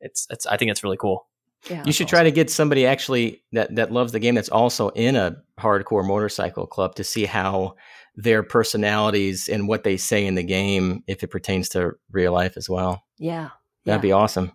it's 0.00 0.26
it's. 0.30 0.46
I 0.46 0.56
think 0.56 0.70
it's 0.72 0.82
really 0.82 0.96
cool. 0.96 1.28
Yeah. 1.70 1.82
You 1.86 1.92
should 1.92 2.08
try 2.08 2.24
to 2.24 2.30
get 2.30 2.50
somebody 2.50 2.84
actually 2.86 3.42
that, 3.52 3.74
that 3.76 3.90
loves 3.90 4.12
the 4.12 4.20
game 4.20 4.34
that's 4.34 4.50
also 4.50 4.88
in 4.90 5.16
a 5.16 5.36
hardcore 5.58 6.04
motorcycle 6.06 6.66
club 6.66 6.94
to 6.96 7.04
see 7.04 7.24
how 7.24 7.76
their 8.16 8.42
personalities 8.42 9.48
and 9.48 9.66
what 9.66 9.82
they 9.82 9.96
say 9.96 10.26
in 10.26 10.34
the 10.34 10.42
game, 10.42 11.02
if 11.06 11.22
it 11.22 11.28
pertains 11.28 11.70
to 11.70 11.92
real 12.10 12.32
life 12.32 12.56
as 12.58 12.68
well. 12.68 13.02
Yeah. 13.18 13.50
That'd 13.86 14.02
be 14.02 14.12
awesome. 14.12 14.52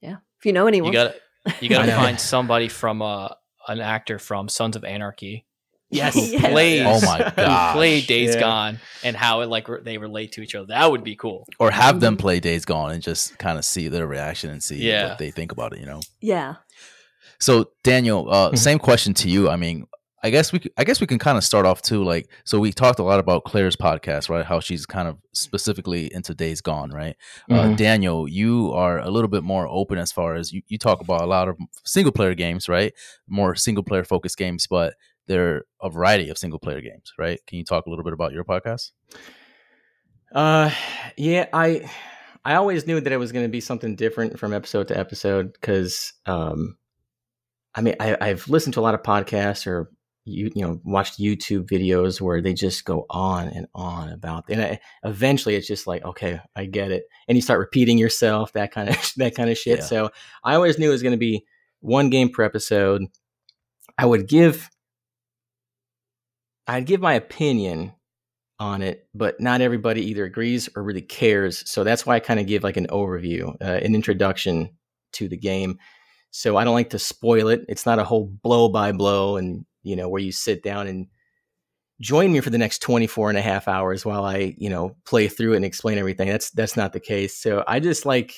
Yeah. 0.00 0.16
If 0.38 0.46
you 0.46 0.52
know 0.52 0.66
anyone. 0.66 0.92
You 0.92 0.98
got 0.98 1.14
you 1.60 1.68
got 1.68 1.86
to 1.86 1.92
find 2.02 2.18
somebody 2.18 2.68
from 2.68 3.02
uh, 3.02 3.28
an 3.68 3.80
actor 3.80 4.18
from 4.18 4.48
Sons 4.48 4.74
of 4.76 4.84
Anarchy. 4.84 5.44
Yes. 5.90 6.14
who 6.14 6.20
Yes. 6.32 6.50
plays 6.50 6.82
Oh 6.86 7.00
my 7.06 7.32
god, 7.36 7.72
play 7.76 8.00
Days 8.02 8.34
Yeah. 8.34 8.40
Gone 8.40 8.78
and 9.04 9.16
how 9.16 9.40
it 9.40 9.46
like 9.48 9.68
re- 9.68 9.80
they 9.82 9.96
relate 9.98 10.32
to 10.32 10.42
each 10.42 10.54
other. 10.54 10.66
That 10.66 10.90
would 10.90 11.02
be 11.04 11.16
cool. 11.16 11.46
Or 11.58 11.70
have 11.70 12.00
them 12.00 12.16
play 12.16 12.40
Days 12.40 12.64
Gone 12.64 12.90
and 12.92 13.02
just 13.02 13.38
kind 13.38 13.58
of 13.58 13.64
see 13.64 13.88
their 13.88 14.06
reaction 14.06 14.50
and 14.50 14.62
see 14.62 14.76
Yeah. 14.76 15.08
what 15.10 15.18
they 15.18 15.30
think 15.30 15.50
about 15.52 15.72
it, 15.72 15.80
you 15.80 15.86
know? 15.86 16.00
yeah. 16.20 16.56
So 17.40 17.70
Daniel, 17.84 18.28
uh, 18.30 18.50
Mhm. 18.50 18.58
same 18.58 18.78
question 18.78 19.14
to 19.14 19.28
you. 19.30 19.48
I 19.48 19.56
mean, 19.56 19.86
I 20.24 20.30
guess 20.30 20.52
we 20.52 20.58
c- 20.58 20.70
I 20.76 20.82
guess 20.82 21.00
we 21.00 21.06
can 21.06 21.20
kind 21.20 21.38
of 21.38 21.44
start 21.44 21.64
off 21.64 21.80
too. 21.80 22.02
Like, 22.02 22.28
so 22.44 22.58
we 22.58 22.72
talked 22.72 22.98
a 22.98 23.04
lot 23.04 23.20
about 23.20 23.44
Claire's 23.44 23.76
podcast, 23.76 24.28
right? 24.28 24.44
How 24.44 24.58
she's 24.58 24.84
kind 24.84 25.06
of 25.06 25.16
specifically 25.32 26.12
into 26.12 26.34
Days 26.34 26.60
Gone, 26.60 26.90
right? 26.90 27.14
Uh, 27.48 27.54
Mhm. 27.54 27.76
Daniel, 27.76 28.28
you 28.28 28.72
are 28.74 28.98
a 28.98 29.10
little 29.10 29.28
bit 29.28 29.44
more 29.44 29.68
open 29.68 29.96
as 29.96 30.10
far 30.10 30.34
as 30.34 30.52
you, 30.52 30.62
you 30.66 30.76
talk 30.76 31.00
about 31.00 31.20
a 31.20 31.26
lot 31.26 31.48
of 31.48 31.56
single 31.84 32.10
player 32.12 32.34
games, 32.34 32.68
right? 32.68 32.92
More 33.28 33.54
single 33.54 33.84
player 33.84 34.02
focused 34.02 34.36
games, 34.36 34.66
but 34.66 34.94
there 35.28 35.56
are 35.56 35.66
a 35.82 35.90
variety 35.90 36.28
of 36.30 36.38
single 36.38 36.58
player 36.58 36.80
games, 36.80 37.12
right? 37.18 37.38
Can 37.46 37.58
you 37.58 37.64
talk 37.64 37.86
a 37.86 37.90
little 37.90 38.04
bit 38.04 38.12
about 38.12 38.32
your 38.32 38.44
podcast? 38.44 38.90
Uh, 40.34 40.70
yeah, 41.16 41.46
I 41.52 41.88
I 42.44 42.54
always 42.54 42.86
knew 42.86 43.00
that 43.00 43.12
it 43.12 43.18
was 43.18 43.32
going 43.32 43.44
to 43.44 43.50
be 43.50 43.60
something 43.60 43.94
different 43.96 44.38
from 44.38 44.52
episode 44.52 44.88
to 44.88 44.98
episode 44.98 45.52
because, 45.52 46.12
um, 46.26 46.76
I 47.74 47.82
mean, 47.82 47.94
I, 48.00 48.16
I've 48.20 48.48
listened 48.48 48.74
to 48.74 48.80
a 48.80 48.82
lot 48.82 48.94
of 48.94 49.02
podcasts 49.02 49.66
or 49.66 49.90
you 50.24 50.50
you 50.54 50.62
know 50.62 50.80
watched 50.84 51.18
YouTube 51.18 51.66
videos 51.66 52.20
where 52.20 52.42
they 52.42 52.52
just 52.52 52.84
go 52.84 53.06
on 53.08 53.48
and 53.48 53.66
on 53.74 54.10
about, 54.10 54.44
and 54.48 54.60
I, 54.60 54.80
eventually 55.04 55.54
it's 55.54 55.66
just 55.66 55.86
like, 55.86 56.04
okay, 56.04 56.40
I 56.54 56.66
get 56.66 56.90
it, 56.90 57.04
and 57.28 57.36
you 57.36 57.42
start 57.42 57.60
repeating 57.60 57.98
yourself, 57.98 58.52
that 58.52 58.72
kind 58.72 58.90
of 58.90 59.12
that 59.16 59.34
kind 59.34 59.50
of 59.50 59.56
shit. 59.56 59.78
Yeah. 59.78 59.84
So 59.84 60.10
I 60.44 60.54
always 60.54 60.78
knew 60.78 60.88
it 60.88 60.92
was 60.92 61.02
going 61.02 61.12
to 61.12 61.18
be 61.18 61.44
one 61.80 62.10
game 62.10 62.30
per 62.30 62.42
episode. 62.42 63.04
I 63.96 64.06
would 64.06 64.28
give, 64.28 64.70
I'd 66.68 66.86
give 66.86 67.00
my 67.00 67.14
opinion 67.14 67.94
on 68.60 68.82
it, 68.82 69.08
but 69.14 69.40
not 69.40 69.60
everybody 69.60 70.02
either 70.10 70.24
agrees 70.24 70.68
or 70.76 70.82
really 70.82 71.02
cares. 71.02 71.68
So 71.68 71.82
that's 71.82 72.04
why 72.04 72.16
I 72.16 72.20
kind 72.20 72.38
of 72.38 72.46
give 72.46 72.62
like 72.62 72.76
an 72.76 72.88
overview, 72.88 73.54
uh, 73.60 73.80
an 73.82 73.94
introduction 73.94 74.70
to 75.12 75.28
the 75.28 75.36
game. 75.36 75.78
So 76.30 76.56
I 76.56 76.64
don't 76.64 76.74
like 76.74 76.90
to 76.90 76.98
spoil 76.98 77.48
it. 77.48 77.64
It's 77.68 77.86
not 77.86 77.98
a 77.98 78.04
whole 78.04 78.26
blow 78.26 78.68
by 78.68 78.92
blow 78.92 79.36
and, 79.36 79.64
you 79.82 79.96
know, 79.96 80.08
where 80.08 80.20
you 80.20 80.32
sit 80.32 80.62
down 80.62 80.86
and 80.86 81.06
join 82.00 82.30
me 82.32 82.40
for 82.40 82.50
the 82.50 82.58
next 82.58 82.80
24 82.82 83.30
and 83.30 83.38
a 83.38 83.42
half 83.42 83.66
hours 83.66 84.04
while 84.04 84.24
I, 84.24 84.54
you 84.58 84.68
know, 84.68 84.96
play 85.06 85.28
through 85.28 85.54
it 85.54 85.56
and 85.56 85.64
explain 85.64 85.98
everything. 85.98 86.28
That's 86.28 86.50
that's 86.50 86.76
not 86.76 86.92
the 86.92 87.00
case. 87.00 87.36
So 87.36 87.64
I 87.66 87.80
just 87.80 88.04
like 88.04 88.34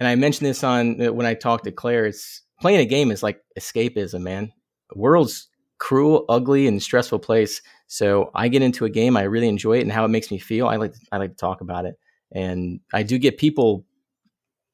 and 0.00 0.08
I 0.08 0.14
mentioned 0.14 0.48
this 0.48 0.64
on 0.64 1.00
uh, 1.00 1.12
when 1.12 1.26
I 1.26 1.34
talked 1.34 1.64
to 1.64 1.72
Claire, 1.72 2.06
it's 2.06 2.42
playing 2.60 2.80
a 2.80 2.86
game 2.86 3.10
is 3.10 3.22
like 3.22 3.40
escapism, 3.58 4.22
man. 4.22 4.52
World's 4.94 5.49
cruel, 5.80 6.24
ugly, 6.28 6.68
and 6.68 6.80
stressful 6.80 7.18
place. 7.18 7.60
So 7.88 8.30
I 8.36 8.46
get 8.46 8.62
into 8.62 8.84
a 8.84 8.90
game, 8.90 9.16
I 9.16 9.22
really 9.22 9.48
enjoy 9.48 9.78
it 9.78 9.82
and 9.82 9.90
how 9.90 10.04
it 10.04 10.08
makes 10.08 10.30
me 10.30 10.38
feel. 10.38 10.68
I 10.68 10.76
like 10.76 10.94
I 11.10 11.16
like 11.16 11.30
to 11.30 11.36
talk 11.36 11.60
about 11.60 11.86
it. 11.86 11.98
And 12.32 12.78
I 12.94 13.02
do 13.02 13.18
get 13.18 13.38
people, 13.38 13.84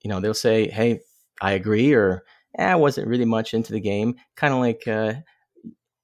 you 0.02 0.10
know, 0.10 0.20
they'll 0.20 0.34
say, 0.34 0.68
Hey, 0.68 1.00
I 1.40 1.52
agree, 1.52 1.94
or 1.94 2.24
eh, 2.58 2.64
I 2.66 2.74
wasn't 2.74 3.08
really 3.08 3.24
much 3.24 3.54
into 3.54 3.72
the 3.72 3.80
game. 3.80 4.16
Kind 4.34 4.52
of 4.52 4.60
like 4.60 4.86
uh, 4.86 5.14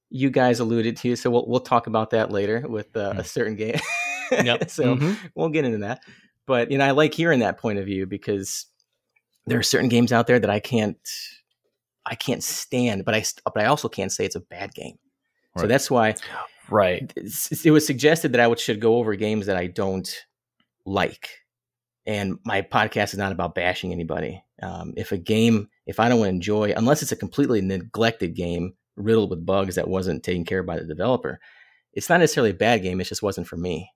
you 0.08 0.30
guys 0.30 0.60
alluded 0.60 0.96
to. 0.98 1.16
So 1.16 1.30
we'll 1.30 1.46
we'll 1.46 1.60
talk 1.60 1.86
about 1.86 2.10
that 2.10 2.30
later 2.30 2.64
with 2.66 2.96
uh, 2.96 3.12
a 3.16 3.24
certain 3.24 3.56
game. 3.56 3.78
Yep. 4.30 4.70
so 4.70 4.96
Mhm. 4.96 5.16
we'll 5.34 5.50
get 5.50 5.66
into 5.66 5.78
that. 5.78 6.00
But 6.46 6.70
you 6.70 6.78
know, 6.78 6.86
I 6.86 6.92
like 6.92 7.12
hearing 7.12 7.40
that 7.40 7.58
point 7.58 7.78
of 7.78 7.84
view 7.84 8.06
because 8.06 8.66
there 9.46 9.58
are 9.58 9.62
certain 9.62 9.88
games 9.88 10.12
out 10.12 10.26
there 10.26 10.38
that 10.38 10.50
I 10.50 10.60
can't 10.60 10.96
I 12.04 12.14
can't 12.14 12.42
stand, 12.42 13.04
but 13.04 13.14
I 13.14 13.24
but 13.44 13.58
I 13.62 13.66
also 13.66 13.88
can't 13.88 14.10
say 14.12 14.24
it's 14.24 14.36
a 14.36 14.40
bad 14.40 14.74
game. 14.74 14.98
So 15.58 15.66
that's 15.66 15.90
why 15.90 16.14
Right. 16.70 17.12
it 17.16 17.70
was 17.70 17.86
suggested 17.86 18.32
that 18.32 18.40
I 18.40 18.46
would 18.46 18.58
should 18.58 18.80
go 18.80 18.96
over 18.96 19.14
games 19.14 19.46
that 19.46 19.56
I 19.56 19.66
don't 19.66 20.08
like. 20.86 21.28
And 22.06 22.38
my 22.44 22.62
podcast 22.62 23.12
is 23.12 23.18
not 23.18 23.32
about 23.32 23.54
bashing 23.54 23.92
anybody. 23.92 24.42
Um, 24.62 24.94
if 24.96 25.12
a 25.12 25.18
game, 25.18 25.68
if 25.86 26.00
I 26.00 26.08
don't 26.08 26.26
enjoy, 26.26 26.72
unless 26.76 27.02
it's 27.02 27.12
a 27.12 27.16
completely 27.16 27.60
neglected 27.60 28.34
game 28.34 28.74
riddled 28.96 29.30
with 29.30 29.46
bugs 29.46 29.74
that 29.76 29.88
wasn't 29.88 30.22
taken 30.24 30.44
care 30.44 30.60
of 30.60 30.66
by 30.66 30.78
the 30.78 30.84
developer, 30.84 31.38
it's 31.92 32.08
not 32.08 32.20
necessarily 32.20 32.50
a 32.50 32.54
bad 32.54 32.82
game. 32.82 33.00
It 33.00 33.04
just 33.04 33.22
wasn't 33.22 33.46
for 33.46 33.56
me. 33.56 33.90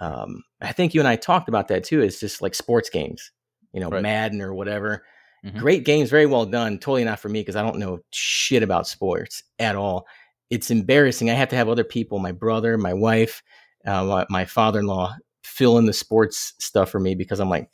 Um, 0.00 0.42
I 0.60 0.72
think 0.72 0.92
you 0.94 1.00
and 1.00 1.08
I 1.08 1.16
talked 1.16 1.48
about 1.48 1.68
that 1.68 1.84
too. 1.84 2.00
It's 2.02 2.18
just 2.20 2.42
like 2.42 2.54
sports 2.54 2.90
games, 2.90 3.30
you 3.72 3.80
know, 3.80 3.88
Right. 3.88 4.02
Madden 4.02 4.42
or 4.42 4.52
whatever. 4.52 5.04
Mhm. 5.44 5.58
Great 5.58 5.84
games, 5.84 6.10
very 6.10 6.26
well 6.26 6.46
done. 6.46 6.78
Totally 6.78 7.04
not 7.04 7.18
for 7.18 7.28
me 7.28 7.40
because 7.40 7.56
I 7.56 7.62
don't 7.62 7.78
know 7.78 7.98
shit 8.12 8.62
about 8.62 8.86
sports 8.86 9.42
at 9.58 9.74
all. 9.74 10.06
It's 10.50 10.70
embarrassing. 10.70 11.30
I 11.30 11.34
have 11.34 11.48
to 11.48 11.56
have 11.56 11.68
other 11.68 11.84
people, 11.84 12.18
my 12.18 12.32
brother, 12.32 12.78
my 12.78 12.94
wife, 12.94 13.42
uh, 13.86 14.04
my, 14.04 14.26
my 14.28 14.44
father-in-law, 14.44 15.16
fill 15.42 15.78
in 15.78 15.86
the 15.86 15.92
sports 15.92 16.54
stuff 16.58 16.90
for 16.90 17.00
me 17.00 17.14
because 17.14 17.40
I'm 17.40 17.48
like, 17.48 17.68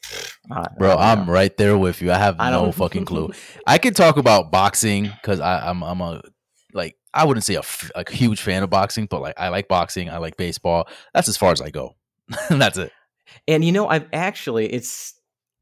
I 0.50 0.66
Bro, 0.78 0.96
I'm 0.96 1.28
right 1.28 1.54
there 1.56 1.76
with 1.76 2.00
you. 2.00 2.10
I 2.10 2.18
have 2.18 2.36
I 2.38 2.50
no 2.50 2.72
fucking 2.72 3.04
clue. 3.04 3.30
I 3.66 3.78
could 3.78 3.94
talk 3.94 4.16
about 4.16 4.50
boxing 4.50 5.04
because 5.04 5.40
I'm 5.40 5.82
I'm 5.82 6.00
a 6.00 6.22
like 6.72 6.96
I 7.12 7.24
wouldn't 7.24 7.44
say 7.44 7.54
a, 7.54 7.60
f- 7.60 7.90
a 7.94 8.10
huge 8.10 8.40
fan 8.40 8.62
of 8.62 8.70
boxing, 8.70 9.06
but 9.06 9.20
like 9.20 9.34
I 9.38 9.48
like 9.48 9.68
boxing. 9.68 10.08
I 10.10 10.18
like 10.18 10.36
baseball. 10.36 10.88
That's 11.14 11.28
as 11.28 11.36
far 11.36 11.52
as 11.52 11.60
I 11.60 11.70
go. 11.70 11.96
That's 12.50 12.78
it. 12.78 12.92
And 13.46 13.64
you 13.64 13.72
know, 13.72 13.88
I've 13.88 14.06
actually 14.12 14.72
it's 14.72 15.14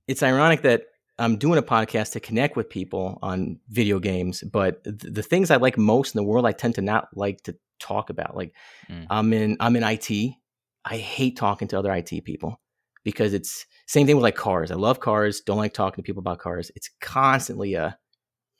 it's 0.09 0.23
ironic 0.23 0.62
that 0.62 0.85
I'm 1.18 1.37
doing 1.38 1.59
a 1.59 1.62
podcast 1.62 2.12
to 2.12 2.20
connect 2.20 2.57
with 2.57 2.68
people 2.68 3.18
on 3.22 3.59
video 3.70 3.98
games, 3.98 4.42
but 4.42 4.85
th- 4.85 4.96
the 5.14 5.22
things 5.22 5.50
I 5.50 5.57
like 5.57 5.79
most 5.79 6.14
in 6.14 6.18
the 6.18 6.24
world, 6.24 6.44
I 6.46 6.52
tend 6.52 6.74
to 6.74 6.83
not 6.83 7.09
like 7.14 7.42
to 7.44 7.57
talk 7.81 8.11
about. 8.11 8.37
Like 8.37 8.52
Mm. 8.90 9.07
I'm 9.11 9.33
in 9.33 9.57
I'm 9.61 9.76
in 9.76 9.83
IT. 9.83 10.11
I 10.85 10.96
hate 10.98 11.37
talking 11.37 11.68
to 11.68 11.79
other 11.79 11.92
IT 11.92 12.24
people 12.24 12.61
because 13.05 13.33
it's 13.35 13.66
same 13.87 14.07
thing 14.07 14.16
with 14.16 14.22
like 14.22 14.37
cars. 14.37 14.70
I 14.70 14.74
love 14.74 15.00
cars. 15.00 15.40
Don't 15.40 15.59
like 15.59 15.72
talking 15.74 16.02
to 16.02 16.07
people 16.07 16.20
about 16.20 16.38
cars. 16.38 16.70
It's 16.76 16.90
constantly 17.00 17.74
a 17.74 17.98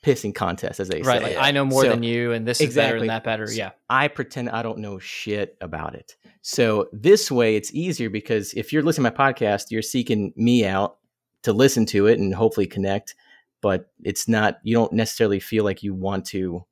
pissing 0.05 0.33
contest, 0.33 0.79
as 0.79 0.87
they 0.89 1.01
right. 1.01 1.21
say. 1.21 1.35
Like, 1.35 1.43
I 1.45 1.51
know 1.51 1.65
more 1.65 1.83
So- 1.83 1.89
than 1.89 2.03
you, 2.03 2.31
and 2.31 2.47
this 2.47 2.61
is 2.61 2.75
better 2.75 2.97
Exactly. 2.97 3.01
and 3.01 3.09
that 3.09 3.23
better. 3.23 3.47
So 3.47 3.53
Yeah. 3.57 3.71
I 3.89 4.07
pretend 4.07 4.49
I 4.49 4.61
don't 4.61 4.77
know 4.79 4.99
shit 4.99 5.57
about 5.61 5.95
it. 5.95 6.15
So 6.41 6.87
this 6.93 7.29
way 7.31 7.55
it's 7.55 7.73
easier 7.73 8.09
because 8.09 8.53
if 8.53 8.71
you're 8.71 8.83
listening 8.83 9.11
to 9.11 9.17
my 9.17 9.31
podcast, 9.31 9.65
you're 9.71 9.81
seeking 9.81 10.33
me 10.35 10.65
out 10.65 10.97
to 11.43 11.53
listen 11.53 11.85
to 11.87 12.07
it 12.07 12.19
and 12.19 12.33
hopefully 12.33 12.67
connect, 12.67 13.15
but 13.61 13.89
it's 14.03 14.27
not 14.27 14.59
you 14.63 14.75
don't 14.75 14.93
necessarily 14.93 15.39
feel 15.39 15.63
like 15.63 15.83
you 15.83 15.93
want 15.93 16.25
to 16.25 16.65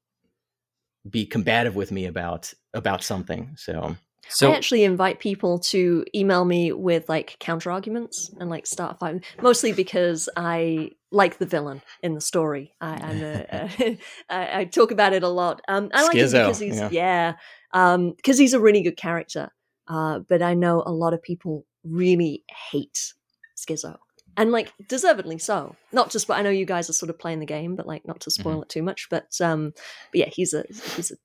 be 1.09 1.25
combative 1.25 1.75
with 1.75 1.91
me 1.91 2.05
about 2.05 2.53
about 2.73 3.03
something. 3.03 3.53
So 3.57 3.95
So 4.27 4.51
I 4.51 4.55
actually 4.55 4.83
invite 4.83 5.19
people 5.19 5.59
to 5.59 6.05
email 6.15 6.45
me 6.45 6.71
with 6.71 7.07
like 7.09 7.37
counter 7.39 7.71
arguments 7.71 8.31
and 8.39 8.49
like 8.49 8.65
start 8.65 8.99
fighting. 8.99 9.23
Mostly 9.41 9.71
because 9.71 10.29
I 10.35 10.91
like 11.11 11.37
the 11.37 11.45
villain 11.45 11.81
in 12.01 12.13
the 12.13 12.21
story. 12.21 12.73
I, 12.81 12.93
I'm 12.93 13.23
a, 13.23 13.97
I, 14.29 14.59
I 14.59 14.65
talk 14.65 14.91
about 14.91 15.13
it 15.13 15.23
a 15.23 15.29
lot. 15.29 15.61
Um, 15.67 15.89
I 15.93 16.03
like 16.03 16.15
him 16.15 16.31
because 16.31 16.59
he's 16.59 16.77
yeah. 16.77 16.89
yeah, 16.91 17.33
um, 17.73 18.11
because 18.11 18.37
he's 18.37 18.53
a 18.53 18.59
really 18.59 18.81
good 18.81 18.97
character. 18.97 19.51
Uh, 19.87 20.19
but 20.19 20.41
I 20.41 20.55
know 20.55 20.81
a 20.85 20.91
lot 20.91 21.13
of 21.13 21.21
people 21.21 21.65
really 21.83 22.43
hate 22.71 23.13
Skizzo, 23.55 23.97
and 24.37 24.51
like 24.51 24.71
deservedly 24.87 25.37
so. 25.37 25.75
Not 25.91 26.11
just, 26.11 26.27
but 26.27 26.37
I 26.37 26.41
know 26.41 26.49
you 26.49 26.65
guys 26.65 26.89
are 26.89 26.93
sort 26.93 27.09
of 27.09 27.19
playing 27.19 27.39
the 27.39 27.45
game, 27.45 27.75
but 27.75 27.87
like 27.87 28.05
not 28.07 28.19
to 28.21 28.31
spoil 28.31 28.61
it 28.61 28.69
too 28.69 28.83
much. 28.83 29.07
But 29.09 29.27
um, 29.41 29.73
but 30.11 30.19
yeah, 30.19 30.29
he's 30.29 30.53
a 30.53 30.63
he's 30.95 31.11
a 31.11 31.15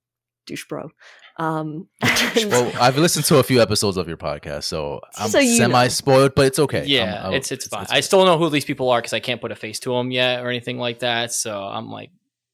douche 0.47 0.65
bro. 0.69 0.91
Um, 1.39 1.89
and- 2.03 2.51
Well, 2.51 2.73
I've 2.81 2.99
listened 2.99 3.25
to 3.27 3.39
a 3.39 3.43
few 3.43 3.63
episodes 3.63 3.97
of 3.97 4.07
your 4.09 4.17
podcast, 4.17 4.65
so 4.65 5.01
I'm 5.17 5.31
So 5.31 5.41
semi 5.41 5.89
spoiled, 5.89 6.35
but 6.35 6.47
it's 6.47 6.59
okay. 6.59 6.85
yeah, 6.87 7.15
I'm- 7.15 7.25
I'm- 7.27 7.35
it's 7.35 7.51
it's 7.53 7.67
fine. 7.67 7.87
I 7.91 8.01
still 8.01 8.25
know 8.25 8.37
who 8.39 8.51
these 8.51 8.65
people 8.65 8.91
are 8.91 9.01
because 9.01 9.13
I 9.13 9.21
can't 9.21 9.41
put 9.41 9.53
a 9.53 9.57
face 9.57 9.81
to 9.81 9.93
them 9.95 10.11
yet 10.11 10.45
or 10.45 10.49
anything 10.49 10.79
like 10.79 10.99
that. 11.01 11.33
So 11.33 11.59
I'm 11.63 11.91
like, 11.91 12.11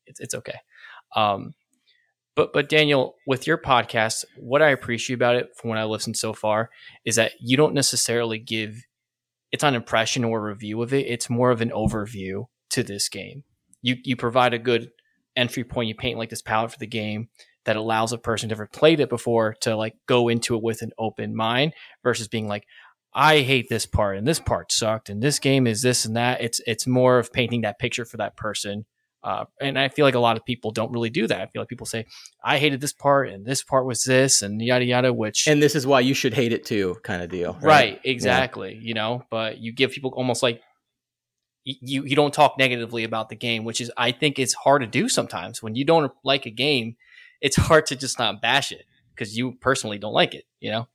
it's 0.06 0.20
it's 0.20 0.34
okay. 0.34 0.58
Um, 1.14 1.54
but 2.34 2.52
but 2.52 2.68
Daniel, 2.68 3.14
with 3.26 3.46
your 3.46 3.56
podcast, 3.58 4.24
what 4.36 4.60
I 4.62 4.68
appreciate 4.70 5.14
about 5.16 5.36
it 5.36 5.50
from 5.56 5.70
what 5.70 5.78
I 5.78 5.84
listened 5.84 6.16
so 6.18 6.32
far 6.32 6.70
is 7.04 7.16
that 7.16 7.32
you 7.40 7.56
don't 7.56 7.72
necessarily 7.74 8.38
give 8.38 8.84
it's 9.56 9.62
not 9.62 9.70
an 9.70 9.76
impression 9.76 10.22
or 10.22 10.42
review 10.42 10.82
of 10.82 10.92
it. 10.92 11.06
It's 11.06 11.30
more 11.30 11.50
of 11.50 11.62
an 11.62 11.70
overview 11.70 12.44
to 12.68 12.82
this 12.82 13.08
game. 13.08 13.42
You 13.80 13.96
you 14.04 14.14
provide 14.14 14.52
a 14.52 14.58
good 14.58 14.90
entry 15.34 15.64
point. 15.64 15.88
You 15.88 15.94
paint 15.94 16.18
like 16.18 16.28
this 16.28 16.42
palette 16.42 16.72
for 16.72 16.78
the 16.78 16.86
game 16.86 17.30
that 17.64 17.74
allows 17.74 18.12
a 18.12 18.18
person 18.18 18.50
never 18.50 18.66
played 18.66 19.00
it 19.00 19.08
before 19.08 19.54
to 19.62 19.74
like 19.74 19.94
go 20.04 20.28
into 20.28 20.56
it 20.56 20.62
with 20.62 20.82
an 20.82 20.92
open 20.98 21.34
mind 21.34 21.72
versus 22.02 22.28
being 22.28 22.46
like, 22.46 22.66
I 23.14 23.40
hate 23.40 23.70
this 23.70 23.86
part 23.86 24.18
and 24.18 24.28
this 24.28 24.38
part 24.38 24.70
sucked 24.72 25.08
and 25.08 25.22
this 25.22 25.38
game 25.38 25.66
is 25.66 25.80
this 25.80 26.04
and 26.04 26.16
that. 26.16 26.42
It's 26.42 26.60
it's 26.66 26.86
more 26.86 27.18
of 27.18 27.32
painting 27.32 27.62
that 27.62 27.78
picture 27.78 28.04
for 28.04 28.18
that 28.18 28.36
person. 28.36 28.84
Uh, 29.26 29.44
and 29.60 29.76
I 29.76 29.88
feel 29.88 30.04
like 30.04 30.14
a 30.14 30.20
lot 30.20 30.36
of 30.36 30.44
people 30.44 30.70
don't 30.70 30.92
really 30.92 31.10
do 31.10 31.26
that. 31.26 31.40
I 31.40 31.46
feel 31.46 31.60
like 31.60 31.68
people 31.68 31.84
say, 31.84 32.06
I 32.44 32.58
hated 32.58 32.80
this 32.80 32.92
part 32.92 33.28
and 33.28 33.44
this 33.44 33.60
part 33.60 33.84
was 33.84 34.04
this 34.04 34.40
and 34.40 34.62
yada 34.62 34.84
yada, 34.84 35.12
which 35.12 35.48
and 35.48 35.60
this 35.60 35.74
is 35.74 35.84
why 35.84 35.98
you 35.98 36.14
should 36.14 36.32
hate 36.32 36.52
it 36.52 36.64
too, 36.64 36.96
kind 37.02 37.20
of 37.20 37.28
deal. 37.28 37.58
right, 37.60 38.00
exactly. 38.04 38.78
You 38.80 38.94
know, 38.94 39.24
but 39.28 39.58
you 39.58 39.72
give 39.72 39.90
people 39.90 40.12
almost 40.14 40.44
like 40.44 40.62
you 41.64 42.04
you 42.04 42.14
don't 42.14 42.32
talk 42.32 42.56
negatively 42.56 43.02
about 43.02 43.28
the 43.28 43.34
game, 43.34 43.64
which 43.64 43.80
is 43.80 43.90
I 43.96 44.12
think 44.12 44.38
it's 44.38 44.54
hard 44.54 44.82
to 44.82 44.86
do 44.86 45.08
sometimes 45.08 45.60
when 45.60 45.74
you 45.74 45.84
don't 45.84 46.12
like 46.22 46.46
a 46.46 46.50
game. 46.50 46.94
It's 47.40 47.56
hard 47.68 47.86
to 47.86 47.96
just 47.96 48.20
not 48.20 48.40
bash 48.40 48.70
it 48.70 48.84
because 49.12 49.36
you 49.36 49.56
personally 49.60 49.98
don't 49.98 50.14
like 50.14 50.36
it. 50.36 50.44
You 50.60 50.70
know, 50.70 50.88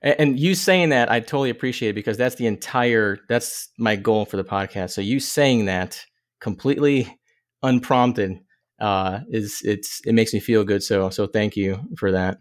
And, 0.00 0.14
and 0.20 0.38
you 0.38 0.54
saying 0.54 0.90
that, 0.90 1.10
I 1.10 1.18
totally 1.18 1.50
appreciate 1.50 1.88
it 1.88 1.94
because 1.94 2.18
that's 2.18 2.36
the 2.36 2.46
entire 2.46 3.18
that's 3.28 3.70
my 3.78 3.96
goal 3.96 4.26
for 4.26 4.36
the 4.36 4.44
podcast. 4.44 4.90
So 4.90 5.00
you 5.00 5.18
saying 5.18 5.64
that 5.64 6.06
completely 6.38 7.18
unprompted 7.64 8.40
uh, 8.80 9.20
is 9.28 9.62
it's 9.64 10.00
it 10.04 10.12
makes 10.12 10.32
me 10.32 10.40
feel 10.40 10.64
good. 10.64 10.82
So 10.82 11.10
so 11.10 11.26
thank 11.26 11.56
you 11.56 11.80
for 11.96 12.12
that. 12.12 12.38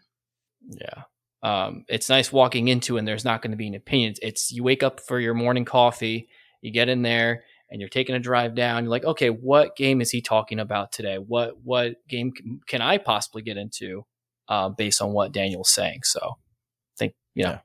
Yeah. 0.70 1.04
Um, 1.42 1.84
it's 1.90 2.10
nice 2.10 2.32
walking 2.32 2.70
into 2.70 2.98
and 2.98 3.08
there's 3.08 3.26
not 3.26 3.42
going 3.42 3.52
to 3.52 3.58
be 3.58 3.68
an 3.68 3.76
opinion. 3.76 4.16
It's 4.22 4.52
you 4.52 4.64
wake 4.64 4.84
up 4.84 5.00
for 5.02 5.20
your 5.20 5.34
morning 5.34 5.66
coffee, 5.66 6.30
you 6.62 6.72
get 6.72 6.90
in 6.90 7.02
there 7.02 7.44
and 7.70 7.82
you're 7.82 7.90
taking 7.90 8.16
a 8.16 8.20
drive 8.20 8.56
down. 8.56 8.84
You're 8.84 8.92
like, 8.92 9.04
okay, 9.04 9.30
what 9.30 9.76
game 9.76 10.00
is 10.00 10.12
he 10.12 10.22
talking 10.22 10.60
about 10.60 10.92
today? 10.92 11.18
What 11.18 11.56
what 11.64 11.96
game 12.08 12.32
can, 12.68 12.82
I 12.82 12.98
possibly 12.98 13.42
get 13.42 13.58
into 13.58 14.06
uh, 14.48 14.70
based 14.70 15.02
on 15.02 15.12
what 15.12 15.34
Daniel's 15.34 15.74
saying? 15.74 16.02
So, 16.04 16.20
I 16.22 16.96
think 16.98 17.14
you 17.36 17.44
know, 17.44 17.50
Yeah. 17.52 17.60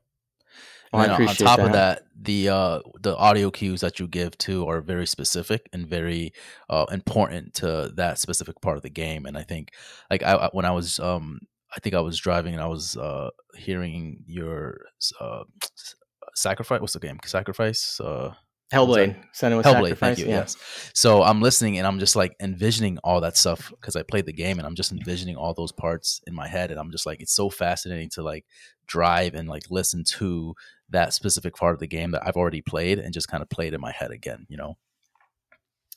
Oh, 0.92 0.98
I 0.98 1.02
And 1.04 1.12
on 1.12 1.16
appreciate 1.16 1.46
top 1.46 1.58
of 1.60 1.66
that. 1.66 1.72
that, 1.72 2.06
the 2.20 2.48
uh, 2.48 2.80
the 3.00 3.16
audio 3.16 3.50
cues 3.50 3.80
that 3.82 4.00
you 4.00 4.08
give 4.08 4.36
too 4.38 4.66
are 4.68 4.80
very 4.80 5.06
specific 5.06 5.68
and 5.72 5.86
very 5.86 6.32
uh, 6.70 6.86
important 6.90 7.54
to 7.54 7.92
that 7.96 8.18
specific 8.18 8.60
part 8.60 8.76
of 8.76 8.82
the 8.82 8.90
game. 8.90 9.26
And 9.26 9.36
I 9.36 9.42
think, 9.42 9.70
like, 10.10 10.22
I, 10.22 10.34
I- 10.34 10.50
when 10.52 10.64
I 10.64 10.70
was, 10.72 10.98
um, 10.98 11.40
I 11.76 11.80
think 11.80 11.94
I 11.94 12.00
was 12.00 12.18
driving 12.18 12.54
and 12.54 12.62
I 12.62 12.66
was 12.66 12.96
uh, 12.96 13.30
hearing 13.56 14.24
your 14.26 14.80
uh, 15.20 15.44
sacrifice. 16.34 16.80
What's 16.80 16.92
the 16.94 17.00
game? 17.00 17.18
Sacrifice. 17.24 18.00
Uh, 18.00 18.34
Hellblade, 18.72 19.16
Senua 19.34 19.62
Hellblade, 19.62 19.62
Sacrifice. 19.62 19.98
thank 19.98 20.18
you. 20.18 20.26
yeah. 20.26 20.40
Yes. 20.40 20.56
So 20.92 21.22
I'm 21.22 21.40
listening 21.40 21.78
and 21.78 21.86
I'm 21.86 21.98
just 21.98 22.14
like 22.16 22.34
envisioning 22.38 22.98
all 23.02 23.22
that 23.22 23.34
stuff 23.38 23.70
because 23.70 23.96
I 23.96 24.02
played 24.02 24.26
the 24.26 24.32
game 24.34 24.58
and 24.58 24.66
I'm 24.66 24.74
just 24.74 24.92
envisioning 24.92 25.36
all 25.36 25.54
those 25.54 25.72
parts 25.72 26.20
in 26.26 26.34
my 26.34 26.46
head 26.48 26.70
and 26.70 26.78
I'm 26.78 26.90
just 26.90 27.06
like 27.06 27.22
it's 27.22 27.32
so 27.34 27.48
fascinating 27.48 28.10
to 28.10 28.22
like 28.22 28.44
drive 28.86 29.34
and 29.34 29.48
like 29.48 29.62
listen 29.70 30.04
to 30.18 30.54
that 30.90 31.12
specific 31.12 31.54
part 31.54 31.74
of 31.74 31.80
the 31.80 31.86
game 31.86 32.12
that 32.12 32.26
I've 32.26 32.36
already 32.36 32.62
played 32.62 32.98
and 32.98 33.12
just 33.12 33.28
kind 33.28 33.42
of 33.42 33.48
played 33.48 33.74
in 33.74 33.80
my 33.80 33.92
head 33.92 34.10
again, 34.10 34.46
you 34.48 34.56
know. 34.56 34.76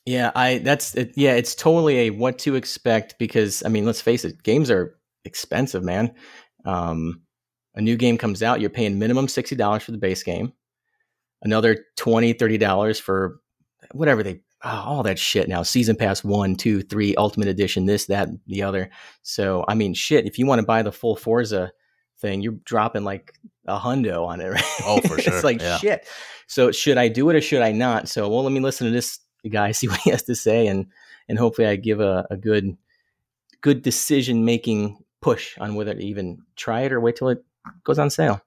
Yeah, 0.04 0.32
I 0.34 0.58
that's 0.58 0.94
it, 0.96 1.12
yeah, 1.16 1.34
it's 1.34 1.54
totally 1.54 1.98
a 2.00 2.10
what 2.10 2.38
to 2.40 2.56
expect 2.56 3.18
because 3.18 3.62
I 3.64 3.68
mean, 3.68 3.86
let's 3.86 4.00
face 4.00 4.24
it, 4.24 4.42
games 4.42 4.70
are 4.70 4.98
expensive, 5.24 5.84
man. 5.84 6.14
Um, 6.64 7.22
a 7.74 7.80
new 7.80 7.96
game 7.96 8.18
comes 8.18 8.42
out, 8.42 8.60
you're 8.60 8.70
paying 8.70 8.98
minimum 8.98 9.28
sixty 9.28 9.54
dollars 9.54 9.84
for 9.84 9.92
the 9.92 9.98
base 9.98 10.22
game, 10.24 10.52
another 11.42 11.84
20 11.96 12.32
30 12.32 12.58
dollars 12.58 12.98
for 12.98 13.40
whatever 13.92 14.24
they 14.24 14.40
oh, 14.64 14.82
all 14.86 15.02
that 15.04 15.20
shit 15.20 15.48
now. 15.48 15.62
Season 15.62 15.94
pass 15.94 16.24
one, 16.24 16.56
two, 16.56 16.82
three, 16.82 17.14
Ultimate 17.14 17.48
Edition, 17.48 17.86
this, 17.86 18.06
that, 18.06 18.28
the 18.46 18.62
other. 18.62 18.90
So 19.22 19.64
I 19.68 19.74
mean, 19.74 19.94
shit, 19.94 20.26
if 20.26 20.36
you 20.36 20.46
want 20.46 20.58
to 20.58 20.66
buy 20.66 20.82
the 20.82 20.92
full 20.92 21.14
Forza 21.14 21.72
thing, 22.22 22.40
you're 22.40 22.54
dropping 22.64 23.04
like 23.04 23.34
a 23.66 23.78
hundo 23.78 24.26
on 24.26 24.40
it, 24.40 24.48
right? 24.48 24.64
Oh, 24.84 25.00
for 25.00 25.20
sure, 25.20 25.34
it's 25.34 25.44
like 25.44 25.60
yeah. 25.60 25.76
shit. 25.76 26.06
So 26.46 26.72
should 26.72 26.96
I 26.96 27.08
do 27.08 27.28
it 27.28 27.36
or 27.36 27.40
should 27.40 27.62
I 27.62 27.72
not? 27.72 28.08
So 28.08 28.28
well, 28.28 28.42
let 28.42 28.52
me 28.52 28.60
listen 28.60 28.86
to 28.86 28.92
this 28.92 29.18
guy, 29.50 29.72
see 29.72 29.88
what 29.88 30.00
he 30.00 30.10
has 30.10 30.22
to 30.24 30.34
say, 30.34 30.66
and 30.66 30.86
and 31.28 31.38
hopefully 31.38 31.68
I 31.68 31.76
give 31.76 32.00
a, 32.00 32.26
a 32.30 32.36
good 32.36 32.76
good 33.60 33.82
decision 33.82 34.44
making 34.44 34.98
push 35.20 35.56
on 35.58 35.74
whether 35.74 35.94
to 35.94 36.02
even 36.02 36.38
try 36.56 36.82
it 36.82 36.92
or 36.92 37.00
wait 37.00 37.16
till 37.16 37.28
it 37.28 37.44
goes 37.84 37.98
on 37.98 38.10
sale. 38.10 38.40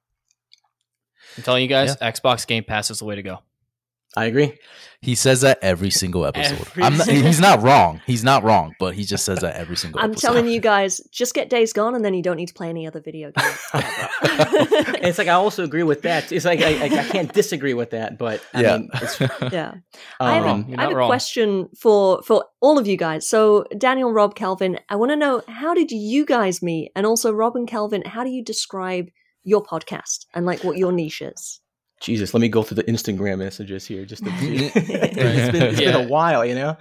I'm 1.37 1.43
telling 1.43 1.63
you 1.63 1.69
guys, 1.69 1.95
Xbox 1.97 2.45
Game 2.47 2.63
Pass 2.63 2.91
is 2.91 2.99
the 2.99 3.05
way 3.05 3.15
to 3.15 3.23
go. 3.23 3.39
I 4.17 4.25
agree. 4.25 4.57
He 5.01 5.13
says 5.15 5.41
that 5.41 5.59
every 5.61 5.89
single 6.01 6.25
episode. 6.25 6.59
Every 6.61 6.83
I'm 6.83 6.97
not, 6.97 7.05
single- 7.05 7.25
he's 7.27 7.39
not 7.39 7.61
wrong. 7.67 8.01
He's 8.05 8.23
not 8.23 8.43
wrong, 8.43 8.73
but 8.79 8.95
he 8.95 9.03
just 9.03 9.25
says 9.25 9.39
that 9.39 9.55
every 9.55 9.75
single 9.75 9.99
I'm 10.01 10.11
episode. 10.11 10.27
telling 10.27 10.47
you 10.47 10.59
guys, 10.73 10.99
just 11.11 11.33
get 11.33 11.49
Days 11.49 11.73
Gone, 11.73 11.95
and 11.95 12.03
then 12.03 12.13
you 12.13 12.23
don't 12.23 12.37
need 12.37 12.47
to 12.47 12.53
play 12.53 12.69
any 12.69 12.87
other 12.87 13.01
video 13.01 13.31
games. 13.31 13.59
it's 15.03 15.17
like 15.17 15.27
I 15.27 15.33
also 15.33 15.63
agree 15.63 15.83
with 15.83 16.01
that. 16.03 16.31
It's 16.31 16.45
like 16.45 16.61
I, 16.61 16.83
I, 16.83 16.85
I 16.85 17.03
can't 17.09 17.31
disagree 17.33 17.73
with 17.73 17.91
that, 17.91 18.17
but 18.17 18.41
I 18.53 18.61
Yeah. 18.61 18.77
mean, 18.77 18.89
it's, 18.95 19.19
yeah. 19.51 19.75
I 20.19 20.33
have, 20.35 20.45
um, 20.45 20.73
a, 20.77 20.81
have 20.81 20.91
a 20.91 21.05
question 21.05 21.69
for 21.77 22.21
for 22.23 22.45
all 22.61 22.79
of 22.79 22.87
you 22.87 22.97
guys. 22.97 23.27
So 23.27 23.65
Daniel, 23.77 24.11
Rob, 24.13 24.35
Kelvin, 24.35 24.79
I 24.89 24.95
want 24.95 25.11
to 25.11 25.15
know 25.15 25.41
how 25.47 25.73
did 25.73 25.91
you 25.91 26.25
guys 26.25 26.61
meet, 26.61 26.91
and 26.95 27.05
also 27.05 27.31
Rob 27.31 27.55
and 27.55 27.67
Kelvin, 27.67 28.03
how 28.05 28.23
do 28.23 28.29
you 28.29 28.43
describe 28.43 29.09
your 29.43 29.61
podcast 29.63 30.25
and 30.33 30.45
like 30.45 30.63
what 30.63 30.77
your 30.77 30.91
niche 30.91 31.21
is? 31.21 31.59
Jesus, 32.05 32.33
let 32.35 32.39
me 32.41 32.49
go 32.49 32.61
through 32.61 32.75
the 32.75 32.83
Instagram 32.83 33.39
messages 33.39 33.85
here. 33.85 34.05
Just 34.05 34.23
to, 34.23 34.29
it's 34.39 35.51
been, 35.51 35.61
it's 35.63 35.79
been 35.79 35.95
a 35.95 36.07
while, 36.07 36.45
you 36.45 36.53
know. 36.53 36.77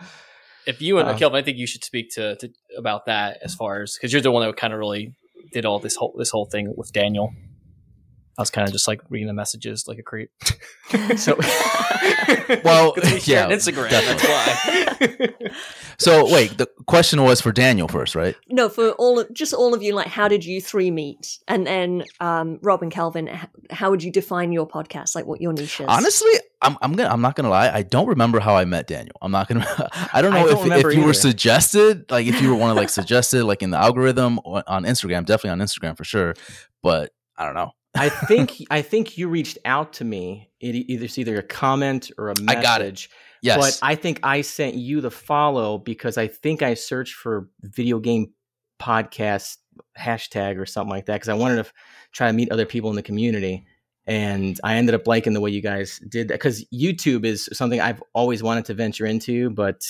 If 0.67 0.83
you 0.83 0.99
and 0.99 1.09
Uh, 1.09 1.17
Kelvin, 1.17 1.39
I 1.39 1.43
think 1.43 1.57
you 1.57 1.67
should 1.67 1.83
speak 1.83 2.11
to, 2.15 2.37
to 2.37 2.51
about 2.77 3.07
that 3.07 3.39
as 3.43 3.55
far 3.55 3.83
as 3.83 3.95
because 3.95 4.13
you're 4.13 4.21
the 4.23 4.31
one 4.31 4.47
that 4.47 4.57
kind 4.57 4.73
of 4.75 4.79
really 4.79 5.15
did 5.53 5.65
all 5.65 5.79
this 5.79 5.97
whole 5.97 6.15
this 6.19 6.29
whole 6.31 6.45
thing 6.45 6.73
with 6.77 6.93
Daniel. 6.93 7.33
I 8.37 8.43
was 8.43 8.51
kind 8.51 8.67
of 8.67 8.73
just 8.73 8.87
like 8.89 9.01
reading 9.09 9.29
the 9.29 9.33
messages 9.35 9.87
like 9.89 9.99
a 9.99 10.03
creep. 10.03 10.31
So- 11.17 11.39
Well, 12.65 12.93
'Cause 12.97 13.11
we 13.11 13.21
share 13.21 13.45
on 13.45 13.51
yeah, 13.51 13.57
Instagram. 13.57 13.89
definitely. 13.91 14.27
That's 15.17 15.41
why. 15.41 15.57
So 15.99 16.31
wait, 16.33 16.59
the 16.59 16.67
question 16.87 17.23
was 17.23 17.41
for 17.41 17.53
Daniel 17.53 17.89
first, 17.89 18.15
right? 18.15 18.35
No, 18.51 18.69
for 18.69 18.91
all 18.93 19.19
of 19.19 19.33
just 19.33 19.53
all 19.53 19.75
of 19.75 19.83
you, 19.83 19.95
like 19.95 20.07
how 20.07 20.29
did 20.29 20.45
you 20.45 20.61
three 20.61 20.91
meet? 20.91 21.39
And 21.49 21.67
then 21.67 22.05
um, 22.21 22.59
Rob 22.63 22.83
and 22.83 22.93
Kelvin, 22.93 23.31
how 23.71 23.91
would 23.91 24.03
you 24.03 24.11
define 24.11 24.53
your 24.53 24.67
podcast? 24.67 25.15
Like 25.15 25.27
what 25.27 25.41
your 25.41 25.53
niche 25.53 25.81
is? 25.81 25.87
Honestly, 25.89 26.33
I'm 26.63 26.77
I'm 26.83 26.93
gonna 26.95 27.11
I'm 27.11 27.21
not 27.21 27.37
gonna 27.37 27.51
lie. 27.51 27.71
I 27.71 27.83
don't 27.83 28.09
remember 28.09 28.41
how 28.41 28.57
I 28.57 28.65
met 28.65 28.87
Daniel. 28.87 29.17
I'm 29.23 29.31
not 29.31 29.49
gonna. 29.49 29.67
I 30.13 30.23
don't 30.23 30.33
I 30.33 30.41
know 30.41 30.49
don't 30.49 30.59
if, 30.59 30.65
remember 30.65 30.91
if 30.91 30.97
you 30.97 31.05
were 31.05 31.15
suggested, 31.15 32.11
like 32.11 32.27
if 32.27 32.41
you 32.41 32.51
were 32.51 32.57
one 32.57 32.71
of 32.71 32.77
like 32.77 32.89
suggested, 32.91 33.45
like 33.45 33.63
in 33.63 33.71
the 33.71 33.79
algorithm 33.79 34.39
on 34.41 34.85
Instagram. 34.85 35.25
Definitely 35.25 35.51
on 35.51 35.59
Instagram 35.61 35.97
for 35.97 36.05
sure. 36.05 36.35
But 36.83 37.13
I 37.37 37.45
don't 37.47 37.55
know. 37.55 37.73
I 37.95 38.09
think 38.09 38.63
I 38.71 38.83
think 38.83 39.17
you 39.19 39.29
reached 39.29 39.59
out 39.65 39.95
to 39.95 40.05
me 40.05 40.51
it 40.61 40.75
either 40.75 41.05
it's 41.05 41.19
either 41.19 41.39
a 41.39 41.43
comment 41.43 42.11
or 42.19 42.31
a 42.31 42.35
message. 42.41 42.59
I 42.59 42.63
got 42.63 42.83
it. 42.83 43.09
Yes. 43.45 43.59
But 43.59 43.87
I 43.87 43.95
think 43.95 44.21
I 44.23 44.41
sent 44.41 44.75
you 44.75 45.03
the 45.03 45.11
follow 45.11 45.77
because 45.77 46.17
I 46.17 46.29
think 46.29 46.63
I 46.63 46.73
searched 46.73 47.15
for 47.15 47.51
video 47.61 47.99
game 47.99 48.33
podcast 48.81 49.59
hashtag 49.99 50.59
or 50.59 50.65
something 50.65 50.91
like 50.91 51.05
that 51.07 51.17
because 51.17 51.29
I 51.29 51.35
wanted 51.35 51.57
to 51.57 51.61
f- 51.61 51.73
try 52.13 52.29
to 52.29 52.33
meet 52.33 52.51
other 52.51 52.65
people 52.65 52.89
in 52.89 52.97
the 52.97 53.03
community. 53.03 53.67
And 54.07 54.59
I 54.65 54.77
ended 54.77 54.95
up 54.95 55.07
liking 55.07 55.35
the 55.35 55.43
way 55.43 55.51
you 55.51 55.61
guys 55.61 56.01
did 56.09 56.29
that 56.29 56.35
because 56.35 56.65
YouTube 56.73 57.27
is 57.27 57.51
something 57.53 57.83
I've 57.83 58.03
always 58.15 58.43
wanted 58.43 58.65
to 58.67 58.75
venture 58.75 59.05
into, 59.05 59.51
but 59.51 59.83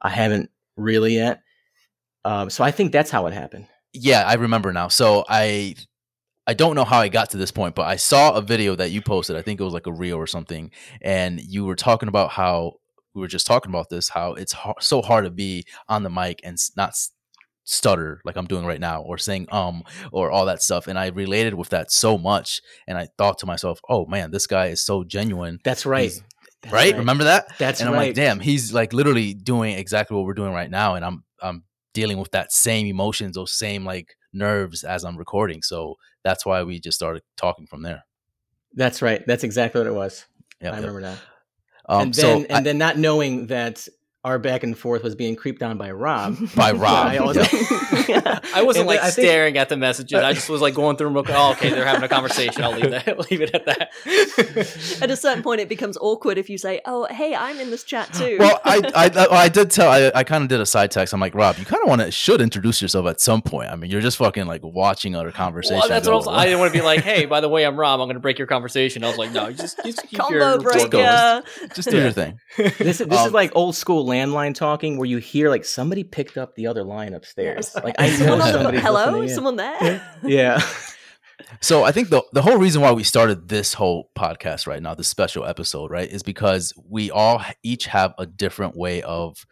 I 0.00 0.08
haven't 0.08 0.50
really 0.76 1.16
yet. 1.16 1.42
Um, 2.24 2.48
so 2.48 2.64
I 2.64 2.70
think 2.70 2.92
that's 2.92 3.10
how 3.10 3.26
it 3.26 3.34
happened. 3.34 3.66
yeah, 3.92 4.22
I 4.26 4.34
remember 4.34 4.72
now. 4.72 4.88
So 4.88 5.24
I 5.28 5.74
I 6.50 6.52
don't 6.52 6.74
know 6.74 6.84
how 6.84 6.98
I 6.98 7.06
got 7.06 7.30
to 7.30 7.36
this 7.36 7.52
point, 7.52 7.76
but 7.76 7.86
I 7.86 7.94
saw 7.94 8.32
a 8.32 8.42
video 8.42 8.74
that 8.74 8.90
you 8.90 9.00
posted. 9.00 9.36
I 9.36 9.42
think 9.42 9.60
it 9.60 9.62
was 9.62 9.72
like 9.72 9.86
a 9.86 9.92
reel 9.92 10.16
or 10.16 10.26
something, 10.26 10.72
and 11.00 11.40
you 11.40 11.64
were 11.64 11.76
talking 11.76 12.08
about 12.08 12.30
how 12.30 12.72
we 13.14 13.20
were 13.20 13.28
just 13.28 13.46
talking 13.46 13.70
about 13.70 13.88
this, 13.88 14.08
how 14.08 14.34
it's 14.34 14.52
har 14.52 14.74
so 14.80 15.00
hard 15.00 15.26
to 15.26 15.30
be 15.30 15.62
on 15.88 16.02
the 16.02 16.10
mic 16.10 16.40
and 16.42 16.58
not 16.76 16.96
stutter 17.62 18.20
like 18.24 18.34
I'm 18.34 18.48
doing 18.48 18.66
right 18.66 18.80
now, 18.80 19.02
or 19.02 19.16
saying 19.16 19.46
um 19.52 19.84
or 20.10 20.32
all 20.32 20.46
that 20.46 20.60
stuff. 20.60 20.88
And 20.88 20.98
I 20.98 21.10
related 21.10 21.54
with 21.54 21.68
that 21.68 21.92
so 21.92 22.18
much, 22.18 22.62
and 22.88 22.98
I 22.98 23.06
thought 23.16 23.38
to 23.38 23.46
myself, 23.46 23.78
oh 23.88 24.06
man, 24.06 24.32
this 24.32 24.48
guy 24.48 24.66
is 24.66 24.84
so 24.84 25.04
genuine, 25.04 25.60
That's 25.62 25.86
right. 25.86 26.10
That's 26.62 26.72
right? 26.72 26.96
Remember 26.96 27.24
that? 27.24 27.56
That's 27.58 27.78
and 27.78 27.88
I'm 27.88 27.94
right. 27.94 28.08
like, 28.08 28.16
damn, 28.16 28.40
he's 28.40 28.74
like 28.74 28.92
literally 28.92 29.34
doing 29.34 29.78
exactly 29.78 30.16
what 30.16 30.26
we're 30.26 30.34
doing 30.34 30.52
right 30.52 30.70
now, 30.70 30.96
and 30.96 31.04
I'm 31.04 31.22
I'm 31.40 31.62
dealing 31.94 32.18
with 32.18 32.32
that 32.32 32.50
same 32.50 32.88
emotions, 32.88 33.36
those 33.36 33.52
same 33.52 33.84
like 33.84 34.16
nerves 34.32 34.82
as 34.82 35.04
I'm 35.04 35.16
recording. 35.16 35.62
So 35.62 35.96
that's 36.24 36.44
why 36.46 36.62
we 36.62 36.80
just 36.80 36.96
started 36.96 37.22
talking 37.36 37.66
from 37.66 37.82
there. 37.82 38.04
That's 38.74 39.02
right. 39.02 39.22
That's 39.26 39.44
exactly 39.44 39.80
what 39.80 39.86
it 39.88 39.94
was. 39.94 40.24
Yeah, 40.60 40.72
I 40.72 40.76
remember 40.76 41.02
that. 41.02 41.18
Um, 41.88 42.02
and 42.02 42.14
then 42.14 42.40
so 42.40 42.46
and 42.48 42.52
I- 42.58 42.60
then 42.60 42.78
not 42.78 42.98
knowing 42.98 43.46
that 43.48 43.88
our 44.22 44.38
back 44.38 44.62
and 44.62 44.76
forth 44.76 45.02
was 45.02 45.14
being 45.14 45.34
creeped 45.34 45.62
on 45.62 45.78
by 45.78 45.90
Rob. 45.90 46.36
By 46.54 46.72
Rob, 46.72 47.06
I, 47.06 47.16
also, 47.18 47.40
I 48.54 48.62
wasn't 48.62 48.80
And 48.82 48.86
like 48.86 49.00
I 49.00 49.10
think- 49.10 49.26
staring 49.26 49.56
at 49.56 49.68
the 49.70 49.76
messages. 49.78 50.18
I 50.20 50.32
just 50.34 50.48
was 50.50 50.60
like 50.60 50.74
going 50.74 50.96
through 50.96 51.06
them. 51.12 51.14
real. 51.14 51.24
Oh, 51.28 51.52
okay, 51.52 51.70
they're 51.70 51.86
having 51.86 52.02
a 52.02 52.08
conversation. 52.08 52.62
I'll 52.62 52.72
leave 52.72 52.90
that. 52.90 53.18
leave 53.30 53.40
it 53.40 53.54
at 53.54 53.64
that. 53.66 53.90
At 55.02 55.10
a 55.10 55.16
certain 55.16 55.42
point, 55.42 55.60
it 55.62 55.68
becomes 55.70 55.96
awkward 56.00 56.36
if 56.38 56.50
you 56.50 56.58
say, 56.58 56.80
"Oh, 56.84 57.06
hey, 57.10 57.34
I'm 57.34 57.58
in 57.60 57.70
this 57.70 57.82
chat 57.84 58.12
too." 58.12 58.36
well, 58.38 58.60
I, 58.64 58.82
I 58.94 59.10
I 59.16 59.26
I 59.44 59.48
did 59.48 59.70
tell 59.70 59.90
I, 59.90 60.10
I 60.14 60.24
kind 60.24 60.42
of 60.42 60.48
did 60.48 60.60
a 60.60 60.66
side 60.66 60.90
text. 60.90 61.14
I'm 61.14 61.20
like, 61.20 61.34
Rob, 61.34 61.56
you 61.58 61.64
kind 61.64 61.82
of 61.82 61.88
want 61.88 62.02
to 62.02 62.10
should 62.10 62.40
introduce 62.42 62.82
yourself 62.82 63.06
at 63.06 63.20
some 63.20 63.40
point. 63.42 63.70
I 63.70 63.76
mean, 63.76 63.90
you're 63.90 64.00
just 64.02 64.18
fucking 64.18 64.46
like 64.46 64.60
watching 64.62 65.14
other 65.16 65.30
conversation. 65.32 65.78
Well, 65.78 65.88
that's 65.88 66.06
what 66.06 66.12
I, 66.12 66.16
was, 66.16 66.28
I 66.28 66.44
didn't 66.44 66.60
want 66.60 66.72
to 66.74 66.78
be 66.78 66.84
like, 66.84 67.00
hey, 67.00 67.24
by 67.24 67.40
the 67.40 67.48
way, 67.48 67.64
I'm 67.64 67.78
Rob. 67.80 68.00
I'm 68.00 68.06
going 68.06 68.14
to 68.16 68.20
break 68.20 68.38
your 68.38 68.46
conversation. 68.48 69.02
I 69.02 69.08
was 69.08 69.16
like, 69.18 69.32
no, 69.32 69.48
you 69.48 69.54
just, 69.56 69.82
just 69.82 70.06
keep 70.08 70.20
Combo 70.20 70.34
your 70.36 70.58
breaker. 70.60 70.88
go. 70.88 71.42
just 71.74 71.88
do 71.88 71.96
Yeah. 71.96 72.02
your 72.02 72.12
thing. 72.12 72.38
this 72.56 73.00
is 73.00 73.06
this 73.06 73.20
is 73.20 73.26
Um, 73.28 73.32
like 73.32 73.52
old 73.54 73.74
school 73.76 74.04
landline 74.10 74.54
talking 74.54 74.98
where 74.98 75.06
you 75.06 75.18
hear 75.18 75.48
like 75.48 75.64
somebody 75.64 76.04
picked 76.04 76.36
up 76.36 76.54
the 76.56 76.66
other 76.66 76.82
line 76.84 77.14
upstairs. 77.14 77.74
Like 77.74 77.94
I 77.98 78.08
know 78.10 78.16
Someone 78.16 78.40
on 78.40 78.46
the- 78.46 78.52
somebody's 78.52 78.80
hello, 78.82 79.26
someone 79.28 79.56
there. 79.56 80.02
Yeah. 80.24 80.60
So 81.62 81.84
I 81.84 81.90
think 81.92 82.10
the 82.10 82.22
the 82.32 82.42
whole 82.42 82.58
reason 82.58 82.82
why 82.82 82.92
we 82.92 83.02
started 83.02 83.48
this 83.48 83.72
whole 83.74 84.10
podcast 84.16 84.66
right 84.66 84.82
now, 84.82 84.94
this 84.94 85.08
special 85.08 85.44
episode, 85.46 85.90
right, 85.90 86.08
is 86.08 86.22
because 86.22 86.74
we 86.88 87.10
all 87.10 87.42
each 87.62 87.86
have 87.86 88.12
a 88.18 88.26
different 88.26 88.76
way 88.76 89.00
of 89.02 89.46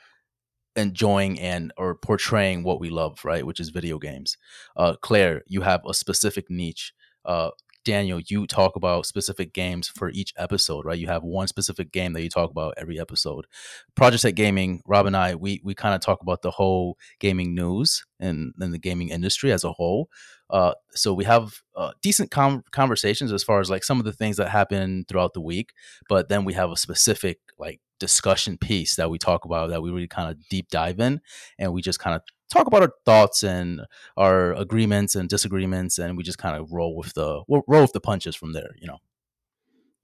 enjoying 0.77 1.40
and 1.40 1.73
or 1.77 1.94
portraying 1.94 2.62
what 2.62 2.79
we 2.81 2.90
love, 2.90 3.25
right, 3.25 3.44
which 3.44 3.59
is 3.59 3.71
video 3.71 3.99
games. 3.99 4.37
Uh, 4.77 4.94
Claire, 5.01 5.42
you 5.47 5.62
have 5.62 5.81
a 5.88 5.94
specific 5.94 6.49
niche. 6.51 6.92
Uh, 7.25 7.51
Daniel, 7.88 8.20
you 8.20 8.46
talk 8.46 8.77
about 8.77 9.07
specific 9.07 9.55
games 9.55 9.88
for 9.88 10.11
each 10.11 10.35
episode, 10.37 10.85
right? 10.85 10.98
You 10.98 11.07
have 11.07 11.22
one 11.22 11.48
specific 11.48 11.90
game 11.90 12.12
that 12.12 12.22
you 12.22 12.29
talk 12.29 12.51
about 12.51 12.74
every 12.77 13.01
episode. 13.01 13.46
Project 13.94 14.22
Tech 14.22 14.35
Gaming, 14.35 14.83
Rob 14.87 15.07
and 15.07 15.16
I, 15.16 15.37
we 15.37 15.62
we 15.64 15.74
kind 15.74 15.94
of 15.94 16.03
talk 16.03 16.20
about 16.20 16.42
the 16.42 16.51
whole 16.51 16.98
gaming 17.18 17.55
news 17.55 18.05
and, 18.20 18.53
and 18.61 18.74
the 18.74 18.79
gaming 18.79 19.09
industry 19.09 19.53
as 19.53 19.64
a 19.64 19.72
whole. 19.72 20.11
Uh, 20.51 20.74
so 20.90 21.14
we 21.14 21.24
have 21.24 21.62
uh, 21.77 21.92
decent 22.03 22.31
com- 22.31 22.62
conversations 22.72 23.33
as 23.33 23.42
far 23.42 23.59
as 23.59 23.70
like 23.70 23.85
some 23.85 23.98
of 23.98 24.05
the 24.05 24.12
things 24.12 24.37
that 24.37 24.51
happen 24.51 25.07
throughout 25.09 25.33
the 25.33 25.40
week, 25.40 25.72
but 26.11 26.29
then 26.29 26.44
we 26.44 26.53
have 26.53 26.70
a 26.70 26.77
specific 26.77 27.38
like 27.59 27.81
discussion 27.98 28.59
piece 28.59 28.96
that 28.96 29.09
we 29.09 29.16
talk 29.18 29.46
about 29.46 29.70
that 29.70 29.83
we 29.83 29.90
really 29.90 30.07
kind 30.07 30.31
of 30.31 30.46
deep 30.51 30.68
dive 30.68 31.01
in, 31.01 31.22
and 31.59 31.72
we 31.72 31.81
just 31.81 32.01
kind 32.01 32.14
of 32.14 32.20
talk 32.51 32.67
about 32.67 32.83
our 32.83 32.93
thoughts 33.05 33.43
and 33.43 33.83
our 34.17 34.53
agreements 34.55 35.15
and 35.15 35.29
disagreements, 35.29 35.99
and 35.99 36.17
we 36.17 36.23
just 36.23 36.39
kind 36.39 36.57
of 36.57 36.73
roll 36.73 36.97
with 36.97 37.13
the 37.15 37.43
we'll 37.49 37.63
roll 37.69 37.83
with 37.83 37.93
the 37.93 38.01
punches 38.01 38.35
from 38.37 38.53
there. 38.53 38.75
You 38.81 38.89
know, 38.89 38.99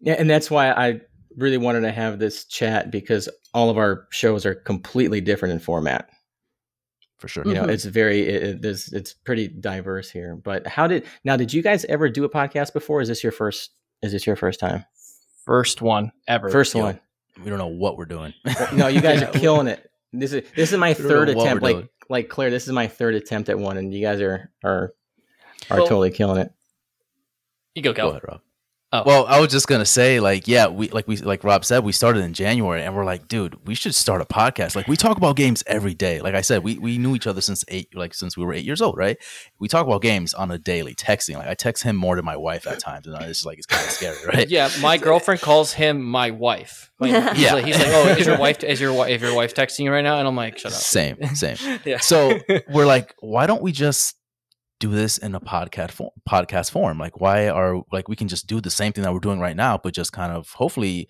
Yeah, 0.00 0.14
and 0.18 0.28
that's 0.28 0.50
why 0.50 0.70
I 0.70 1.00
really 1.36 1.56
wanted 1.58 1.80
to 1.80 1.90
have 1.92 2.18
this 2.18 2.44
chat 2.44 2.90
because 2.90 3.28
all 3.54 3.70
of 3.70 3.76
our 3.78 4.06
shows 4.10 4.46
are 4.46 4.54
completely 4.54 5.20
different 5.20 5.52
in 5.52 5.58
format. 5.58 6.08
for 7.18 7.28
sure. 7.28 7.46
You 7.46 7.54
know, 7.54 7.62
Mhm. 7.64 7.70
it's 7.70 7.84
very 7.86 8.20
it, 8.28 8.42
it- 8.42 8.62
there's 8.62 8.92
it's 8.92 9.14
pretty 9.14 9.48
diverse 9.48 10.10
here. 10.10 10.36
But 10.36 10.66
how 10.66 10.86
did 10.86 11.06
now? 11.24 11.36
Did 11.36 11.54
you 11.54 11.62
guys 11.62 11.84
ever 11.86 12.10
do 12.10 12.24
a 12.24 12.28
podcast 12.28 12.74
before? 12.74 13.00
Is 13.00 13.08
this 13.08 13.22
your 13.22 13.32
first? 13.32 13.70
Is 14.02 14.12
this 14.12 14.26
your 14.26 14.36
first 14.36 14.60
time? 14.60 14.84
First 15.46 15.80
one 15.80 16.12
ever. 16.28 16.50
First 16.50 16.74
Yo, 16.74 16.82
one. 16.82 17.00
We 17.42 17.48
don't 17.48 17.58
know 17.58 17.68
what 17.68 17.96
we're 17.96 18.04
doing. 18.04 18.34
No, 18.74 18.88
you 18.88 19.00
guys 19.00 19.22
are 19.22 19.32
killing 19.32 19.68
it. 19.68 19.90
This 20.20 20.32
is 20.32 20.42
this 20.56 20.72
is 20.72 20.78
my 20.78 20.94
third 20.94 21.28
attempt. 21.28 21.62
Like 21.62 21.76
doing. 21.76 21.88
like 22.08 22.28
Claire, 22.28 22.50
this 22.50 22.66
is 22.66 22.72
my 22.72 22.86
third 22.86 23.14
attempt 23.14 23.48
at 23.48 23.58
one, 23.58 23.76
and 23.76 23.92
you 23.92 24.00
guys 24.00 24.20
are 24.20 24.50
are 24.62 24.92
are 25.70 25.78
Well- 25.78 25.86
totally 25.86 26.10
killing 26.10 26.40
it. 26.40 26.52
You 27.74 27.82
go, 27.82 27.92
Go 27.92 28.10
ahead, 28.10 28.22
Rob. 28.28 28.40
Oh. 28.96 29.02
Well, 29.04 29.26
I 29.26 29.40
was 29.40 29.50
just 29.50 29.66
gonna 29.66 29.84
say, 29.84 30.20
like, 30.20 30.46
yeah, 30.46 30.68
we 30.68 30.88
like 30.90 31.08
we 31.08 31.16
like 31.16 31.42
Rob 31.42 31.64
said, 31.64 31.82
we 31.82 31.90
started 31.90 32.22
in 32.22 32.32
January, 32.32 32.82
and 32.82 32.94
we're 32.94 33.04
like, 33.04 33.26
dude, 33.26 33.66
we 33.66 33.74
should 33.74 33.94
start 33.94 34.20
a 34.22 34.24
podcast. 34.24 34.76
Like, 34.76 34.86
we 34.86 34.96
talk 34.96 35.16
about 35.16 35.34
games 35.36 35.64
every 35.66 35.94
day. 35.94 36.20
Like 36.20 36.34
I 36.36 36.42
said, 36.42 36.62
we 36.62 36.78
we 36.78 36.96
knew 36.98 37.16
each 37.16 37.26
other 37.26 37.40
since 37.40 37.64
eight, 37.68 37.94
like 37.96 38.14
since 38.14 38.36
we 38.36 38.44
were 38.44 38.54
eight 38.54 38.64
years 38.64 38.80
old, 38.80 38.96
right? 38.96 39.16
We 39.58 39.66
talk 39.66 39.84
about 39.86 40.00
games 40.02 40.32
on 40.32 40.50
a 40.52 40.58
daily, 40.58 40.94
texting. 40.94 41.36
Like, 41.36 41.48
I 41.48 41.54
text 41.54 41.82
him 41.82 41.96
more 41.96 42.14
than 42.14 42.24
my 42.24 42.36
wife 42.36 42.66
at 42.68 42.78
times, 42.78 43.06
and 43.08 43.16
it's 43.16 43.26
just 43.26 43.46
like 43.46 43.58
it's 43.58 43.66
kind 43.66 43.84
of 43.84 43.90
scary, 43.90 44.16
right? 44.32 44.48
Yeah, 44.48 44.70
my 44.80 44.96
girlfriend 44.96 45.40
calls 45.40 45.72
him 45.72 46.00
my 46.02 46.30
wife. 46.30 46.92
Like, 47.00 47.10
he's, 47.34 47.42
Yeah. 47.44 47.54
like, 47.54 47.64
he's 47.64 47.78
like, 47.78 47.88
"Oh, 47.88 48.08
is 48.08 48.26
your 48.26 48.38
wife 48.38 48.62
is 48.62 48.80
your 48.80 48.92
wife 48.92 49.10
is 49.10 49.22
your 49.22 49.34
wife 49.34 49.54
texting 49.54 49.80
you 49.80 49.90
right 49.92 50.02
now?" 50.02 50.18
And 50.20 50.28
I'm 50.28 50.36
like, 50.36 50.58
"Shut 50.58 50.72
up." 50.72 50.78
Same, 50.78 51.16
same. 51.34 51.56
Yeah. 51.84 51.98
So 51.98 52.38
we're 52.68 52.86
like, 52.86 53.14
why 53.18 53.46
don't 53.46 53.60
we 53.62 53.72
just 53.72 54.14
do 54.80 54.90
this 54.90 55.18
in 55.18 55.34
a 55.34 55.40
podcast 55.40 55.92
form, 55.92 56.10
podcast 56.28 56.70
form? 56.70 56.98
Like, 56.98 57.20
why 57.20 57.48
are 57.48 57.82
like 57.92 58.08
we 58.08 58.16
can 58.16 58.28
just 58.28 58.46
do 58.46 58.60
the 58.60 58.70
same 58.70 58.92
thing 58.92 59.04
that 59.04 59.12
we're 59.12 59.20
doing 59.20 59.40
right 59.40 59.56
now, 59.56 59.78
but 59.82 59.94
just 59.94 60.12
kind 60.12 60.32
of 60.32 60.50
hopefully 60.50 61.08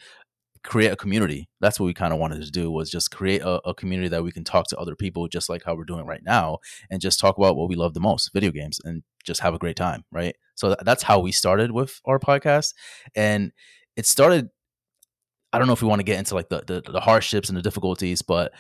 create 0.65 0.91
a 0.91 0.97
community. 0.97 1.49
That's 1.61 1.79
what 1.79 1.87
we 1.87 1.95
kind 1.95 2.13
of 2.13 2.19
wanted 2.19 2.43
to 2.43 2.51
do 2.51 2.71
was 2.71 2.91
just 2.91 3.11
create 3.11 3.43
a, 3.43 3.61
a 3.69 3.75
community 3.75 4.09
that 4.09 4.25
we 4.25 4.33
can 4.33 4.45
talk 4.45 4.67
to 4.69 4.79
other 4.79 4.97
people, 4.97 5.29
just 5.29 5.49
like 5.49 5.63
how 5.65 5.77
we're 5.77 5.85
doing 5.85 6.07
right 6.07 6.23
now, 6.25 6.59
and 6.91 7.01
just 7.01 7.21
talk 7.21 7.39
about 7.39 7.57
what 7.57 7.69
we 7.69 7.77
love 7.77 7.95
the 7.95 8.01
most, 8.01 8.33
video 8.33 8.51
games, 8.51 8.81
and 8.83 9.03
just 9.25 9.41
have 9.41 9.55
a 9.55 9.59
great 9.59 9.77
time, 9.77 10.05
right? 10.11 10.35
So 10.57 10.69
th- 10.69 10.81
that's 10.85 11.03
how 11.03 11.21
we 11.21 11.33
started 11.33 11.71
with 11.71 12.01
our 12.07 12.19
podcast, 12.19 12.75
and 13.15 13.53
it 13.97 14.07
started. 14.07 14.49
I 15.53 15.59
don't 15.59 15.69
know 15.69 15.73
if 15.73 15.83
we 15.83 15.89
want 15.89 16.01
to 16.01 16.05
get 16.05 16.19
into 16.19 16.35
like 16.35 16.49
the 16.49 16.65
the, 16.67 16.83
the 16.91 17.01
hardships 17.01 17.49
and 17.49 17.57
the 17.57 17.63
difficulties, 17.63 18.23
but 18.23 18.53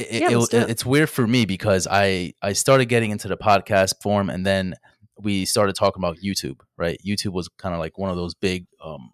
it, 0.00 0.06
it- 0.10 0.20
Yeah, 0.22 0.38
it- 0.38 0.54
it. 0.54 0.70
it's 0.70 0.84
weird 0.86 1.10
for 1.10 1.26
me 1.26 1.44
because 1.46 1.86
I 1.90 2.34
I 2.42 2.52
started 2.54 2.86
getting 2.86 3.10
into 3.10 3.28
the 3.28 3.36
podcast 3.36 4.02
form 4.02 4.30
and 4.30 4.44
then 4.46 4.74
we 5.18 5.44
started 5.44 5.74
talking 5.74 6.00
about 6.00 6.16
YouTube, 6.18 6.60
right? 6.78 6.98
YouTube 7.06 7.32
was 7.32 7.48
kind 7.58 7.74
of 7.74 7.78
like 7.78 7.98
one 7.98 8.10
of 8.10 8.16
those 8.16 8.34
big 8.34 8.66
um, 8.82 9.12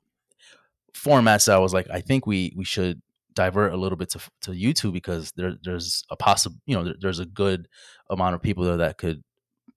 formats 0.95 1.47
that 1.47 1.57
I 1.57 1.59
was 1.59 1.75
like, 1.75 1.89
I 1.91 2.01
think 2.01 2.27
we 2.27 2.53
we 2.57 2.65
should 2.65 3.03
divert 3.35 3.73
a 3.73 3.77
little 3.77 3.99
bit 3.99 4.11
to 4.11 4.21
to 4.43 4.51
YouTube 4.53 4.93
because 4.93 5.33
there 5.37 5.55
there's 5.63 6.05
a 6.11 6.17
possible 6.17 6.57
you 6.67 6.75
know 6.77 6.85
there, 6.85 6.95
there's 7.01 7.19
a 7.19 7.27
good 7.27 7.69
amount 8.09 8.35
of 8.35 8.43
people 8.43 8.65
there 8.65 8.79
that 8.79 8.99
could 8.99 9.23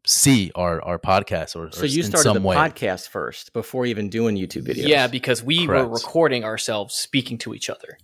see 0.05 0.49
our 0.55 0.81
our 0.83 0.97
podcast 0.97 1.55
or, 1.55 1.69
So 1.71 1.81
or 1.81 1.85
you 1.85 1.99
in 2.03 2.05
started 2.09 2.23
some 2.23 2.35
the 2.41 2.47
way. 2.47 2.55
podcast 2.55 3.09
first 3.09 3.51
before 3.51 3.85
even 3.85 4.09
doing 4.09 4.35
YouTube 4.37 4.63
videos. 4.65 4.87
Yeah, 4.87 5.07
because 5.07 5.43
we 5.43 5.67
were 5.67 5.85
recording 5.87 6.43
ourselves 6.45 6.95
speaking 6.95 7.37
to 7.39 7.53
each 7.53 7.69
other, 7.69 7.97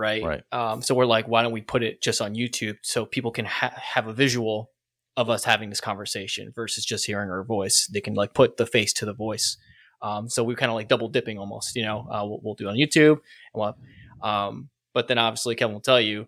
right? 0.00 0.24
Right. 0.24 0.42
Um, 0.50 0.82
so 0.82 0.94
we're 0.94 1.06
like, 1.06 1.28
why 1.28 1.42
don't 1.42 1.52
we 1.52 1.60
put 1.60 1.82
it 1.82 2.02
just 2.02 2.20
on 2.20 2.34
YouTube 2.34 2.78
so 2.82 3.04
people 3.04 3.30
can 3.30 3.44
ha- 3.44 3.74
have 3.76 4.06
a 4.06 4.12
visual 4.12 4.70
of 5.16 5.28
us 5.28 5.44
having 5.44 5.68
this 5.68 5.80
conversation 5.80 6.50
versus 6.54 6.84
just 6.84 7.06
hearing 7.06 7.30
our 7.30 7.44
voice? 7.44 7.86
They 7.92 8.00
can 8.00 8.14
like 8.14 8.34
put 8.34 8.56
the 8.56 8.66
face 8.66 8.92
to 8.94 9.04
the 9.04 9.12
voice. 9.12 9.58
Um, 10.02 10.28
so 10.28 10.42
we 10.42 10.54
kind 10.54 10.70
of 10.70 10.76
like 10.76 10.88
double 10.88 11.08
dipping 11.08 11.38
almost. 11.38 11.76
You 11.76 11.84
know, 11.84 12.08
uh, 12.10 12.24
we'll, 12.24 12.40
we'll 12.42 12.54
do 12.54 12.68
it 12.68 12.70
on 12.70 12.76
YouTube, 12.76 13.20
and 13.54 13.54
we'll, 13.54 13.76
um, 14.22 14.70
but 14.94 15.06
then 15.08 15.18
obviously 15.18 15.54
Kelvin 15.54 15.74
will 15.74 15.82
tell 15.82 16.00
you 16.00 16.26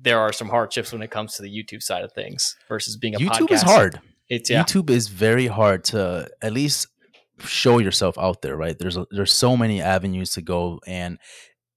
there 0.00 0.18
are 0.18 0.32
some 0.32 0.48
hardships 0.48 0.92
when 0.92 1.02
it 1.02 1.10
comes 1.10 1.36
to 1.36 1.42
the 1.42 1.50
YouTube 1.50 1.82
side 1.82 2.04
of 2.04 2.12
things 2.12 2.56
versus 2.68 2.96
being 2.96 3.14
a 3.14 3.18
YouTube 3.18 3.48
podcast. 3.48 3.52
is 3.52 3.62
hard. 3.62 4.00
It's 4.28 4.50
yeah. 4.50 4.64
YouTube 4.64 4.90
is 4.90 5.08
very 5.08 5.46
hard 5.46 5.84
to 5.84 6.28
at 6.40 6.52
least 6.52 6.88
show 7.38 7.78
yourself 7.78 8.16
out 8.18 8.42
there, 8.42 8.56
right? 8.56 8.78
There's 8.78 8.96
a, 8.96 9.06
there's 9.10 9.32
so 9.32 9.56
many 9.56 9.80
avenues 9.82 10.30
to 10.32 10.42
go, 10.42 10.80
and 10.86 11.18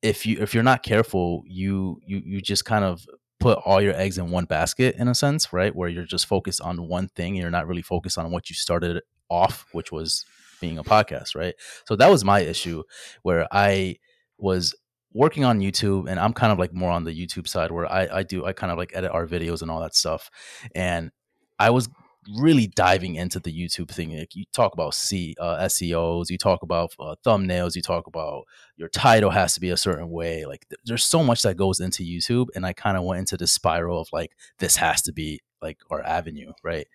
if 0.06 0.26
you 0.26 0.38
if 0.40 0.54
you're 0.54 0.64
not 0.64 0.84
careful, 0.84 1.44
you 1.48 2.00
you 2.06 2.22
you 2.24 2.42
just 2.42 2.64
kind 2.64 2.86
of 2.86 3.06
put 3.40 3.58
all 3.66 3.82
your 3.82 3.96
eggs 3.96 4.18
in 4.18 4.30
one 4.30 4.46
basket 4.46 4.96
in 4.98 5.08
a 5.08 5.16
sense, 5.16 5.52
right? 5.52 5.76
Where 5.76 5.90
you're 5.90 6.06
just 6.06 6.28
focused 6.28 6.62
on 6.62 6.88
one 6.88 7.08
thing, 7.10 7.34
and 7.34 7.42
you're 7.42 7.52
not 7.52 7.68
really 7.68 7.82
focused 7.82 8.18
on 8.18 8.32
what 8.32 8.50
you 8.50 8.56
started 8.56 9.02
off, 9.30 9.66
which 9.72 9.92
was 9.92 10.24
being 10.62 10.78
a 10.78 10.84
podcast, 10.84 11.36
right? 11.36 11.56
So 11.88 11.96
that 11.96 12.10
was 12.10 12.24
my 12.24 12.40
issue 12.40 12.84
where 13.24 13.48
I 13.52 13.98
was 14.38 14.76
working 15.14 15.44
on 15.44 15.60
YouTube 15.60 16.10
and 16.10 16.20
I'm 16.20 16.34
kind 16.34 16.52
of 16.52 16.60
like 16.60 16.74
more 16.74 16.92
on 16.92 17.06
the 17.06 17.12
YouTube 17.12 17.48
side 17.48 17.72
where 17.72 17.92
I, 17.92 18.08
I 18.20 18.24
do 18.24 18.46
I 18.46 18.54
kind 18.54 18.72
of 18.72 18.78
like 18.78 18.92
edit 18.94 19.12
our 19.12 19.26
videos 19.26 19.62
and 19.62 19.72
all 19.72 19.82
that 19.82 19.96
stuff. 19.96 20.30
And 20.76 21.12
I 21.58 21.70
was 21.70 21.90
really 22.38 22.68
diving 22.68 23.16
into 23.16 23.40
the 23.40 23.52
YouTube 23.52 23.90
thing. 23.90 24.18
Like 24.18 24.36
you 24.36 24.46
talk 24.54 24.74
about 24.74 24.94
C, 24.94 25.36
uh, 25.40 25.58
SEOs, 25.66 26.30
you 26.30 26.38
talk 26.38 26.64
about 26.64 26.96
uh, 27.00 27.16
thumbnails, 27.26 27.76
you 27.76 27.82
talk 27.82 28.08
about 28.08 28.44
your 28.78 28.90
title 28.90 29.30
has 29.32 29.54
to 29.56 29.60
be 29.60 29.70
a 29.70 29.78
certain 29.78 30.10
way. 30.10 30.46
Like 30.46 30.68
th- 30.70 30.80
there's 30.86 31.04
so 31.04 31.24
much 31.24 31.42
that 31.44 31.58
goes 31.58 31.80
into 31.80 32.04
YouTube, 32.04 32.48
and 32.56 32.66
I 32.66 32.74
kind 32.74 32.98
of 32.98 33.04
went 33.04 33.20
into 33.20 33.38
the 33.38 33.48
spiral 33.48 34.02
of 34.02 34.10
like 34.12 34.32
this 34.60 34.78
has 34.78 35.02
to 35.04 35.14
be 35.14 35.42
like 35.62 35.78
our 35.90 36.02
avenue, 36.04 36.52
right? 36.64 36.88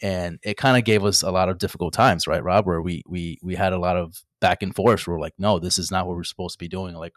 And 0.00 0.38
it 0.44 0.56
kind 0.56 0.76
of 0.76 0.84
gave 0.84 1.04
us 1.04 1.22
a 1.22 1.30
lot 1.32 1.48
of 1.48 1.58
difficult 1.58 1.92
times, 1.92 2.26
right, 2.28 2.42
Rob? 2.42 2.66
Where 2.66 2.80
we 2.80 3.02
we 3.08 3.38
we 3.42 3.56
had 3.56 3.72
a 3.72 3.78
lot 3.78 3.96
of 3.96 4.22
back 4.40 4.62
and 4.62 4.74
forth. 4.74 5.06
We're 5.06 5.20
like, 5.20 5.34
no, 5.38 5.58
this 5.58 5.78
is 5.78 5.90
not 5.90 6.06
what 6.06 6.16
we're 6.16 6.22
supposed 6.24 6.54
to 6.54 6.64
be 6.64 6.68
doing. 6.68 6.94
Like 6.94 7.14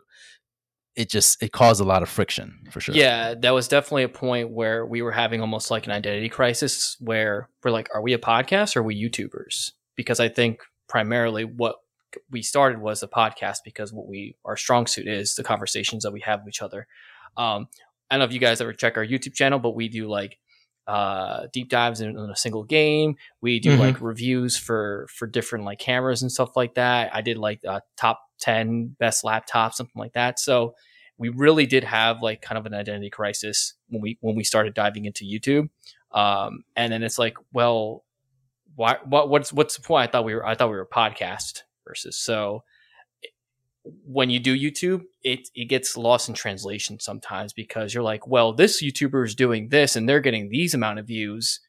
it 0.95 1.10
just 1.10 1.41
it 1.41 1.51
caused 1.51 1.80
a 1.80 1.86
lot 1.86 2.04
of 2.04 2.10
friction 2.10 2.60
for 2.71 2.82
sure. 2.82 2.95
Yeah, 2.95 3.34
that 3.36 3.51
was 3.51 3.67
definitely 3.67 4.04
a 4.04 4.10
point 4.10 4.51
where 4.51 4.86
we 4.86 5.01
were 5.01 5.12
having 5.12 5.41
almost 5.41 5.71
like 5.71 5.86
an 5.86 5.91
identity 5.91 6.30
crisis 6.30 6.97
where 6.99 7.49
we're 7.63 7.71
like, 7.71 7.89
are 7.93 8.01
we 8.01 8.13
a 8.13 8.17
podcast 8.19 8.75
or 8.75 8.80
are 8.80 8.84
we 8.84 9.01
YouTubers? 9.01 9.71
Because 9.95 10.19
I 10.19 10.27
think 10.30 10.62
primarily 10.89 11.45
what 11.45 11.77
we 12.30 12.41
started 12.41 12.82
was 12.82 13.04
a 13.04 13.08
podcast 13.08 13.60
because 13.63 13.93
what 13.93 14.08
we 14.08 14.36
our 14.43 14.58
strong 14.58 14.86
suit 14.86 15.08
is 15.08 15.36
the 15.36 15.43
conversations 15.43 16.04
that 16.04 16.12
we 16.12 16.19
have 16.21 16.41
with 16.41 16.49
each 16.49 16.62
other. 16.62 16.88
Um, 17.38 17.67
I 18.10 18.15
don't 18.15 18.19
know 18.19 18.25
if 18.25 18.34
you 18.34 18.39
guys 18.39 18.60
ever 18.60 18.73
check 18.73 18.97
our 18.97 19.06
YouTube 19.06 19.34
channel, 19.34 19.60
but 19.60 19.75
we 19.75 19.88
do 19.88 20.10
like 20.10 20.38
uh, 20.88 21.47
deep 21.54 21.69
dives 21.69 22.01
in, 22.01 22.10
in, 22.10 22.30
a 22.30 22.36
single 22.36 22.63
game. 22.63 23.15
We 23.39 23.60
do 23.60 23.71
mm-hmm. 23.71 23.80
like 23.80 24.01
reviews 24.01 24.58
for 24.58 25.08
for 25.10 25.27
different 25.27 25.63
like 25.63 25.80
cameras 25.80 26.21
and 26.21 26.32
stuff 26.32 26.58
like 26.58 26.75
that. 26.75 27.15
I 27.15 27.21
did 27.21 27.38
like 27.38 27.62
uh, 27.65 27.80
top 27.95 28.19
10 28.41 28.95
best 28.99 29.23
laptops, 29.23 29.75
something 29.75 29.99
like 29.99 30.13
that. 30.13 30.39
So 30.39 30.75
we 31.17 31.30
really 31.30 31.65
did 31.65 31.84
have 31.84 32.21
like 32.21 32.41
kind 32.41 32.58
of 32.58 32.65
an 32.65 32.73
identity 32.73 33.10
crisis 33.10 33.75
when 33.89 34.01
we 34.01 34.17
when 34.21 34.36
we 34.36 34.43
started 34.43 34.73
diving 34.73 35.06
into 35.06 35.23
YouTube. 35.23 35.69
Um, 36.12 36.63
and 36.75 36.91
then 36.91 37.04
it's 37.04 37.19
like, 37.19 37.38
well, 37.54 38.04
why 38.75 38.97
what 39.06 39.30
what's 39.30 39.54
what's 39.54 39.75
the 39.75 39.84
point? 39.84 40.10
I 40.10 40.12
thought 40.12 40.25
we 40.25 40.34
were 40.34 40.45
I 40.45 40.56
thought 40.56 40.69
we 40.69 40.75
were 40.75 40.82
a 40.82 40.88
podcast 40.88 41.62
versus 41.88 42.17
so 42.17 42.63
when 43.84 44.30
you 44.30 44.39
do 44.39 44.58
YouTube, 44.58 45.04
it 45.23 45.47
it 45.56 45.65
gets 45.65 45.95
lost 45.95 46.27
in 46.27 46.36
translation 46.36 46.99
sometimes 46.99 47.54
because 47.54 47.93
you're 47.93 48.04
like, 48.04 48.27
well, 48.27 48.54
this 48.54 48.82
YouTuber 48.82 49.25
is 49.25 49.36
doing 49.36 49.69
this 49.69 49.95
and 49.95 50.10
they're 50.10 50.19
getting 50.19 50.49
these 50.49 50.73
amount 50.73 50.99
of 50.99 51.08
views. 51.08 51.60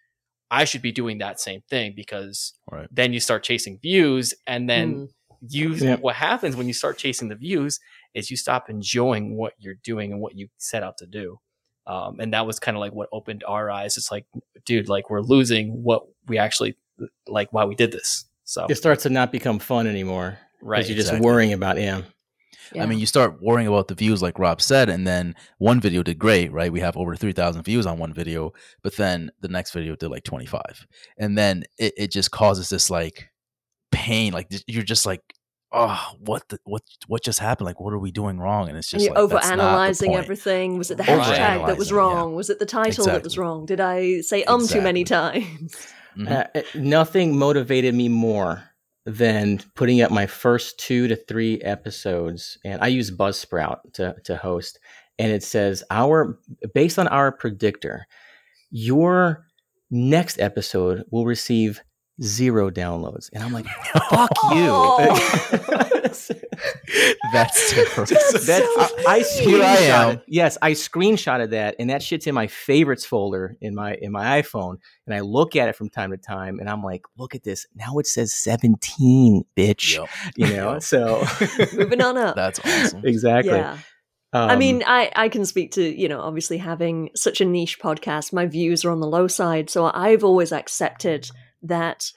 I 0.50 0.64
should 0.64 0.82
be 0.82 0.92
doing 0.92 1.18
that 1.18 1.40
same 1.40 1.62
thing 1.70 1.94
because 1.96 2.54
right. 2.70 2.86
then 2.90 3.14
you 3.14 3.20
start 3.20 3.42
chasing 3.42 3.78
views 3.78 4.34
and 4.46 4.68
then 4.68 4.94
mm 4.94 5.08
you 5.48 5.74
yep. 5.74 6.00
what 6.00 6.14
happens 6.14 6.56
when 6.56 6.66
you 6.66 6.72
start 6.72 6.98
chasing 6.98 7.28
the 7.28 7.34
views 7.34 7.80
is 8.14 8.30
you 8.30 8.36
stop 8.36 8.70
enjoying 8.70 9.36
what 9.36 9.54
you're 9.58 9.78
doing 9.82 10.12
and 10.12 10.20
what 10.20 10.36
you 10.36 10.48
set 10.58 10.82
out 10.82 10.98
to 10.98 11.06
do. 11.06 11.38
Um, 11.86 12.20
and 12.20 12.32
that 12.32 12.46
was 12.46 12.60
kind 12.60 12.76
of 12.76 12.80
like 12.80 12.92
what 12.92 13.08
opened 13.12 13.42
our 13.46 13.70
eyes. 13.70 13.96
It's 13.96 14.10
like, 14.10 14.26
dude, 14.64 14.88
like 14.88 15.10
we're 15.10 15.20
losing 15.20 15.82
what 15.82 16.06
we 16.28 16.38
actually 16.38 16.76
like 17.26 17.52
why 17.52 17.64
we 17.64 17.74
did 17.74 17.90
this. 17.90 18.26
So 18.44 18.66
it 18.68 18.76
starts 18.76 19.02
to 19.04 19.10
not 19.10 19.32
become 19.32 19.58
fun 19.58 19.86
anymore. 19.86 20.38
Right. 20.60 20.86
You're 20.86 20.96
exactly. 20.96 21.18
just 21.18 21.24
worrying 21.24 21.52
about 21.52 21.78
yeah. 21.78 22.02
Yeah. 22.74 22.84
I 22.84 22.86
mean, 22.86 22.98
you 22.98 23.06
start 23.06 23.42
worrying 23.42 23.68
about 23.68 23.88
the 23.88 23.94
views, 23.94 24.22
like 24.22 24.38
Rob 24.38 24.62
said, 24.62 24.88
and 24.88 25.06
then 25.06 25.34
one 25.58 25.80
video 25.80 26.02
did 26.02 26.18
great, 26.18 26.52
right? 26.52 26.72
We 26.72 26.80
have 26.80 26.96
over 26.96 27.14
3,000 27.16 27.62
views 27.64 27.86
on 27.86 27.98
one 27.98 28.14
video, 28.14 28.52
but 28.82 28.96
then 28.96 29.30
the 29.40 29.48
next 29.48 29.72
video 29.72 29.94
did 29.94 30.08
like 30.08 30.24
25. 30.24 30.86
And 31.18 31.36
then 31.36 31.64
it, 31.78 31.92
it 31.98 32.10
just 32.10 32.30
causes 32.30 32.70
this 32.70 32.88
like 32.88 33.31
pain. 33.92 34.32
Like 34.32 34.48
you're 34.66 34.82
just 34.82 35.06
like, 35.06 35.20
oh, 35.70 36.12
what 36.18 36.48
the, 36.48 36.58
what 36.64 36.82
what 37.06 37.22
just 37.22 37.38
happened? 37.38 37.66
Like, 37.66 37.80
what 37.80 37.92
are 37.92 37.98
we 37.98 38.10
doing 38.10 38.38
wrong? 38.38 38.68
And 38.68 38.76
it's 38.76 38.90
just 38.90 39.06
and 39.06 39.14
you're 39.14 39.24
like, 39.26 39.34
over 39.34 39.52
analyzing 39.52 40.14
everything. 40.14 40.78
Was 40.78 40.90
it 40.90 40.98
the 40.98 41.04
hashtag 41.04 41.66
that 41.66 41.78
was 41.78 41.92
wrong? 41.92 42.30
Yeah. 42.30 42.36
Was 42.36 42.50
it 42.50 42.58
the 42.58 42.66
title 42.66 42.88
exactly. 42.88 43.12
that 43.12 43.24
was 43.24 43.38
wrong? 43.38 43.66
Did 43.66 43.80
I 43.80 44.20
say 44.20 44.44
um 44.44 44.60
exactly. 44.60 44.80
too 44.80 44.84
many 44.84 45.04
times? 45.04 45.92
Mm-hmm. 46.14 46.58
Uh, 46.58 46.60
nothing 46.74 47.38
motivated 47.38 47.94
me 47.94 48.06
more 48.10 48.62
than 49.06 49.62
putting 49.74 50.02
up 50.02 50.10
my 50.10 50.26
first 50.26 50.78
two 50.78 51.08
to 51.08 51.16
three 51.16 51.58
episodes, 51.62 52.58
and 52.66 52.82
I 52.82 52.88
use 52.88 53.10
Buzzsprout 53.10 53.78
to 53.94 54.14
to 54.24 54.36
host, 54.36 54.78
and 55.18 55.32
it 55.32 55.42
says 55.42 55.82
our 55.90 56.38
based 56.74 56.98
on 56.98 57.08
our 57.08 57.32
predictor, 57.32 58.06
your 58.70 59.46
next 59.90 60.38
episode 60.38 61.04
will 61.10 61.24
receive 61.24 61.80
zero 62.20 62.70
downloads. 62.70 63.30
And 63.32 63.42
I'm 63.42 63.52
like, 63.52 63.66
fuck 64.10 64.30
you. 64.52 64.68
Oh. 66.14 66.28
That's 67.32 67.70
terrible. 67.74 68.04
That's, 68.04 68.48
I, 68.48 69.04
I 69.08 69.18
Here 69.40 69.62
I 69.62 69.76
am. 69.76 70.20
Yes, 70.26 70.58
I 70.60 70.72
screenshotted 70.72 71.50
that, 71.50 71.76
and 71.78 71.90
that 71.90 72.02
shit's 72.02 72.26
in 72.26 72.34
my 72.34 72.46
favorites 72.46 73.04
folder 73.04 73.56
in 73.60 73.74
my 73.74 73.94
in 73.94 74.12
my 74.12 74.42
iPhone. 74.42 74.76
And 75.06 75.14
I 75.14 75.20
look 75.20 75.56
at 75.56 75.68
it 75.68 75.76
from 75.76 75.88
time 75.88 76.10
to 76.10 76.16
time, 76.16 76.58
and 76.58 76.68
I'm 76.68 76.82
like, 76.82 77.02
look 77.16 77.34
at 77.34 77.44
this. 77.44 77.66
Now 77.74 77.98
it 77.98 78.06
says 78.06 78.34
17, 78.34 79.44
bitch. 79.56 79.96
Yep. 79.96 80.08
You 80.36 80.56
know, 80.56 80.78
so 80.78 81.24
moving 81.74 82.02
on 82.02 82.18
up. 82.18 82.36
That's 82.36 82.60
awesome. 82.60 83.02
Exactly. 83.04 83.56
Yeah. 83.56 83.78
Um, 84.34 84.50
I 84.50 84.56
mean, 84.56 84.82
I, 84.86 85.10
I 85.14 85.28
can 85.28 85.44
speak 85.44 85.72
to, 85.72 85.82
you 85.82 86.08
know, 86.08 86.20
obviously 86.20 86.56
having 86.56 87.10
such 87.14 87.42
a 87.42 87.44
niche 87.44 87.78
podcast, 87.78 88.32
my 88.32 88.46
views 88.46 88.82
are 88.82 88.90
on 88.90 89.00
the 89.00 89.06
low 89.06 89.28
side. 89.28 89.68
So 89.68 89.90
I've 89.92 90.24
always 90.24 90.52
accepted 90.52 91.30
that 91.62 92.10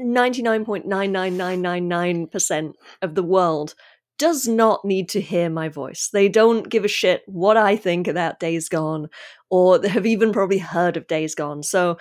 99.99999% 0.00 2.72
of 3.02 3.14
the 3.14 3.22
world 3.22 3.74
does 4.18 4.46
not 4.46 4.84
need 4.84 5.08
to 5.10 5.20
hear 5.20 5.50
my 5.50 5.68
voice. 5.68 6.08
They 6.12 6.28
don't 6.28 6.68
give 6.68 6.84
a 6.84 6.88
shit 6.88 7.22
what 7.26 7.56
I 7.56 7.76
think 7.76 8.06
about 8.06 8.40
Days 8.40 8.68
Gone 8.68 9.08
or 9.50 9.78
they 9.78 9.88
have 9.88 10.06
even 10.06 10.32
probably 10.32 10.58
heard 10.58 10.96
of 10.96 11.06
Days 11.06 11.34
Gone. 11.34 11.62
So 11.62 11.98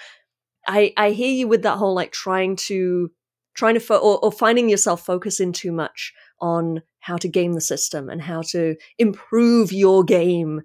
I 0.68 0.94
I 0.98 1.12
hear 1.12 1.32
you 1.32 1.48
with 1.48 1.64
that 1.64 1.78
whole 1.78 1.96
like 1.96 2.12
trying 2.12 2.56
to 2.68 3.12
trying 3.54 3.74
to 3.74 3.80
fo- 3.80 3.98
or, 3.98 4.24
or 4.24 4.32
finding 4.32 4.70
yourself 4.70 5.06
focusing 5.06 5.52
too 5.52 5.72
much 5.72 6.14
on 6.40 6.82
how 7.00 7.18
to 7.18 7.28
game 7.28 7.54
the 7.54 7.62
system 7.62 8.10
and 8.10 8.22
how 8.22 8.42
to 8.42 8.76
improve 8.98 9.74
your 9.74 10.04
game 10.04 10.62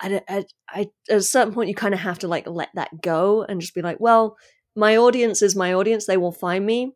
at, 0.00 0.24
at, 0.28 0.46
at 0.74 0.88
a 1.08 1.20
certain 1.20 1.52
point 1.52 1.68
you 1.68 1.74
kind 1.74 1.94
of 1.94 2.00
have 2.00 2.18
to 2.18 2.28
like 2.28 2.46
let 2.46 2.70
that 2.74 3.00
go 3.00 3.42
and 3.42 3.60
just 3.60 3.74
be 3.74 3.82
like 3.82 4.00
well 4.00 4.36
my 4.76 4.96
audience 4.96 5.42
is 5.42 5.56
my 5.56 5.74
audience. 5.74 6.06
They 6.06 6.16
will 6.16 6.32
find 6.32 6.64
me. 6.64 6.92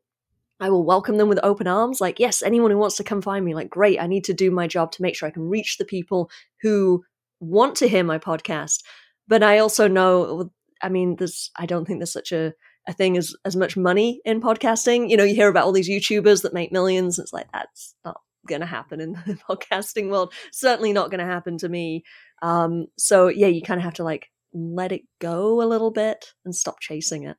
I 0.58 0.70
will 0.70 0.84
welcome 0.84 1.18
them 1.18 1.28
with 1.28 1.38
open 1.42 1.66
arms. 1.66 2.00
Like, 2.00 2.18
yes, 2.18 2.42
anyone 2.42 2.70
who 2.70 2.78
wants 2.78 2.96
to 2.96 3.04
come 3.04 3.20
find 3.20 3.44
me, 3.44 3.54
like, 3.54 3.68
great. 3.68 4.00
I 4.00 4.06
need 4.06 4.24
to 4.24 4.34
do 4.34 4.50
my 4.50 4.66
job 4.66 4.92
to 4.92 5.02
make 5.02 5.14
sure 5.14 5.28
I 5.28 5.32
can 5.32 5.48
reach 5.48 5.76
the 5.76 5.84
people 5.84 6.30
who 6.62 7.04
want 7.40 7.76
to 7.76 7.88
hear 7.88 8.04
my 8.04 8.18
podcast. 8.18 8.82
But 9.28 9.42
I 9.42 9.58
also 9.58 9.86
know, 9.86 10.50
I 10.80 10.88
mean, 10.88 11.16
there's, 11.16 11.50
I 11.56 11.66
don't 11.66 11.84
think 11.84 11.98
there's 11.98 12.12
such 12.12 12.32
a, 12.32 12.54
a 12.88 12.94
thing 12.94 13.18
as, 13.18 13.34
as 13.44 13.54
much 13.54 13.76
money 13.76 14.20
in 14.24 14.40
podcasting. 14.40 15.10
You 15.10 15.18
know, 15.18 15.24
you 15.24 15.34
hear 15.34 15.48
about 15.48 15.64
all 15.64 15.72
these 15.72 15.90
YouTubers 15.90 16.42
that 16.42 16.54
make 16.54 16.72
millions. 16.72 17.18
It's 17.18 17.32
like, 17.34 17.48
that's 17.52 17.94
not 18.04 18.20
going 18.46 18.60
to 18.62 18.66
happen 18.66 19.00
in 19.00 19.12
the 19.26 19.38
podcasting 19.48 20.10
world. 20.10 20.32
Certainly 20.52 20.94
not 20.94 21.10
going 21.10 21.20
to 21.20 21.26
happen 21.26 21.58
to 21.58 21.68
me. 21.68 22.04
Um, 22.40 22.86
so 22.96 23.28
yeah, 23.28 23.48
you 23.48 23.60
kind 23.60 23.78
of 23.78 23.84
have 23.84 23.94
to 23.94 24.04
like 24.04 24.30
let 24.54 24.92
it 24.92 25.02
go 25.20 25.62
a 25.62 25.66
little 25.66 25.90
bit 25.90 26.32
and 26.44 26.54
stop 26.54 26.80
chasing 26.80 27.24
it. 27.24 27.36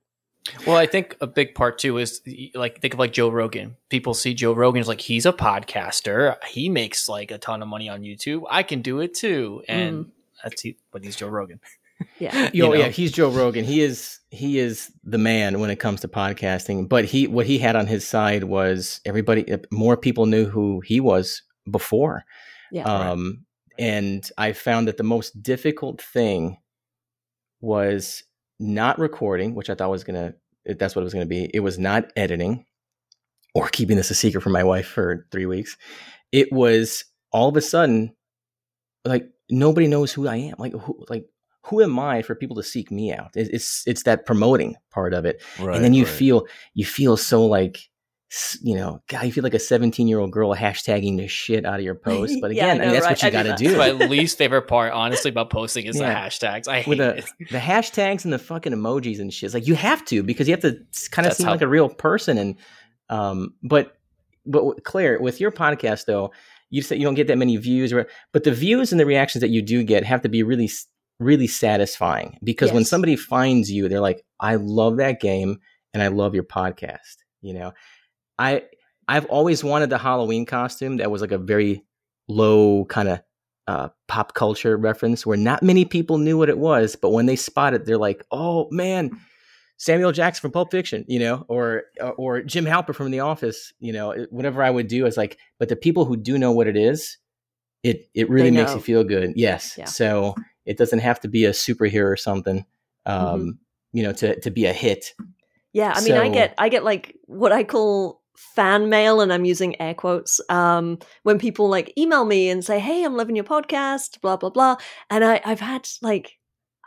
Well, 0.65 0.77
I 0.77 0.85
think 0.85 1.17
a 1.21 1.27
big 1.27 1.55
part 1.55 1.77
too 1.77 1.97
is 1.97 2.21
like 2.53 2.81
think 2.81 2.93
of 2.93 2.99
like 2.99 3.13
Joe 3.13 3.29
Rogan. 3.29 3.75
People 3.89 4.13
see 4.13 4.33
Joe 4.33 4.53
Rogan 4.53 4.81
as 4.81 4.87
like 4.87 5.01
he's 5.01 5.25
a 5.25 5.33
podcaster. 5.33 6.43
He 6.45 6.69
makes 6.69 7.09
like 7.09 7.31
a 7.31 7.37
ton 7.37 7.61
of 7.61 7.67
money 7.67 7.89
on 7.89 8.01
YouTube. 8.01 8.43
I 8.49 8.63
can 8.63 8.81
do 8.81 8.99
it 8.99 9.13
too, 9.13 9.63
and 9.67 10.05
mm. 10.05 10.09
that's 10.43 10.61
he, 10.61 10.77
but 10.91 11.03
he's 11.03 11.15
Joe 11.15 11.29
Rogan. 11.29 11.59
Yeah, 12.19 12.49
Yo, 12.53 12.73
yeah, 12.73 12.89
he's 12.89 13.11
Joe 13.11 13.29
Rogan. 13.29 13.65
He 13.65 13.81
is 13.81 14.19
he 14.29 14.59
is 14.59 14.91
the 15.03 15.17
man 15.17 15.59
when 15.59 15.69
it 15.69 15.79
comes 15.79 16.01
to 16.01 16.07
podcasting. 16.07 16.87
But 16.87 17.05
he 17.05 17.27
what 17.27 17.45
he 17.45 17.57
had 17.57 17.75
on 17.75 17.87
his 17.87 18.07
side 18.07 18.43
was 18.43 19.01
everybody 19.05 19.45
more 19.71 19.97
people 19.97 20.25
knew 20.25 20.45
who 20.45 20.81
he 20.81 20.99
was 20.99 21.41
before. 21.69 22.25
Yeah. 22.71 22.83
Um, 22.83 23.45
right. 23.79 23.85
and 23.85 24.29
I 24.37 24.53
found 24.53 24.87
that 24.87 24.97
the 24.97 25.03
most 25.03 25.41
difficult 25.41 26.01
thing 26.01 26.57
was 27.61 28.23
not 28.59 28.99
recording, 28.99 29.55
which 29.55 29.69
I 29.69 29.75
thought 29.75 29.89
was 29.89 30.03
gonna 30.03 30.33
eh, 30.67 30.73
that's 30.77 30.95
what 30.95 31.01
it 31.01 31.03
was 31.03 31.13
gonna 31.13 31.25
be. 31.25 31.49
It 31.53 31.61
was 31.61 31.77
not 31.77 32.11
editing 32.15 32.65
or 33.55 33.67
keeping 33.69 33.97
this 33.97 34.11
a 34.11 34.15
secret 34.15 34.41
from 34.41 34.53
my 34.53 34.63
wife 34.63 34.87
for 34.87 35.25
three 35.31 35.45
weeks. 35.45 35.77
It 36.31 36.51
was 36.51 37.05
all 37.31 37.49
of 37.49 37.57
a 37.57 37.61
sudden 37.61 38.13
like 39.05 39.29
nobody 39.49 39.87
knows 39.87 40.11
who 40.11 40.27
I 40.27 40.35
am. 40.37 40.55
Like 40.57 40.73
who 40.73 41.05
like 41.09 41.25
who 41.65 41.81
am 41.81 41.99
I 41.99 42.21
for 42.21 42.35
people 42.35 42.55
to 42.57 42.63
seek 42.63 42.91
me 42.91 43.13
out? 43.13 43.31
It's 43.35 43.83
it's 43.85 44.03
that 44.03 44.25
promoting 44.25 44.75
part 44.91 45.13
of 45.13 45.25
it, 45.25 45.41
right, 45.59 45.75
and 45.75 45.83
then 45.83 45.93
you 45.93 46.05
right. 46.05 46.13
feel 46.13 46.47
you 46.73 46.85
feel 46.85 47.17
so 47.17 47.45
like 47.45 47.89
you 48.61 48.75
know, 48.75 49.01
God, 49.07 49.23
you 49.23 49.31
feel 49.31 49.43
like 49.43 49.53
a 49.53 49.59
17 49.59 50.07
year 50.07 50.19
old 50.19 50.31
girl 50.31 50.53
hashtagging 50.53 51.17
the 51.17 51.27
shit 51.27 51.65
out 51.65 51.79
of 51.79 51.85
your 51.85 51.95
post. 52.05 52.37
But 52.41 52.51
again, 52.51 52.67
yeah, 52.67 52.73
I, 52.73 52.77
know, 52.77 52.83
I 52.83 52.85
mean, 52.87 52.93
that's 52.93 53.05
right? 53.05 53.11
what 53.11 53.23
you 53.23 53.31
got 53.31 53.57
to 53.57 53.63
do. 53.63 53.77
my 53.77 53.91
least 54.07 54.37
favorite 54.37 54.63
part, 54.63 54.91
honestly, 54.91 55.29
about 55.29 55.49
posting 55.49 55.85
is 55.85 55.97
yeah. 55.97 56.09
the 56.09 56.29
hashtags. 56.29 56.67
I 56.67 56.81
hate 56.81 56.97
the, 56.97 57.17
it. 57.17 57.25
the 57.51 57.57
hashtags 57.57 58.25
and 58.25 58.33
the 58.33 58.39
fucking 58.39 58.73
emojis 58.73 59.19
and 59.19 59.33
shit. 59.33 59.47
It's 59.47 59.53
like 59.53 59.67
you 59.67 59.75
have 59.75 60.03
to 60.05 60.23
because 60.23 60.47
you 60.47 60.53
have 60.53 60.61
to 60.61 60.77
kind 61.11 61.25
of 61.25 61.33
seem 61.33 61.45
how, 61.45 61.53
like 61.53 61.61
a 61.61 61.67
real 61.67 61.89
person. 61.89 62.37
And 62.37 62.55
Um, 63.09 63.53
but 63.63 63.97
but 64.45 64.83
Claire, 64.83 65.19
with 65.19 65.39
your 65.39 65.51
podcast 65.51 66.05
though, 66.05 66.31
you 66.69 66.81
said 66.81 66.97
you 66.97 67.05
don't 67.05 67.15
get 67.15 67.27
that 67.27 67.37
many 67.37 67.55
views, 67.57 67.93
or 67.93 68.07
but 68.33 68.43
the 68.43 68.51
views 68.51 68.91
and 68.91 68.99
the 68.99 69.05
reactions 69.05 69.41
that 69.41 69.49
you 69.49 69.61
do 69.61 69.83
get 69.83 70.03
have 70.03 70.21
to 70.21 70.29
be 70.29 70.43
really 70.43 70.69
really 71.19 71.47
satisfying 71.47 72.37
because 72.43 72.71
when 72.71 72.85
somebody 72.85 73.15
finds 73.15 73.71
you, 73.71 73.87
they're 73.87 74.01
like, 74.01 74.23
"I 74.39 74.55
love 74.55 74.97
that 74.97 75.21
game 75.21 75.59
and 75.93 76.03
I 76.03 76.07
love 76.07 76.35
your 76.35 76.43
podcast." 76.43 77.17
You 77.41 77.53
know, 77.53 77.73
I 78.39 78.63
I've 79.07 79.25
always 79.25 79.63
wanted 79.63 79.89
the 79.89 79.97
Halloween 79.97 80.45
costume 80.45 80.97
that 80.97 81.09
was 81.11 81.21
like 81.21 81.31
a 81.31 81.37
very 81.37 81.83
low 82.27 82.85
kind 82.85 83.07
of 83.09 83.19
uh, 83.67 83.89
pop 84.07 84.33
culture 84.33 84.77
reference 84.77 85.25
where 85.25 85.37
not 85.37 85.63
many 85.63 85.85
people 85.85 86.17
knew 86.17 86.37
what 86.37 86.49
it 86.49 86.57
was, 86.57 86.95
but 86.95 87.09
when 87.11 87.25
they 87.25 87.35
spot 87.35 87.73
it, 87.73 87.85
they're 87.85 87.97
like, 87.97 88.25
"Oh 88.31 88.67
man, 88.71 89.11
Samuel 89.77 90.11
Jackson 90.11 90.41
from 90.41 90.51
Pulp 90.51 90.71
Fiction," 90.71 91.03
you 91.07 91.19
know, 91.19 91.45
or 91.47 91.83
uh, 92.01 92.09
or 92.09 92.41
Jim 92.41 92.65
Halper 92.65 92.95
from 92.95 93.11
The 93.11 93.19
Office, 93.21 93.73
you 93.79 93.91
know. 93.93 94.13
Whatever 94.29 94.63
I 94.63 94.69
would 94.69 94.87
do 94.87 95.05
is 95.05 95.17
like, 95.17 95.37
but 95.59 95.69
the 95.69 95.75
people 95.75 96.05
who 96.05 96.15
do 96.17 96.37
know 96.37 96.51
what 96.51 96.67
it 96.67 96.77
is, 96.77 97.17
it 97.83 98.07
it 98.13 98.29
really 98.29 98.51
makes 98.51 98.73
you 98.73 98.79
feel 98.81 99.03
good. 99.03 99.33
Yes, 99.35 99.75
Yeah. 99.77 99.85
so 99.85 100.35
it 100.65 100.77
doesn't 100.77 100.99
have 100.99 101.19
to 101.21 101.27
be 101.27 101.45
a 101.45 101.51
superhero 101.51 102.05
or 102.05 102.17
something, 102.17 102.65
um, 103.05 103.15
Mm-hmm. 103.17 103.49
you 103.93 104.03
know, 104.03 104.13
to 104.13 104.39
to 104.41 104.49
be 104.51 104.65
a 104.65 104.73
hit. 104.73 105.13
Yeah, 105.73 105.93
I 105.95 106.01
mean, 106.01 106.13
I 106.13 106.29
get 106.29 106.53
I 106.57 106.69
get 106.69 106.83
like 106.83 107.15
what 107.25 107.51
I 107.51 107.63
call 107.63 108.16
fan 108.37 108.89
mail, 108.89 109.19
and 109.21 109.33
I'm 109.33 109.45
using 109.45 109.79
air 109.81 109.93
quotes. 109.93 110.39
Um, 110.49 110.99
when 111.23 111.39
people 111.39 111.67
like 111.69 111.93
email 111.97 112.23
me 112.25 112.49
and 112.49 112.63
say, 112.63 112.79
"Hey, 112.79 113.03
I'm 113.03 113.17
loving 113.17 113.35
your 113.35 113.45
podcast," 113.45 114.21
blah 114.21 114.37
blah 114.37 114.49
blah, 114.51 114.77
and 115.09 115.25
I 115.25 115.41
I've 115.43 115.59
had 115.59 115.87
like 116.01 116.37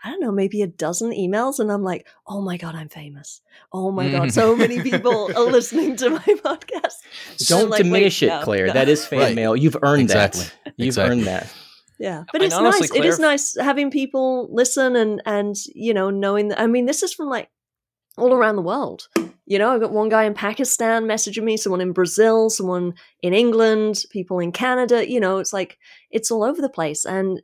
I 0.03 0.09
don't 0.11 0.21
know, 0.21 0.33
maybe 0.33 0.63
a 0.63 0.67
dozen 0.67 1.11
emails, 1.11 1.59
and 1.59 1.71
I'm 1.71 1.83
like, 1.83 2.07
"Oh 2.27 2.41
my 2.41 2.57
god, 2.57 2.75
I'm 2.75 2.89
famous! 2.89 3.43
Oh 3.73 3.91
my 3.91 4.09
god, 4.09 4.33
so 4.33 4.57
many 4.57 4.81
people 4.81 5.31
are 5.37 5.45
listening 5.45 5.97
to 5.97 6.11
my 6.11 6.19
podcast." 6.19 6.95
Don't 7.49 7.69
like, 7.69 7.81
wait, 7.81 7.85
diminish 7.85 8.23
it, 8.23 8.29
no, 8.29 8.41
Claire. 8.43 8.69
no. 8.69 8.73
That 8.73 8.89
is 8.89 9.05
fan 9.05 9.19
Right. 9.19 9.35
mail. 9.35 9.55
You've 9.57 9.77
earned 9.83 10.03
Exactly. 10.03 10.45
that. 10.65 10.73
You've 10.79 10.87
Exactly. 10.97 11.19
earned 11.19 11.27
that. 11.27 11.53
Yeah, 11.99 12.25
but 12.33 12.41
And 12.41 12.45
it's 12.47 12.55
honestly, 12.55 12.89
nice. 12.89 12.97
It 12.97 13.05
is 13.05 13.19
nice 13.19 13.57
having 13.61 13.91
people 13.91 14.49
listen 14.51 14.97
and 14.97 15.21
and 15.27 15.55
you 15.75 15.93
know 15.93 16.09
knowing 16.09 16.49
that. 16.49 16.59
I 16.59 16.67
mean, 16.67 16.87
this 16.87 17.03
is 17.03 17.13
from 17.13 17.29
like 17.29 17.51
all 18.21 18.33
around 18.35 18.57
the 18.57 18.63
world. 18.63 19.09
You 19.47 19.59
know, 19.59 19.71
I've 19.71 19.81
got 19.81 19.93
one 19.93 20.09
guy 20.09 20.25
in 20.25 20.35
Pakistan 20.35 21.07
messaging 21.07 21.43
me, 21.43 21.57
someone 21.57 21.81
in 21.81 21.93
Brazil, 21.93 22.51
someone 22.51 22.95
in 23.21 23.35
England, 23.35 24.05
people 24.11 24.39
in 24.39 24.53
Canada. 24.53 25.11
You 25.11 25.19
know, 25.19 25.39
it's 25.39 25.53
like 25.53 25.79
it's 26.11 26.31
all 26.31 26.45
over 26.45 26.63
the 26.63 26.69
place, 26.69 27.05
and 27.05 27.43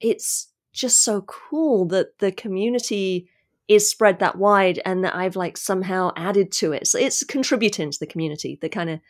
it's 0.00 0.48
just 0.72 1.02
so 1.02 1.22
cool 1.22 1.86
that 1.86 2.18
the 2.18 2.30
community 2.30 3.28
is 3.68 3.88
spread 3.90 4.18
that 4.18 4.36
wide, 4.36 4.80
and 4.84 5.02
that 5.02 5.16
I've 5.16 5.36
like 5.36 5.56
somehow 5.56 6.12
added 6.14 6.52
to 6.52 6.72
it. 6.72 6.86
So 6.86 6.98
it's 6.98 7.24
contributing 7.24 7.90
to 7.90 7.98
the 7.98 8.06
community 8.06 8.58
that 8.60 8.72
kind 8.72 8.90
of 8.90 9.00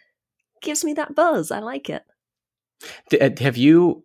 gives 0.62 0.84
me 0.84 0.92
that 0.94 1.14
buzz. 1.14 1.50
I 1.50 1.58
like 1.58 1.90
it. 1.90 2.04
Uh, 3.20 3.30
Have 3.40 3.56
you 3.56 4.04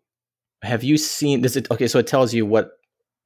have 0.64 0.84
you 0.84 0.98
seen? 0.98 1.42
Does 1.42 1.56
it 1.56 1.70
okay? 1.72 1.88
So 1.88 2.00
it 2.00 2.08
tells 2.08 2.34
you 2.34 2.46
what 2.46 2.72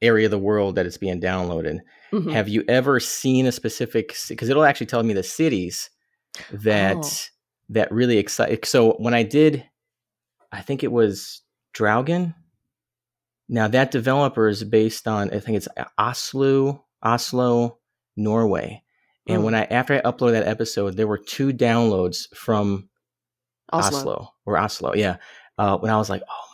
area 0.02 0.26
of 0.26 0.32
the 0.32 0.38
world 0.40 0.76
that 0.76 0.86
it's 0.86 0.98
being 0.98 1.22
downloaded. 1.22 1.80
Mhm. 2.12 2.32
Have 2.32 2.48
you 2.50 2.64
ever 2.68 3.00
seen 3.00 3.46
a 3.46 3.52
specific? 3.52 4.16
Because 4.30 4.50
it'll 4.50 4.64
actually 4.66 4.88
tell 4.88 5.04
me 5.04 5.14
the 5.14 5.24
cities 5.24 5.90
that 6.52 6.98
Oh. 6.98 7.10
that 7.70 7.92
really 7.92 8.18
excite. 8.18 8.66
So 8.66 8.94
when 8.94 9.14
I 9.14 9.24
did, 9.24 9.64
I 10.52 10.62
think 10.62 10.84
it 10.84 10.92
was 10.92 11.42
Draugen. 11.74 12.36
Now 13.50 13.68
that 13.68 13.92
developer 13.92 14.48
is 14.48 14.64
based 14.64 15.08
on 15.08 15.32
I 15.34 15.40
think 15.40 15.58
it's 15.58 15.68
Oslo, 15.98 16.86
Oslo, 17.04 17.80
Norway. 18.16 18.84
And 19.28 19.42
Mm. 19.42 19.46
when 19.46 19.56
I 19.56 19.64
after 19.66 19.96
I 19.96 20.02
uploaded 20.02 20.34
that 20.34 20.48
episode, 20.48 20.96
there 20.98 21.08
were 21.08 21.18
two 21.18 21.52
downloads 21.52 22.28
from 22.36 22.90
Oslo. 23.74 23.98
Oslo, 24.00 24.34
or 24.46 24.58
Oslo, 24.58 24.94
yeah. 24.94 25.18
Uh, 25.58 25.78
when 25.78 25.90
I 25.92 25.98
was 25.98 26.10
like, 26.10 26.22
oh 26.30 26.45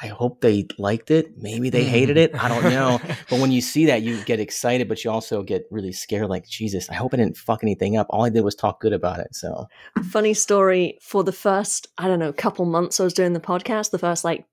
I 0.00 0.08
hope 0.08 0.40
they 0.40 0.66
liked 0.78 1.10
it. 1.10 1.36
Maybe 1.36 1.70
they 1.70 1.84
hated 1.84 2.16
it. 2.16 2.34
I 2.34 2.48
don't 2.48 2.64
know. 2.64 3.00
but 3.30 3.40
when 3.40 3.50
you 3.52 3.60
see 3.60 3.86
that, 3.86 4.02
you 4.02 4.22
get 4.24 4.40
excited, 4.40 4.88
but 4.88 5.04
you 5.04 5.10
also 5.10 5.42
get 5.42 5.64
really 5.70 5.92
scared. 5.92 6.28
Like 6.28 6.46
Jesus, 6.46 6.88
I 6.90 6.94
hope 6.94 7.14
I 7.14 7.16
didn't 7.16 7.36
fuck 7.36 7.62
anything 7.62 7.96
up. 7.96 8.06
All 8.10 8.24
I 8.24 8.30
did 8.30 8.42
was 8.42 8.54
talk 8.54 8.80
good 8.80 8.92
about 8.92 9.18
it. 9.18 9.34
So 9.34 9.66
funny 10.08 10.34
story 10.34 10.98
for 11.02 11.22
the 11.22 11.32
first 11.32 11.88
i 11.98 12.06
don't 12.06 12.18
know 12.18 12.32
couple 12.32 12.64
months 12.64 12.98
i 13.00 13.04
was 13.04 13.12
doing 13.12 13.32
the 13.32 13.40
podcast 13.40 13.90
the 13.90 13.98
first 13.98 14.24
like 14.24 14.44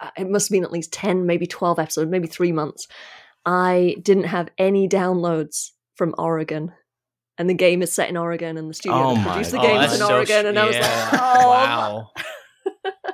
uh, 0.00 0.10
it 0.18 0.28
must 0.28 0.48
have 0.48 0.52
been 0.52 0.64
at 0.64 0.72
least 0.72 0.92
10 0.92 1.26
maybe 1.26 1.46
12 1.46 1.78
episodes 1.78 2.10
maybe 2.10 2.26
three 2.26 2.52
months 2.52 2.88
i 3.46 3.96
didn't 4.02 4.24
have 4.24 4.48
any 4.58 4.88
downloads 4.88 5.70
from 5.96 6.14
oregon 6.18 6.72
and 7.38 7.48
the 7.48 7.54
game 7.54 7.82
is 7.82 7.92
set 7.92 8.08
in 8.08 8.16
oregon 8.16 8.56
and 8.56 8.68
the 8.68 8.74
studio 8.74 8.98
Oh 8.98 9.14
that 9.14 9.26
produced 9.26 9.52
the 9.52 9.58
game 9.58 9.76
Oh, 9.76 9.80
is 9.80 9.92
in 9.94 9.98
that's 10.00 10.10
oregon 10.10 10.46
and 10.46 10.58
i 10.58 10.66
was 10.66 10.76
yeah. 10.76 11.08
like 11.12 11.20
oh 11.22 11.48
wow. 11.48 12.10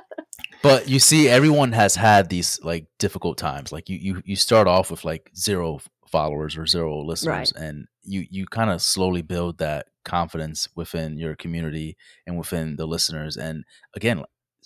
But 0.63 0.87
you 0.87 0.99
see, 0.99 1.27
everyone 1.27 1.71
has 1.71 1.95
had 1.95 2.29
these 2.29 2.59
like 2.63 2.85
difficult 2.99 3.37
times. 3.37 3.71
Like 3.71 3.89
you, 3.89 3.97
you, 3.97 4.21
you 4.25 4.35
start 4.35 4.67
off 4.67 4.91
with 4.91 5.03
like 5.03 5.31
zero 5.35 5.79
followers 6.07 6.57
or 6.57 6.65
zero 6.67 7.01
listeners, 7.03 7.51
and 7.53 7.87
you, 8.03 8.25
you 8.29 8.45
kind 8.45 8.69
of 8.69 8.81
slowly 8.81 9.21
build 9.21 9.57
that 9.59 9.87
confidence 10.05 10.67
within 10.75 11.17
your 11.17 11.35
community 11.35 11.95
and 12.27 12.37
within 12.37 12.75
the 12.75 12.85
listeners. 12.85 13.37
And 13.37 13.63
again, 13.95 14.23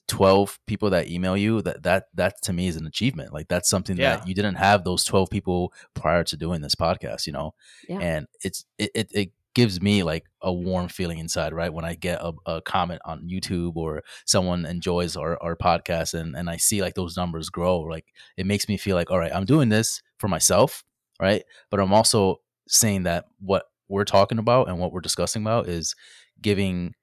twelve 0.08 0.60
people 0.68 0.90
that 0.92 1.10
email 1.10 1.36
you 1.36 1.62
that 1.64 1.84
that 1.84 2.06
that 2.14 2.42
to 2.44 2.54
me 2.54 2.68
is 2.68 2.76
an 2.76 2.86
achievement. 2.86 3.34
Like 3.34 3.48
that's 3.48 3.70
something 3.70 3.98
Yeah. 3.98 4.18
that 4.18 4.28
you 4.28 4.36
didn't 4.36 4.56
have 4.56 4.84
those 4.84 5.04
twelve 5.04 5.30
people 5.30 5.74
prior 5.94 6.24
to 6.26 6.38
doing 6.38 6.62
this 6.62 6.76
podcast. 6.76 7.26
You 7.26 7.34
know, 7.34 7.54
Yeah. 7.90 8.00
and 8.00 8.28
it's 8.42 8.66
it, 8.78 8.92
it, 8.94 9.08
it 9.14 9.32
gives 9.56 9.82
me 9.82 10.04
like 10.04 10.26
a 10.42 10.54
warm 10.54 10.88
feeling 10.88 11.18
inside 11.18 11.54
right 11.54 11.74
when 11.74 11.86
i 11.86 11.96
get 11.96 12.20
a, 12.22 12.34
a 12.46 12.62
comment 12.62 13.02
on 13.06 13.28
youtube 13.28 13.76
or 13.76 14.04
someone 14.26 14.66
enjoys 14.66 15.16
our, 15.16 15.42
our 15.42 15.56
podcast 15.56 16.14
and, 16.14 16.36
and 16.36 16.50
i 16.50 16.58
see 16.58 16.82
like 16.82 16.94
those 16.94 17.18
numbers 17.18 17.50
grow 17.50 17.80
like 17.80 18.06
it 18.38 18.46
makes 18.46 18.70
me 18.70 18.78
feel 18.78 18.96
like 18.96 19.10
all 19.10 19.18
right 19.18 19.34
i'm 19.34 19.46
doing 19.46 19.70
this 19.70 20.02
for 20.20 20.28
myself 20.28 20.84
right 21.20 21.44
but 21.72 21.80
i'm 21.80 21.94
also 21.94 22.38
saying 22.68 23.04
that 23.04 23.26
what 23.40 23.66
we're 23.88 24.06
talking 24.06 24.38
about 24.38 24.68
and 24.68 24.78
what 24.78 24.92
we're 24.92 25.02
discussing 25.02 25.42
about 25.42 25.68
is 25.68 25.96
giving 26.42 26.94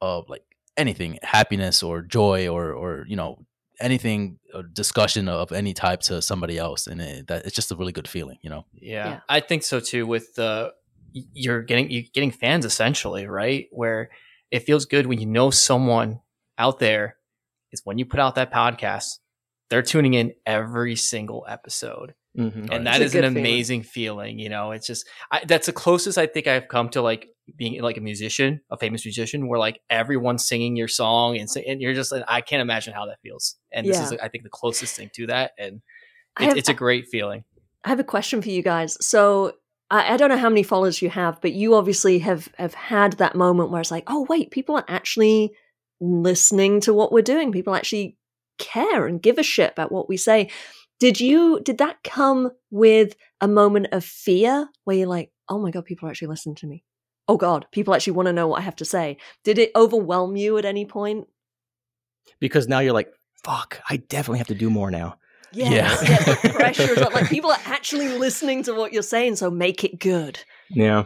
uh, 0.00 0.22
like 0.28 0.44
anything 0.76 1.18
happiness 1.22 1.82
or 1.82 2.02
joy 2.02 2.48
or 2.48 2.72
or 2.72 3.04
you 3.08 3.16
know 3.16 3.38
anything 3.80 4.38
uh, 4.54 4.62
discussion 4.72 5.28
of 5.28 5.50
any 5.52 5.74
type 5.74 6.00
to 6.00 6.22
somebody 6.22 6.56
else 6.58 6.86
and 6.86 7.00
it, 7.00 7.26
that 7.26 7.44
it's 7.44 7.54
just 7.54 7.72
a 7.72 7.76
really 7.76 7.92
good 7.92 8.06
feeling 8.06 8.38
you 8.42 8.48
know 8.48 8.64
Yeah, 8.72 9.08
Yeah. 9.08 9.20
I 9.28 9.40
think 9.40 9.64
so 9.64 9.80
too. 9.80 10.06
With 10.06 10.34
the 10.36 10.72
you're 11.32 11.62
getting 11.62 11.90
you're 11.90 12.02
getting 12.12 12.30
fans 12.32 12.64
essentially, 12.64 13.26
right? 13.26 13.66
Where 13.70 14.10
it 14.50 14.60
feels 14.60 14.84
good 14.84 15.06
when 15.06 15.20
you 15.20 15.26
know 15.26 15.50
someone 15.50 16.20
out 16.58 16.78
there 16.80 17.16
is 17.72 17.80
when 17.84 17.98
you 17.98 18.04
put 18.04 18.20
out 18.20 18.34
that 18.34 18.52
podcast, 18.52 19.18
they're 19.70 19.82
tuning 19.82 20.14
in 20.14 20.32
every 20.46 20.96
single 20.96 21.44
episode, 21.48 22.14
mhm. 22.38 22.68
and 22.70 22.72
It's 22.72 22.84
that 22.84 23.00
a 23.00 23.04
is 23.04 23.14
an 23.14 23.20
good 23.22 23.28
feeling. 23.28 23.36
amazing 23.38 23.82
feeling. 23.84 24.38
You 24.38 24.48
know, 24.48 24.72
it's 24.72 24.86
just 24.86 25.06
I, 25.32 25.42
that's 25.46 25.66
the 25.66 25.72
closest 25.72 26.18
I 26.18 26.26
think 26.26 26.46
I've 26.46 26.68
come 26.68 26.88
to 26.90 27.02
like 27.02 27.28
being 27.56 27.80
like 27.82 27.96
a 27.96 28.00
musician, 28.00 28.60
a 28.70 28.76
famous 28.78 29.04
musician, 29.04 29.48
where 29.48 29.58
like 29.58 29.80
everyone's 29.90 30.46
singing 30.46 30.76
your 30.76 30.88
song 30.88 31.36
and, 31.38 31.48
sing, 31.50 31.64
and 31.66 31.80
you're 31.80 31.92
just 31.94 32.10
like, 32.10 32.24
I 32.26 32.40
can't 32.40 32.62
imagine 32.62 32.92
how 32.94 33.06
that 33.06 33.18
feels. 33.22 33.56
And 33.72 33.86
this 33.86 33.96
Yeah. 33.98 34.04
is 34.04 34.12
I 34.22 34.28
think 34.28 34.44
the 34.44 34.50
closest 34.50 34.96
thing 34.96 35.10
to 35.14 35.26
that, 35.28 35.52
and 35.58 35.80
it, 36.40 36.44
have- 36.44 36.56
it's 36.56 36.68
a 36.68 36.74
great 36.74 37.06
feeling. 37.10 37.44
I 37.84 37.90
have 37.90 38.00
a 38.00 38.04
question 38.04 38.40
for 38.40 38.48
you 38.48 38.62
guys. 38.62 38.96
So 39.06 39.52
I, 39.90 40.14
I 40.14 40.16
don't 40.16 40.30
know 40.30 40.36
how 40.36 40.48
many 40.48 40.62
followers 40.62 41.02
you 41.02 41.10
have, 41.10 41.40
but 41.40 41.52
you 41.52 41.74
obviously 41.74 42.18
have 42.20 42.48
have 42.58 42.74
had 42.74 43.14
that 43.14 43.34
moment 43.34 43.70
where 43.70 43.80
it's 43.80 43.90
like, 43.90 44.04
oh 44.06 44.26
wait, 44.28 44.50
people 44.50 44.76
are 44.76 44.84
actually 44.88 45.52
listening 46.00 46.80
to 46.80 46.94
what 46.94 47.12
we're 47.12 47.22
doing. 47.22 47.52
People 47.52 47.74
actually 47.74 48.16
care 48.58 49.06
and 49.06 49.22
give 49.22 49.38
a 49.38 49.42
shit 49.42 49.72
about 49.72 49.92
what 49.92 50.08
we 50.08 50.16
say. 50.16 50.50
Did 51.00 51.20
you 51.20 51.60
did 51.60 51.78
that 51.78 52.02
come 52.04 52.50
with 52.70 53.16
a 53.40 53.48
moment 53.48 53.88
of 53.92 54.04
fear 54.04 54.68
where 54.84 54.96
you're 54.96 55.06
like, 55.06 55.30
oh 55.48 55.58
my 55.58 55.70
god, 55.70 55.84
people 55.84 56.08
are 56.08 56.10
actually 56.10 56.28
listening 56.28 56.56
to 56.56 56.66
me? 56.66 56.84
Oh 57.28 57.36
god, 57.36 57.66
people 57.72 57.94
actually 57.94 58.12
want 58.14 58.26
to 58.26 58.32
know 58.32 58.48
what 58.48 58.60
I 58.60 58.64
have 58.64 58.76
to 58.76 58.84
say. 58.84 59.16
Did 59.44 59.58
it 59.58 59.72
overwhelm 59.74 60.36
you 60.36 60.58
at 60.58 60.64
any 60.64 60.84
point? 60.84 61.26
because 62.40 62.68
now 62.68 62.80
you're 62.80 62.92
like, 62.92 63.12
fuck, 63.42 63.80
I 63.88 63.96
definitely 63.96 64.38
have 64.38 64.48
to 64.48 64.54
do 64.54 64.70
more 64.70 64.90
now. 64.90 65.18
Yeah, 65.54 65.70
Yeah. 65.70 65.96
the 65.96 66.50
pressure 66.54 66.92
is 66.92 66.98
like 66.98 67.28
people 67.28 67.50
are 67.50 67.60
actually 67.64 68.08
listening 68.18 68.62
to 68.64 68.74
what 68.74 68.92
you're 68.92 69.02
saying, 69.02 69.36
so 69.36 69.50
make 69.50 69.84
it 69.84 69.98
good. 69.98 70.40
Yeah. 70.70 71.04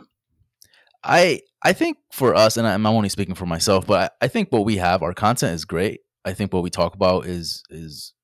I 1.04 1.40
I 1.62 1.72
think 1.72 1.98
for 2.12 2.34
us, 2.34 2.56
and 2.56 2.66
I'm 2.66 2.86
only 2.86 3.08
speaking 3.08 3.34
for 3.34 3.46
myself, 3.46 3.86
but 3.86 4.12
I, 4.20 4.24
I 4.26 4.28
think 4.28 4.50
what 4.50 4.64
we 4.64 4.76
have, 4.76 5.02
our 5.02 5.14
content 5.14 5.54
is 5.54 5.64
great. 5.64 6.00
I 6.24 6.32
think 6.32 6.52
what 6.52 6.62
we 6.62 6.70
talk 6.70 6.94
about 6.94 7.26
is 7.26 7.62
is 7.70 8.14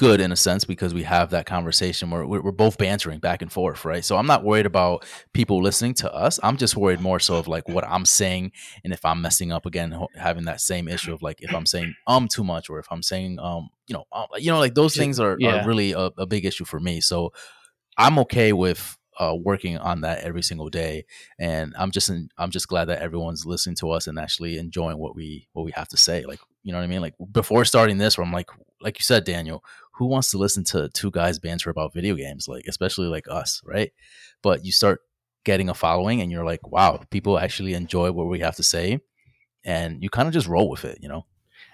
good 0.00 0.18
in 0.18 0.32
a 0.32 0.36
sense 0.36 0.64
because 0.64 0.94
we 0.94 1.02
have 1.02 1.28
that 1.28 1.44
conversation 1.44 2.10
where 2.10 2.26
we're, 2.26 2.40
we're 2.40 2.52
both 2.52 2.78
bantering 2.78 3.18
back 3.18 3.42
and 3.42 3.52
forth, 3.52 3.84
right? 3.84 4.02
So 4.02 4.16
I'm 4.16 4.26
not 4.26 4.42
worried 4.42 4.64
about 4.64 5.04
people 5.34 5.62
listening 5.62 5.92
to 5.96 6.10
us. 6.10 6.40
I'm 6.42 6.56
just 6.56 6.74
worried 6.74 7.02
more 7.02 7.20
so 7.20 7.36
of 7.36 7.46
like 7.46 7.68
what 7.68 7.86
I'm 7.86 8.06
saying 8.06 8.52
and 8.82 8.94
if 8.94 9.04
I'm 9.04 9.20
messing 9.20 9.52
up 9.52 9.66
again, 9.66 9.94
having 10.14 10.46
that 10.46 10.62
same 10.62 10.88
issue 10.88 11.12
of 11.12 11.20
like 11.20 11.42
if 11.42 11.54
I'm 11.54 11.66
saying 11.66 11.94
um 12.06 12.28
too 12.28 12.42
much 12.42 12.70
or 12.70 12.78
if 12.78 12.86
I'm 12.90 13.02
saying 13.02 13.38
um 13.40 13.68
you 13.88 13.92
know 13.92 14.04
um, 14.10 14.24
you 14.38 14.50
know 14.50 14.58
like 14.58 14.74
those 14.74 14.96
things 14.96 15.20
are, 15.20 15.36
yeah. 15.38 15.62
are 15.62 15.66
really 15.66 15.92
a, 15.92 16.10
a 16.16 16.24
big 16.24 16.46
issue 16.46 16.64
for 16.64 16.80
me. 16.80 17.02
So 17.02 17.34
I'm 17.98 18.18
okay 18.20 18.54
with 18.54 18.96
uh, 19.18 19.34
working 19.34 19.76
on 19.76 20.00
that 20.00 20.20
every 20.20 20.42
single 20.42 20.70
day, 20.70 21.04
and 21.38 21.74
I'm 21.78 21.90
just 21.90 22.08
in, 22.08 22.30
I'm 22.38 22.50
just 22.50 22.68
glad 22.68 22.86
that 22.86 23.02
everyone's 23.02 23.44
listening 23.44 23.76
to 23.76 23.90
us 23.90 24.06
and 24.06 24.18
actually 24.18 24.56
enjoying 24.56 24.96
what 24.96 25.14
we 25.14 25.46
what 25.52 25.66
we 25.66 25.72
have 25.72 25.88
to 25.88 25.98
say. 25.98 26.24
Like 26.24 26.40
you 26.62 26.72
know 26.72 26.78
what 26.78 26.84
I 26.84 26.88
mean? 26.88 27.02
Like 27.02 27.14
before 27.30 27.66
starting 27.66 27.98
this, 27.98 28.16
where 28.16 28.26
I'm 28.26 28.32
like, 28.32 28.48
like 28.80 28.98
you 28.98 29.02
said, 29.02 29.24
Daniel, 29.24 29.62
who 30.00 30.06
wants 30.06 30.30
to 30.30 30.38
listen 30.38 30.64
to 30.64 30.88
two 30.88 31.10
guys 31.10 31.38
banter 31.38 31.68
about 31.68 31.92
video 31.92 32.14
games? 32.14 32.48
Like 32.48 32.64
especially 32.66 33.06
like 33.06 33.26
us, 33.28 33.60
right? 33.66 33.92
But 34.40 34.64
you 34.64 34.72
start 34.72 35.02
getting 35.44 35.68
a 35.68 35.74
following, 35.74 36.22
and 36.22 36.32
you're 36.32 36.44
like, 36.44 36.66
wow, 36.66 37.02
people 37.10 37.38
actually 37.38 37.74
enjoy 37.74 38.10
what 38.10 38.26
we 38.26 38.40
have 38.40 38.56
to 38.56 38.62
say, 38.62 39.00
and 39.62 40.02
you 40.02 40.08
kind 40.08 40.26
of 40.26 40.32
just 40.32 40.46
roll 40.46 40.70
with 40.70 40.86
it, 40.86 41.00
you 41.02 41.08
know. 41.08 41.26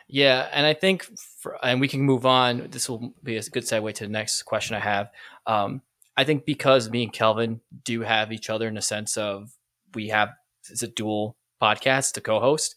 Yeah, 0.08 0.48
and 0.52 0.66
I 0.66 0.74
think, 0.74 1.06
for, 1.40 1.64
and 1.64 1.80
we 1.80 1.86
can 1.86 2.02
move 2.02 2.26
on. 2.26 2.66
This 2.68 2.88
will 2.88 3.14
be 3.22 3.36
a 3.36 3.42
good 3.44 3.62
segue 3.62 3.94
to 3.94 4.04
the 4.04 4.10
next 4.10 4.42
question 4.42 4.74
I 4.74 4.80
have. 4.80 5.10
Um, 5.46 5.82
I 6.16 6.24
think 6.24 6.46
because 6.46 6.90
me 6.90 7.04
and 7.04 7.12
Kelvin 7.12 7.60
do 7.84 8.00
have 8.00 8.32
each 8.32 8.50
other 8.50 8.66
in 8.66 8.74
the 8.74 8.82
sense 8.82 9.16
of 9.16 9.52
we 9.94 10.08
have 10.08 10.30
it's 10.68 10.82
a 10.82 10.88
dual 10.88 11.36
podcast 11.62 12.14
to 12.14 12.20
co-host. 12.20 12.74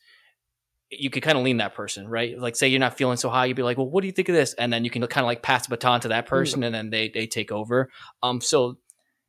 You 0.92 1.10
could 1.10 1.24
kind 1.24 1.38
of 1.38 1.44
lean 1.44 1.58
that 1.58 1.76
person, 1.76 2.08
right? 2.08 2.38
Like, 2.38 2.56
say 2.56 2.68
you're 2.68 2.80
not 2.80 2.98
feeling 2.98 3.18
so 3.18 3.30
high, 3.30 3.46
you'd 3.46 3.56
be 3.56 3.64
like, 3.64 3.78
"Well, 3.78 3.90
what 3.90 4.02
do 4.02 4.08
you 4.08 4.14
think 4.14 4.30
of 4.30 4.36
this?" 4.36 4.54
And 4.56 4.74
then 4.74 4.84
you 4.84 4.90
can 4.90 5.06
kind 5.08 5.24
of 5.24 5.28
like 5.28 5.44
pass 5.44 5.68
the 5.68 5.76
baton 5.76 6.02
to 6.02 6.08
that 6.10 6.26
person, 6.26 6.62
mm. 6.62 6.66
and 6.66 6.76
then 6.76 6.90
they 6.90 7.10
they 7.10 7.28
take 7.28 7.52
over. 7.52 7.90
Um, 8.24 8.42
so 8.42 8.78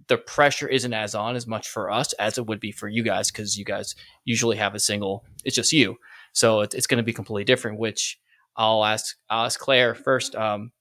the 0.09 0.19
pressure 0.19 0.69
isn't 0.69 0.93
as 0.93 1.15
on 1.15 1.37
as 1.37 1.47
much 1.47 1.69
for 1.69 1.91
us 1.91 2.13
as 2.15 2.39
it 2.39 2.47
would 2.47 2.61
be 2.61 2.73
for 2.73 2.89
you 2.89 3.03
guys 3.03 3.31
because 3.31 3.57
you 3.57 3.65
guys 3.65 3.95
usually 4.25 4.57
have 4.57 4.75
a 4.75 4.81
single. 4.81 5.25
It's 5.45 5.55
just 5.55 5.73
you. 5.73 5.97
So 6.33 6.61
it's, 6.61 6.75
it's 6.75 6.87
going 6.87 6.99
to 6.99 7.05
be 7.05 7.13
completely 7.13 7.45
different. 7.45 7.79
Which 7.79 8.19
I'll 8.57 8.85
ask 8.85 9.17
I'll 9.29 9.47
ask 9.47 9.59
Claire 9.59 9.95
first. 9.95 10.35
Um, 10.35 10.73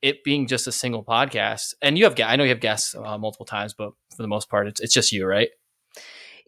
it 0.00 0.22
being 0.22 0.46
just 0.46 0.66
a 0.66 0.72
single 0.72 1.04
podcast, 1.04 1.74
and 1.82 1.98
you 1.98 2.04
have 2.04 2.18
I 2.20 2.36
know 2.36 2.44
you 2.44 2.50
have 2.50 2.60
guests 2.60 2.94
uh, 2.94 3.18
multiple 3.18 3.46
times, 3.46 3.74
but 3.74 3.92
for 4.14 4.22
the 4.22 4.28
most 4.28 4.48
part, 4.48 4.68
it's 4.68 4.80
it's 4.80 4.94
just 4.94 5.12
you, 5.12 5.26
right? 5.26 5.48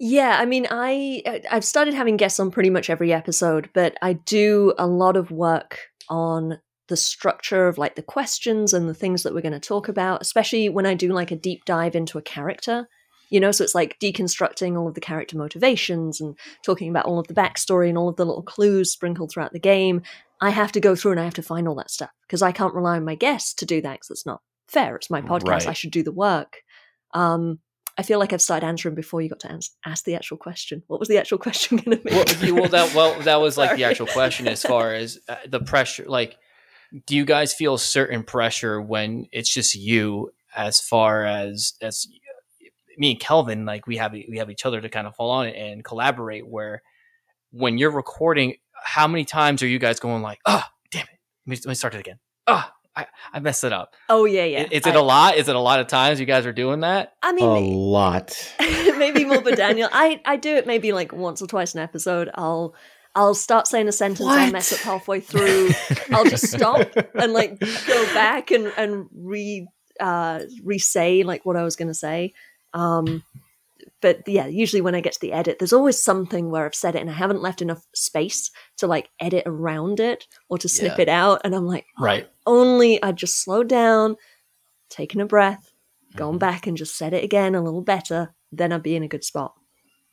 Yeah, 0.00 0.38
I 0.40 0.46
mean, 0.46 0.66
I 0.70 1.40
I've 1.50 1.64
started 1.64 1.94
having 1.94 2.16
guests 2.16 2.40
on 2.40 2.50
pretty 2.50 2.70
much 2.70 2.88
every 2.88 3.12
episode, 3.12 3.68
but 3.74 3.96
I 4.00 4.14
do 4.14 4.72
a 4.78 4.86
lot 4.86 5.16
of 5.16 5.30
work 5.30 5.78
on 6.08 6.58
the 6.88 6.96
structure 6.96 7.68
of 7.68 7.78
like 7.78 7.94
the 7.94 8.02
questions 8.02 8.72
and 8.72 8.88
the 8.88 8.94
things 8.94 9.22
that 9.22 9.34
we're 9.34 9.42
going 9.42 9.52
to 9.52 9.60
talk 9.60 9.88
about, 9.88 10.22
especially 10.22 10.68
when 10.68 10.86
I 10.86 10.94
do 10.94 11.12
like 11.12 11.30
a 11.30 11.36
deep 11.36 11.64
dive 11.64 11.94
into 11.94 12.18
a 12.18 12.22
character 12.22 12.88
you 13.30 13.40
know? 13.40 13.52
So 13.52 13.64
it's 13.64 13.74
like 13.74 13.98
deconstructing 14.00 14.78
all 14.78 14.88
of 14.88 14.94
the 14.94 15.00
character 15.00 15.38
motivations 15.38 16.20
and 16.20 16.36
talking 16.64 16.90
about 16.90 17.06
all 17.06 17.18
of 17.18 17.28
the 17.28 17.34
backstory 17.34 17.88
and 17.88 17.96
all 17.96 18.08
of 18.08 18.16
the 18.16 18.26
little 18.26 18.42
clues 18.42 18.92
sprinkled 18.92 19.30
throughout 19.32 19.52
the 19.52 19.60
game. 19.60 20.02
I 20.40 20.50
have 20.50 20.72
to 20.72 20.80
go 20.80 20.94
through 20.94 21.12
and 21.12 21.20
i 21.20 21.24
have 21.24 21.34
to 21.34 21.42
find 21.42 21.68
all 21.68 21.74
that 21.76 21.90
stuff 21.90 22.10
because 22.26 22.42
i 22.42 22.50
can't 22.52 22.74
rely 22.74 22.96
on 22.96 23.04
my 23.04 23.14
guests 23.14 23.54
to 23.54 23.66
do 23.66 23.80
that 23.82 23.94
because 23.94 24.10
it's 24.10 24.26
not 24.26 24.42
fair. 24.68 24.96
It's 24.96 25.10
my 25.10 25.22
podcast. 25.22 25.48
Right. 25.48 25.68
i 25.68 25.72
should 25.72 25.90
do 25.90 26.02
the 26.02 26.12
work. 26.12 26.58
Um, 27.12 27.58
I 28.00 28.02
feel 28.02 28.18
like 28.18 28.32
I've 28.32 28.40
started 28.40 28.64
answering 28.64 28.94
before 28.94 29.20
you 29.20 29.28
got 29.28 29.40
to 29.40 29.52
ans- 29.52 29.76
ask 29.84 30.04
the 30.04 30.14
actual 30.14 30.38
question. 30.38 30.82
What 30.86 30.98
was 30.98 31.10
the 31.10 31.18
actual 31.18 31.36
question 31.46 31.76
going 31.76 31.98
to 31.98 32.02
be? 32.02 32.50
Well, 32.50 32.62
well, 32.62 32.68
that 32.70 32.94
well, 32.94 33.20
that 33.20 33.42
was 33.42 33.58
like 33.58 33.76
the 33.76 33.84
actual 33.84 34.06
question 34.06 34.48
as 34.48 34.62
far 34.62 34.94
as 34.94 35.18
uh, 35.28 35.36
the 35.46 35.60
pressure. 35.60 36.06
Like, 36.06 36.38
do 37.06 37.14
you 37.14 37.26
guys 37.26 37.52
feel 37.52 37.76
certain 37.76 38.22
pressure 38.22 38.80
when 38.80 39.26
it's 39.32 39.52
just 39.52 39.74
you, 39.74 40.32
as 40.56 40.80
far 40.80 41.26
as 41.26 41.74
as 41.82 42.06
me 42.96 43.10
and 43.10 43.20
Kelvin, 43.20 43.66
like 43.66 43.86
we 43.86 43.98
have 43.98 44.12
we 44.12 44.38
have 44.38 44.48
each 44.48 44.64
other 44.64 44.80
to 44.80 44.88
kind 44.88 45.06
of 45.06 45.14
fall 45.14 45.30
on 45.30 45.48
and 45.48 45.84
collaborate. 45.84 46.48
Where 46.48 46.80
when 47.50 47.76
you're 47.76 47.90
recording, 47.90 48.54
how 48.82 49.08
many 49.08 49.26
times 49.26 49.62
are 49.62 49.68
you 49.68 49.78
guys 49.78 50.00
going 50.00 50.22
like, 50.22 50.38
oh, 50.46 50.64
damn 50.90 51.02
it, 51.02 51.18
let 51.46 51.50
me, 51.50 51.56
let 51.56 51.66
me 51.66 51.74
start 51.74 51.94
it 51.94 52.00
again. 52.00 52.18
Oh, 52.46 52.64
I, 53.00 53.06
I 53.32 53.40
messed 53.40 53.64
it 53.64 53.72
up. 53.72 53.94
Oh 54.08 54.24
yeah, 54.24 54.44
yeah. 54.44 54.66
Is, 54.70 54.86
it 54.86 54.94
I, 54.94 54.94
a 54.94 55.02
lot? 55.02 55.36
Is 55.36 55.48
it 55.48 55.56
a 55.56 55.60
lot 55.60 55.80
of 55.80 55.86
times 55.86 56.20
you 56.20 56.26
guys 56.26 56.46
are 56.46 56.52
doing 56.52 56.80
that? 56.80 57.14
I 57.22 57.32
mean, 57.32 57.44
a 57.44 57.60
lot. 57.76 58.54
maybe 58.96 59.24
more, 59.24 59.40
but 59.40 59.56
Daniel, 59.56 59.88
I 59.92 60.20
I 60.24 60.36
do 60.36 60.56
it 60.56 60.66
maybe 60.66 60.92
like 60.92 61.12
once 61.12 61.42
or 61.42 61.46
twice 61.46 61.74
an 61.74 61.80
episode. 61.80 62.30
I'll 62.34 62.74
I'll 63.14 63.34
start 63.34 63.66
saying 63.66 63.88
a 63.88 63.92
sentence, 63.92 64.26
what? 64.26 64.38
I'll 64.38 64.52
mess 64.52 64.72
up 64.72 64.80
halfway 64.80 65.20
through. 65.20 65.70
I'll 66.12 66.24
just 66.24 66.50
stop 66.50 66.88
and 67.14 67.32
like 67.32 67.58
go 67.58 68.04
back 68.14 68.50
and 68.50 68.72
and 68.76 69.06
re 69.14 69.66
uh 69.98 70.40
re 70.62 70.78
say 70.78 71.22
like 71.22 71.44
what 71.44 71.56
I 71.56 71.64
was 71.64 71.76
gonna 71.76 71.94
say. 71.94 72.32
Um, 72.72 73.24
but 74.00 74.26
yeah, 74.26 74.46
usually 74.46 74.80
when 74.80 74.94
I 74.94 75.00
get 75.00 75.12
to 75.14 75.20
the 75.20 75.32
edit, 75.32 75.58
there's 75.58 75.72
always 75.72 76.02
something 76.02 76.50
where 76.50 76.64
I've 76.64 76.74
said 76.74 76.94
it 76.94 77.00
and 77.00 77.10
I 77.10 77.14
haven't 77.14 77.42
left 77.42 77.60
enough 77.60 77.86
space 77.94 78.50
to 78.78 78.86
like 78.86 79.10
edit 79.20 79.44
around 79.46 80.00
it 80.00 80.26
or 80.48 80.58
to 80.58 80.68
snip 80.68 80.96
yeah. 80.96 81.02
it 81.02 81.08
out. 81.08 81.42
And 81.44 81.54
I'm 81.54 81.66
like, 81.66 81.86
oh, 81.98 82.04
right. 82.04 82.28
Only 82.46 83.02
I 83.02 83.12
just 83.12 83.42
slowed 83.42 83.68
down, 83.68 84.16
taken 84.88 85.20
a 85.20 85.26
breath, 85.26 85.72
gone 86.16 86.32
mm-hmm. 86.32 86.38
back 86.38 86.66
and 86.66 86.76
just 86.76 86.96
said 86.96 87.12
it 87.12 87.24
again 87.24 87.54
a 87.54 87.62
little 87.62 87.82
better, 87.82 88.34
then 88.52 88.72
I'd 88.72 88.82
be 88.82 88.96
in 88.96 89.02
a 89.02 89.08
good 89.08 89.24
spot. 89.24 89.54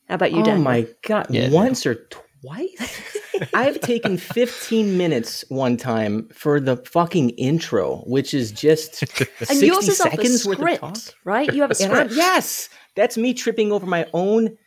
How 0.08 0.16
about 0.16 0.32
you, 0.32 0.44
Dan? 0.44 0.60
Oh 0.60 0.62
my 0.62 0.88
god, 1.06 1.28
yeah. 1.30 1.50
once 1.50 1.86
or 1.86 2.08
twice? 2.42 3.02
I've 3.54 3.80
taken 3.82 4.18
15 4.18 4.98
minutes 4.98 5.44
one 5.50 5.78
time 5.78 6.30
for 6.34 6.60
the 6.60 6.78
fucking 6.78 7.32
intro, 7.32 7.98
which 8.08 8.34
is 8.34 8.52
just 8.52 9.04
and 9.50 9.62
yours 9.62 9.88
is 9.88 9.98
seconds 9.98 10.46
off 10.46 10.54
a 10.54 10.56
script, 10.56 10.62
worth 10.62 10.84
of 10.84 10.94
talk. 10.94 11.16
Right? 11.24 11.54
You 11.54 11.62
have 11.62 11.72
a 11.72 11.76
script. 11.76 12.14
yes. 12.14 12.70
That's 12.98 13.18
me 13.18 13.34
tripping 13.34 13.72
over 13.72 13.86
my 13.86 14.08
own 14.14 14.58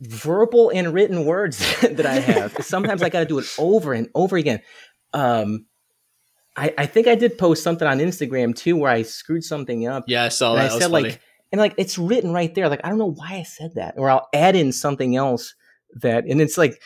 verbal 0.00 0.70
and 0.74 0.92
written 0.92 1.24
words 1.24 1.58
that 1.80 2.06
I 2.06 2.14
have. 2.14 2.56
Sometimes 2.64 3.02
I 3.02 3.08
got 3.08 3.20
to 3.20 3.26
do 3.26 3.38
it 3.38 3.46
over 3.58 3.92
and 3.92 4.08
over 4.14 4.36
again. 4.36 4.60
Um, 5.12 5.66
I, 6.56 6.74
I 6.76 6.86
think 6.86 7.06
I 7.06 7.14
did 7.14 7.38
post 7.38 7.62
something 7.62 7.86
on 7.86 7.98
Instagram 7.98 8.56
too 8.56 8.76
where 8.76 8.90
I 8.90 9.02
screwed 9.02 9.44
something 9.44 9.86
up. 9.86 10.04
Yeah, 10.08 10.24
I 10.24 10.28
saw 10.30 10.54
that. 10.54 10.72
I 10.72 10.78
said 10.78 10.90
like, 10.90 11.20
and 11.52 11.60
like 11.60 11.74
it's 11.76 11.98
written 11.98 12.32
right 12.32 12.54
there. 12.54 12.68
Like 12.68 12.80
I 12.82 12.88
don't 12.88 12.98
know 12.98 13.12
why 13.12 13.34
I 13.34 13.42
said 13.42 13.74
that, 13.74 13.94
or 13.98 14.10
I'll 14.10 14.28
add 14.32 14.56
in 14.56 14.72
something 14.72 15.14
else 15.14 15.54
that, 16.00 16.24
and 16.24 16.40
it's 16.40 16.56
like 16.56 16.80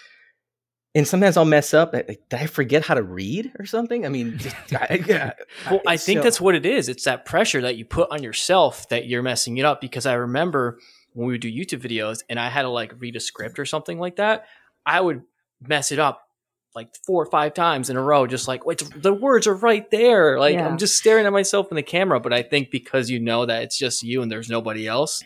and 0.94 1.06
sometimes 1.06 1.36
I'll 1.36 1.44
mess 1.44 1.72
up. 1.72 1.92
Did 1.92 2.18
I 2.32 2.46
forget 2.46 2.84
how 2.84 2.94
to 2.94 3.02
read 3.02 3.52
or 3.58 3.66
something? 3.66 4.04
I 4.04 4.08
mean, 4.08 4.38
just, 4.38 4.56
I, 4.74 5.02
yeah, 5.06 5.32
well, 5.70 5.80
I 5.86 5.96
think 5.96 6.18
so. 6.18 6.22
that's 6.24 6.40
what 6.40 6.54
it 6.54 6.66
is. 6.66 6.88
It's 6.88 7.04
that 7.04 7.24
pressure 7.24 7.60
that 7.62 7.76
you 7.76 7.84
put 7.84 8.10
on 8.10 8.22
yourself 8.22 8.88
that 8.88 9.06
you're 9.06 9.22
messing 9.22 9.58
it 9.58 9.64
up. 9.64 9.80
Because 9.80 10.06
I 10.06 10.14
remember 10.14 10.78
when 11.12 11.28
we 11.28 11.34
would 11.34 11.40
do 11.40 11.52
YouTube 11.52 11.82
videos 11.82 12.22
and 12.28 12.40
I 12.40 12.48
had 12.48 12.62
to 12.62 12.68
like 12.68 12.94
read 12.98 13.16
a 13.16 13.20
script 13.20 13.58
or 13.58 13.64
something 13.64 13.98
like 13.98 14.16
that, 14.16 14.46
I 14.84 15.00
would 15.00 15.22
mess 15.60 15.92
it 15.92 15.98
up 15.98 16.22
like 16.74 16.88
four 17.04 17.22
or 17.22 17.26
five 17.26 17.54
times 17.54 17.90
in 17.90 17.96
a 17.96 18.02
row, 18.02 18.26
just 18.26 18.46
like, 18.46 18.64
wait, 18.64 18.82
the 18.94 19.12
words 19.12 19.46
are 19.46 19.54
right 19.54 19.90
there. 19.90 20.38
Like 20.38 20.54
yeah. 20.54 20.66
I'm 20.66 20.78
just 20.78 20.96
staring 20.96 21.26
at 21.26 21.32
myself 21.32 21.68
in 21.70 21.76
the 21.76 21.82
camera. 21.82 22.20
But 22.20 22.32
I 22.32 22.42
think 22.42 22.70
because 22.70 23.10
you 23.10 23.20
know 23.20 23.46
that 23.46 23.62
it's 23.62 23.78
just 23.78 24.02
you 24.02 24.22
and 24.22 24.30
there's 24.30 24.48
nobody 24.48 24.86
else, 24.86 25.22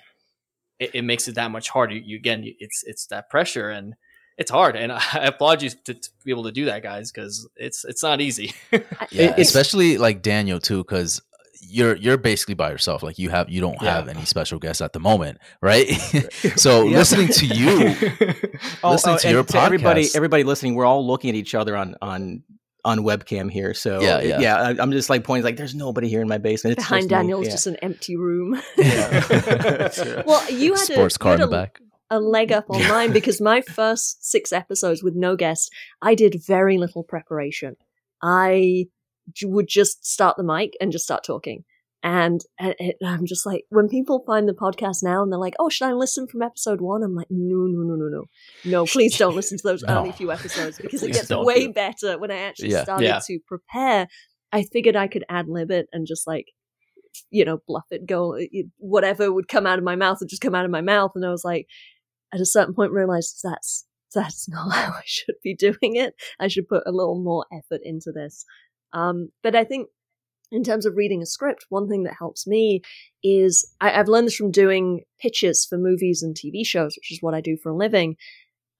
it, 0.78 0.90
it 0.94 1.02
makes 1.02 1.28
it 1.28 1.36
that 1.36 1.50
much 1.50 1.70
harder. 1.70 1.94
You 1.94 2.16
again, 2.16 2.44
it's 2.58 2.82
it's 2.86 3.06
that 3.06 3.30
pressure 3.30 3.70
and 3.70 3.94
it's 4.36 4.50
hard, 4.50 4.76
and 4.76 4.92
I 4.92 5.24
applaud 5.24 5.62
you 5.62 5.70
to, 5.70 5.94
to 5.94 6.10
be 6.24 6.30
able 6.30 6.44
to 6.44 6.52
do 6.52 6.66
that, 6.66 6.82
guys, 6.82 7.10
because 7.10 7.48
it's 7.56 7.84
it's 7.84 8.02
not 8.02 8.20
easy. 8.20 8.52
yeah, 9.10 9.34
especially 9.36 9.98
like 9.98 10.22
Daniel 10.22 10.60
too, 10.60 10.78
because 10.78 11.22
you're 11.60 11.96
you're 11.96 12.16
basically 12.16 12.54
by 12.54 12.70
yourself. 12.70 13.02
Like 13.02 13.18
you 13.18 13.30
have 13.30 13.48
you 13.48 13.60
don't 13.60 13.80
yeah. 13.80 13.96
have 13.96 14.08
any 14.08 14.24
special 14.24 14.58
guests 14.58 14.80
at 14.80 14.92
the 14.92 15.00
moment, 15.00 15.38
right? 15.60 15.88
so 16.56 16.84
yeah. 16.84 16.98
listening 16.98 17.28
to 17.28 17.46
you, 17.46 17.94
oh, 18.22 18.78
oh, 18.84 18.90
listening 18.92 19.14
oh, 19.14 19.18
to 19.18 19.30
your 19.30 19.44
to 19.44 19.52
podcast, 19.52 19.64
everybody 19.66 20.08
everybody 20.14 20.44
listening, 20.44 20.74
we're 20.74 20.84
all 20.84 21.06
looking 21.06 21.30
at 21.30 21.36
each 21.36 21.54
other 21.54 21.76
on 21.76 21.94
on 22.02 22.42
on 22.84 22.98
webcam 22.98 23.50
here. 23.50 23.72
So 23.72 24.00
yeah, 24.00 24.20
yeah, 24.20 24.40
yeah 24.40 24.74
I'm 24.78 24.92
just 24.92 25.08
like 25.08 25.24
pointing 25.24 25.44
like 25.44 25.56
there's 25.56 25.74
nobody 25.74 26.08
here 26.08 26.20
in 26.20 26.28
my 26.28 26.38
basement. 26.38 26.76
It's 26.76 26.86
Behind 26.86 27.08
Daniel 27.08 27.40
is 27.40 27.48
yeah. 27.48 27.52
just 27.52 27.66
an 27.66 27.76
empty 27.76 28.16
room. 28.16 28.60
Yeah. 28.76 30.22
well, 30.26 30.50
you 30.50 30.74
had 30.74 30.84
sports 30.84 31.16
a, 31.16 31.18
car 31.18 31.34
in 31.34 31.40
the 31.40 31.46
back 31.46 31.80
a 32.10 32.20
leg 32.20 32.52
up 32.52 32.66
on 32.68 32.86
mine 32.88 33.12
because 33.14 33.40
my 33.40 33.60
first 33.60 34.24
six 34.24 34.52
episodes 34.52 35.02
with 35.02 35.14
no 35.14 35.36
guest, 35.36 35.70
I 36.02 36.14
did 36.14 36.42
very 36.46 36.78
little 36.78 37.02
preparation. 37.02 37.76
I 38.22 38.86
would 39.42 39.68
just 39.68 40.06
start 40.06 40.36
the 40.36 40.44
mic 40.44 40.74
and 40.80 40.92
just 40.92 41.04
start 41.04 41.24
talking. 41.24 41.64
And, 42.02 42.42
and 42.58 42.74
I'm 43.02 43.24
just 43.24 43.46
like, 43.46 43.64
when 43.70 43.88
people 43.88 44.22
find 44.26 44.46
the 44.46 44.52
podcast 44.52 45.02
now 45.02 45.22
and 45.22 45.32
they're 45.32 45.38
like, 45.38 45.54
oh, 45.58 45.70
should 45.70 45.88
I 45.88 45.94
listen 45.94 46.26
from 46.26 46.42
episode 46.42 46.82
one? 46.82 47.02
I'm 47.02 47.14
like, 47.14 47.28
no, 47.30 47.66
no, 47.66 47.80
no, 47.80 47.94
no, 47.94 48.08
no. 48.08 48.24
No, 48.66 48.84
please 48.84 49.16
don't 49.16 49.34
listen 49.34 49.56
to 49.56 49.62
those 49.62 49.82
no. 49.88 50.00
early 50.00 50.12
few 50.12 50.30
episodes 50.30 50.78
because 50.78 51.02
it 51.02 51.14
gets 51.14 51.30
way 51.30 51.66
better 51.66 52.18
when 52.18 52.30
I 52.30 52.40
actually 52.40 52.72
yeah. 52.72 52.84
started 52.84 53.06
yeah. 53.06 53.20
to 53.26 53.38
prepare. 53.48 54.06
I 54.52 54.64
figured 54.64 54.96
I 54.96 55.06
could 55.08 55.24
ad 55.30 55.48
lib 55.48 55.70
it 55.70 55.86
and 55.94 56.06
just 56.06 56.26
like, 56.26 56.48
you 57.30 57.42
know, 57.42 57.62
bluff 57.66 57.86
it, 57.90 58.04
go, 58.06 58.34
eh, 58.34 58.48
eh, 58.54 58.62
whatever 58.76 59.32
would 59.32 59.48
come 59.48 59.66
out 59.66 59.78
of 59.78 59.84
my 59.84 59.96
mouth 59.96 60.18
would 60.20 60.28
just 60.28 60.42
come 60.42 60.54
out 60.54 60.66
of 60.66 60.70
my 60.70 60.82
mouth. 60.82 61.12
And 61.14 61.24
I 61.24 61.30
was 61.30 61.44
like, 61.44 61.68
at 62.34 62.40
a 62.40 62.46
certain 62.46 62.74
point 62.74 62.92
realized 62.92 63.40
that's 63.42 63.86
that's 64.14 64.48
not 64.54 64.72
how 64.72 64.92
I 64.92 65.02
should 65.06 65.36
be 65.42 65.54
doing 65.54 65.96
it. 65.96 66.14
I 66.38 66.48
should 66.48 66.68
put 66.68 66.82
a 66.86 66.92
little 66.92 67.20
more 67.22 67.46
effort 67.52 67.80
into 67.84 68.12
this. 68.12 68.44
Um, 68.92 69.30
but 69.42 69.54
I 69.56 69.64
think 69.64 69.88
in 70.52 70.62
terms 70.62 70.86
of 70.86 70.94
reading 70.96 71.22
a 71.22 71.26
script, 71.26 71.66
one 71.68 71.88
thing 71.88 72.04
that 72.04 72.14
helps 72.18 72.46
me 72.46 72.82
is 73.24 73.68
I, 73.80 73.90
have 73.90 74.08
learned 74.08 74.26
this 74.28 74.36
from 74.36 74.50
doing 74.52 75.02
pitches 75.20 75.66
for 75.68 75.78
movies 75.78 76.22
and 76.22 76.36
TV 76.36 76.64
shows, 76.64 76.94
which 76.96 77.10
is 77.10 77.18
what 77.22 77.34
I 77.34 77.40
do 77.40 77.56
for 77.60 77.70
a 77.70 77.76
living. 77.76 78.16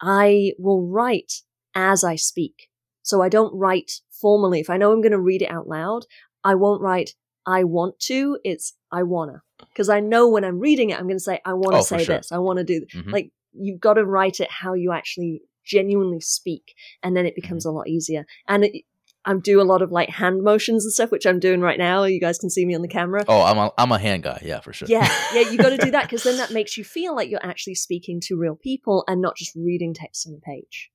I 0.00 0.52
will 0.59 0.86
write 0.86 1.32
as 1.74 2.05
I 2.05 2.16
speak. 2.16 2.68
So 3.02 3.22
I 3.22 3.28
don't 3.28 3.55
write 3.59 3.90
formally. 4.20 4.61
If 4.61 4.70
I 4.70 4.76
know 4.76 4.92
I'm 4.92 5.00
going 5.00 5.12
to 5.12 5.20
read 5.20 5.42
it 5.42 5.50
out 5.50 5.66
loud, 5.66 6.02
I 6.44 6.55
won't 6.55 6.82
write 6.82 7.11
I 7.46 7.64
want 7.64 7.98
to. 8.00 8.38
It's 8.44 8.74
I 8.90 9.02
wanna. 9.02 9.42
because 9.59 9.88
I 9.90 10.00
know 10.00 10.28
when 10.28 10.44
I'm 10.44 10.61
reading 10.61 10.90
it, 10.90 10.98
I'm 10.98 11.07
going 11.07 11.18
to 11.18 11.22
say, 11.24 11.40
I 11.44 11.52
want 11.55 11.72
to 11.72 11.78
Oh, 11.78 11.82
say 11.82 12.05
sure. 12.05 12.16
this. 12.16 12.30
I 12.32 12.38
want 12.38 12.59
to 12.59 12.64
do. 12.64 12.86
Mhm. 12.94 13.12
Like 13.12 13.30
you've 13.55 13.80
got 13.80 13.94
to 13.94 14.05
write 14.05 14.40
it 14.40 14.50
how 14.50 14.74
you 14.74 14.92
actually 14.92 15.42
genuinely 15.64 16.20
speak, 16.20 16.74
and 17.02 17.16
then 17.16 17.24
it 17.26 17.30
Mm-hmm. 17.30 17.40
becomes 17.42 17.64
a 17.64 17.70
lot 17.70 17.88
easier. 17.88 18.26
And 18.48 18.64
it, 18.64 18.84
I'm 19.26 19.40
do 19.40 19.59
a 19.59 19.64
lot 19.64 19.80
of 19.80 19.90
like 19.90 20.11
hand 20.11 20.42
motions 20.42 20.84
and 20.84 20.92
stuff, 20.92 21.11
which 21.11 21.26
I'm 21.26 21.40
doing 21.40 21.61
right 21.62 21.78
now. 21.78 22.05
You 22.05 22.20
guys 22.20 22.38
can 22.38 22.50
see 22.50 22.66
me 22.66 22.74
on 22.74 22.82
the 22.82 22.88
camera. 22.88 23.24
Oh, 23.26 23.40
I'm 23.42 23.57
a, 23.57 23.72
I'm 23.78 23.90
a 23.90 23.98
hand 23.98 24.22
guy. 24.22 24.42
Yeah, 24.44 24.61
for 24.61 24.74
sure. 24.74 24.86
Yeah, 24.86 25.11
yeah, 25.32 25.50
you 25.50 25.57
got 25.57 25.70
to 25.70 25.78
do 25.78 25.90
that 25.92 26.02
because 26.02 26.24
then 26.24 26.36
that 26.36 26.50
makes 26.59 26.76
you 26.76 26.84
feel 26.84 27.16
like 27.16 27.30
you're 27.30 27.40
actually 27.42 27.76
speaking 27.76 28.20
to 28.24 28.36
real 28.36 28.55
people 28.55 29.02
and 29.09 29.22
not 29.22 29.36
just 29.36 29.55
reading 29.57 29.94
text 29.94 30.26
on 30.28 30.34
a 30.34 30.40
page. 30.40 30.90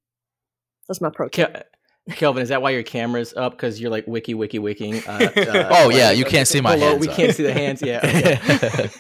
That's 0.87 1.01
my 1.01 1.09
pro 1.09 1.29
tip. 1.29 1.53
Kel- 1.53 1.63
Kelvin, 2.11 2.43
is 2.43 2.49
that 2.49 2.61
why 2.61 2.71
your 2.71 2.83
camera's 2.83 3.33
up? 3.35 3.53
Because 3.53 3.79
you're 3.79 3.89
like 3.91 4.05
wiki, 4.07 4.33
wiki, 4.33 4.59
wiking. 4.59 4.95
Uh, 5.07 5.29
uh, 5.35 5.69
Oh, 5.71 5.89
yeah, 5.89 6.11
you 6.11 6.25
can't 6.25 6.47
see 6.47 6.61
my 6.61 6.75
below- 6.75 6.89
hands, 6.89 7.01
We 7.01 7.09
uh. 7.09 7.15
can't 7.15 7.35
see 7.35 7.43
the 7.43 7.53
hands. 7.53 7.81
Yeah. 7.81 7.99
okay. 8.03 8.89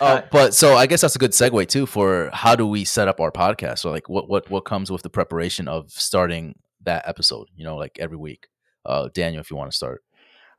Uh, 0.00 0.20
but 0.32 0.52
so 0.52 0.74
I 0.74 0.86
guess 0.88 1.00
that's 1.02 1.14
a 1.14 1.18
good 1.18 1.30
segue 1.30 1.68
too 1.68 1.86
for 1.86 2.28
how 2.32 2.56
do 2.56 2.66
we 2.66 2.84
set 2.84 3.06
up 3.06 3.20
our 3.20 3.30
podcast? 3.30 3.78
So 3.78 3.90
like 3.92 4.08
what 4.08 4.28
what 4.28 4.50
what 4.50 4.64
comes 4.64 4.90
with 4.90 5.02
the 5.02 5.08
preparation 5.08 5.68
of 5.68 5.92
starting 5.92 6.58
that 6.82 7.06
episode? 7.06 7.46
You 7.54 7.62
know, 7.64 7.76
like 7.76 7.98
every 8.00 8.16
week. 8.16 8.48
Uh, 8.84 9.08
Daniel, 9.14 9.40
if 9.40 9.48
you 9.48 9.56
want 9.56 9.70
to 9.70 9.76
start. 9.76 10.02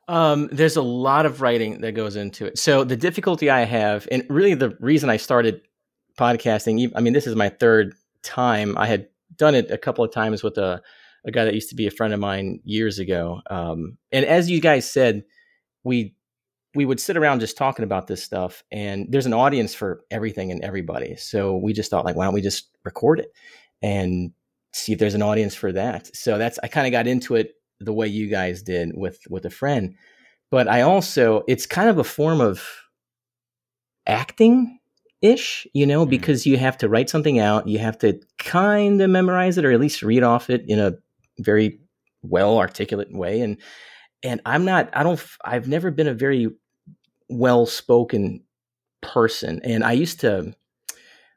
Um, 0.07 0.47
there's 0.51 0.77
a 0.77 0.81
lot 0.81 1.25
of 1.25 1.41
writing 1.41 1.81
that 1.81 1.91
goes 1.91 2.15
into 2.15 2.45
it. 2.45 2.57
So 2.57 2.85
the 2.85 2.95
difficulty 2.95 3.49
I 3.49 3.65
have, 3.65 4.07
and 4.11 4.23
really 4.29 4.53
the 4.53 4.77
reason 4.79 5.09
I 5.09 5.17
started 5.17 5.61
podcasting, 6.17 6.91
I 6.95 7.01
mean, 7.01 7.11
this 7.13 7.27
is 7.27 7.35
my 7.35 7.49
third 7.49 7.93
time. 8.21 8.77
I 8.77 8.87
had 8.87 9.07
done 9.35 9.55
it 9.55 9.71
a 9.71 9.77
couple 9.77 10.05
of 10.05 10.11
times 10.13 10.41
with 10.41 10.57
a, 10.57 10.81
a 11.25 11.31
guy 11.31 11.45
that 11.45 11.53
used 11.53 11.69
to 11.69 11.75
be 11.75 11.87
a 11.87 11.91
friend 11.91 12.13
of 12.13 12.19
mine 12.19 12.59
years 12.63 12.99
ago. 12.99 13.41
Um, 13.49 13.97
and 14.11 14.25
as 14.25 14.49
you 14.49 14.59
guys 14.61 14.89
said, 14.89 15.23
we 15.83 16.15
we 16.75 16.85
would 16.85 16.99
sit 16.99 17.17
around 17.17 17.39
just 17.39 17.55
talking 17.57 17.83
about 17.83 18.07
this 18.07 18.23
stuff, 18.23 18.63
and 18.71 19.05
there's 19.09 19.27
an 19.27 19.33
audience 19.33 19.75
for 19.75 20.01
everything 20.09 20.51
and 20.51 20.63
everybody. 20.63 21.15
So 21.17 21.55
we 21.57 21.71
just 21.73 21.91
thought, 21.91 22.05
like, 22.05 22.15
why 22.15 22.25
don't 22.25 22.33
we 22.33 22.41
just 22.41 22.69
record 22.83 23.19
it 23.19 23.31
and 23.81 24.31
see 24.73 24.91
if 24.93 24.99
there's 24.99 25.13
an 25.13 25.21
audience 25.21 25.53
for 25.55 25.71
that? 25.71 26.15
So 26.15 26.37
that's 26.37 26.59
I 26.63 26.67
kind 26.67 26.87
of 26.87 26.91
got 26.91 27.05
into 27.07 27.35
it 27.35 27.53
the 27.79 27.93
way 27.93 28.07
you 28.07 28.27
guys 28.27 28.63
did 28.63 28.91
with 28.95 29.19
with 29.29 29.45
a 29.45 29.49
friend 29.49 29.95
but 30.51 30.69
i 30.69 30.81
also 30.81 31.43
it's 31.49 31.65
kind 31.65 31.89
of 31.89 31.97
a 31.97 32.03
form 32.03 32.39
of 32.39 32.63
acting 34.07 34.79
ish 35.21 35.65
you 35.73 35.85
know 35.85 36.05
Mhm. 36.05 36.09
because 36.09 36.45
you 36.45 36.57
have 36.57 36.77
to 36.77 36.89
write 36.89 37.09
something 37.09 37.39
out 37.39 37.67
you 37.67 37.79
have 37.79 37.97
to 37.99 38.19
kind 38.39 39.01
of 39.01 39.09
memorize 39.09 39.57
it 39.57 39.65
or 39.65 39.71
at 39.71 39.79
least 39.79 40.01
read 40.01 40.23
off 40.23 40.49
it 40.49 40.63
in 40.67 40.79
a 40.79 40.93
very 41.39 41.79
well 42.21 42.57
articulate 42.57 43.11
way 43.11 43.41
and 43.41 43.57
and 44.23 44.41
i'm 44.45 44.65
not 44.65 44.89
i 44.93 45.03
don't 45.03 45.23
i've 45.43 45.67
never 45.67 45.91
been 45.91 46.07
a 46.07 46.13
very 46.13 46.47
well 47.29 47.65
spoken 47.65 48.41
person 49.01 49.59
and 49.63 49.83
i 49.83 49.91
used 49.91 50.19
to 50.21 50.53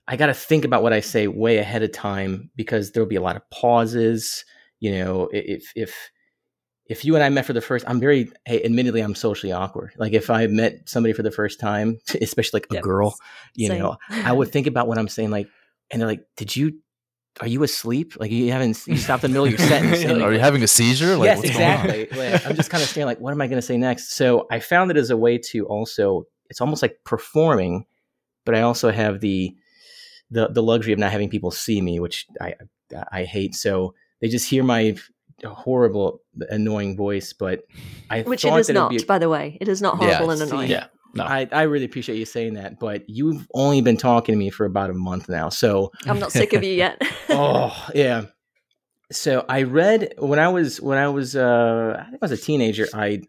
i 0.07 0.17
got 0.17 0.27
to 0.27 0.35
think 0.35 0.65
about 0.65 0.83
what 0.83 0.93
i 0.93 1.01
say 1.01 1.27
way 1.27 1.59
ahead 1.59 1.83
of 1.83 1.93
time 1.93 2.51
because 2.57 2.93
there'll 2.93 3.09
be 3.09 3.17
a 3.17 3.23
lot 3.23 3.37
of 3.37 3.51
pauses 3.51 4.45
you 4.81 4.93
know 4.93 5.29
if 5.33 5.73
if 5.75 6.11
if 6.89 7.05
you 7.05 7.15
and 7.15 7.25
I 7.25 7.29
met 7.29 7.47
for 7.47 7.53
the 7.53 7.61
first, 7.61 7.85
I'm 7.89 7.99
very, 7.99 8.31
hey, 8.45 8.63
admittedly, 8.63 9.01
I'm 9.01 9.15
socially 9.15 9.53
awkward. 9.53 9.93
Like 9.97 10.13
if 10.13 10.31
I 10.31 10.47
met 10.47 10.89
somebody 10.89 11.13
for 11.13 11.23
the 11.23 11.31
first 11.31 11.59
time, 11.59 11.99
especially 12.21 12.59
like 12.59 12.69
a 12.71 12.75
Yep. 12.75 12.83
girl, 12.83 13.17
you 13.55 13.69
Same. 13.69 13.83
know, 13.83 13.97
I 14.25 14.33
would 14.33 14.51
think 14.51 14.67
about 14.67 14.87
what 14.87 14.99
I'm 14.99 15.09
saying, 15.09 15.31
like, 15.31 15.49
and 15.91 16.01
they're 16.01 16.09
like, 16.09 16.25
"Did 16.37 16.55
you? 16.55 16.79
Are 17.41 17.47
you 17.47 17.63
asleep? 17.63 18.15
Like 18.19 18.31
you 18.31 18.51
haven't? 18.51 18.87
You 18.87 18.97
stopped 18.97 19.23
in 19.25 19.31
the 19.31 19.35
middle 19.35 19.45
of 19.47 19.51
your 19.51 19.69
sentence? 19.69 20.03
and, 20.11 20.23
Are 20.23 20.33
you 20.33 20.39
having 20.39 20.63
a 20.63 20.67
seizure? 20.67 21.17
Like, 21.17 21.27
yes, 21.27 21.39
what's 21.39 21.51
going 21.51 21.65
on? 21.65 21.91
exactly. 21.91 22.31
Like, 22.31 22.47
I'm 22.47 22.57
just 22.57 22.71
kind 22.71 22.83
of 22.83 22.89
staring, 22.89 23.07
like, 23.07 23.21
what 23.21 23.33
am 23.33 23.41
I 23.43 23.47
going 23.47 23.59
to 23.61 23.67
say 23.67 23.77
next? 23.77 24.13
So 24.15 24.47
I 24.51 24.59
found 24.61 24.91
it 24.91 24.97
as 24.97 25.11
a 25.11 25.17
way 25.17 25.37
to 25.39 25.67
also, 25.67 26.27
it's 26.49 26.61
almost 26.61 26.81
like 26.81 26.99
performing, 27.05 27.85
but 28.47 28.55
I 28.55 28.63
also 28.63 28.91
have 28.91 29.21
the 29.21 29.55
the 30.31 30.49
the 30.49 30.63
luxury 30.63 30.93
of 30.93 30.99
not 30.99 31.13
having 31.13 31.29
people 31.29 31.51
see 31.51 31.81
me, 31.83 32.01
which 32.01 32.27
I 32.41 32.55
I 33.13 33.25
hate. 33.25 33.55
So 33.55 33.95
they 34.21 34.29
just 34.29 34.49
hear 34.49 34.65
my 34.65 34.97
horrible, 35.45 36.23
annoying 36.49 36.97
voice, 36.97 37.33
but 37.33 37.65
I 38.11 38.23
Which 38.23 38.45
it 38.45 38.49
thought 38.49 38.61
is 38.61 38.67
that 38.69 38.73
not, 38.73 38.91
be- 38.91 39.05
by 39.05 39.19
the 39.19 39.29
way. 39.29 39.59
It 39.61 39.69
is 39.69 39.83
not 39.83 40.01
Yeah, 40.01 40.15
horrible 40.15 40.31
and 40.31 40.41
see, 40.41 40.47
annoying. 40.47 40.71
Yeah. 40.71 40.87
No. 41.17 41.25
I, 41.25 41.49
I 41.53 41.63
really 41.63 41.85
appreciate 41.85 42.19
you 42.19 42.25
saying 42.25 42.55
that, 42.55 42.79
but 42.79 43.09
you've 43.09 43.47
only 43.55 43.81
been 43.81 43.97
talking 43.97 44.33
to 44.33 44.39
me 44.39 44.51
for 44.51 44.65
about 44.67 44.91
a 44.91 44.95
month 44.95 45.29
now. 45.29 45.49
So 45.49 45.93
I'm 46.07 46.19
not 46.19 46.33
sick 46.33 46.53
of 46.53 46.63
you 46.63 46.73
yet. 46.73 47.01
oh 47.29 47.89
yeah 47.95 48.27
so 49.13 49.45
i 49.49 49.63
read 49.63 50.13
when 50.19 50.39
i 50.39 50.49
was 50.49 50.81
when 50.81 50.99
i 50.99 51.09
was 51.09 51.37
uh 51.37 51.97
i 51.99 52.11
think 52.11 52.23
i 52.23 52.25
was 52.25 52.33
a 52.33 52.37
teenager 52.37 52.87
i 52.93 53.21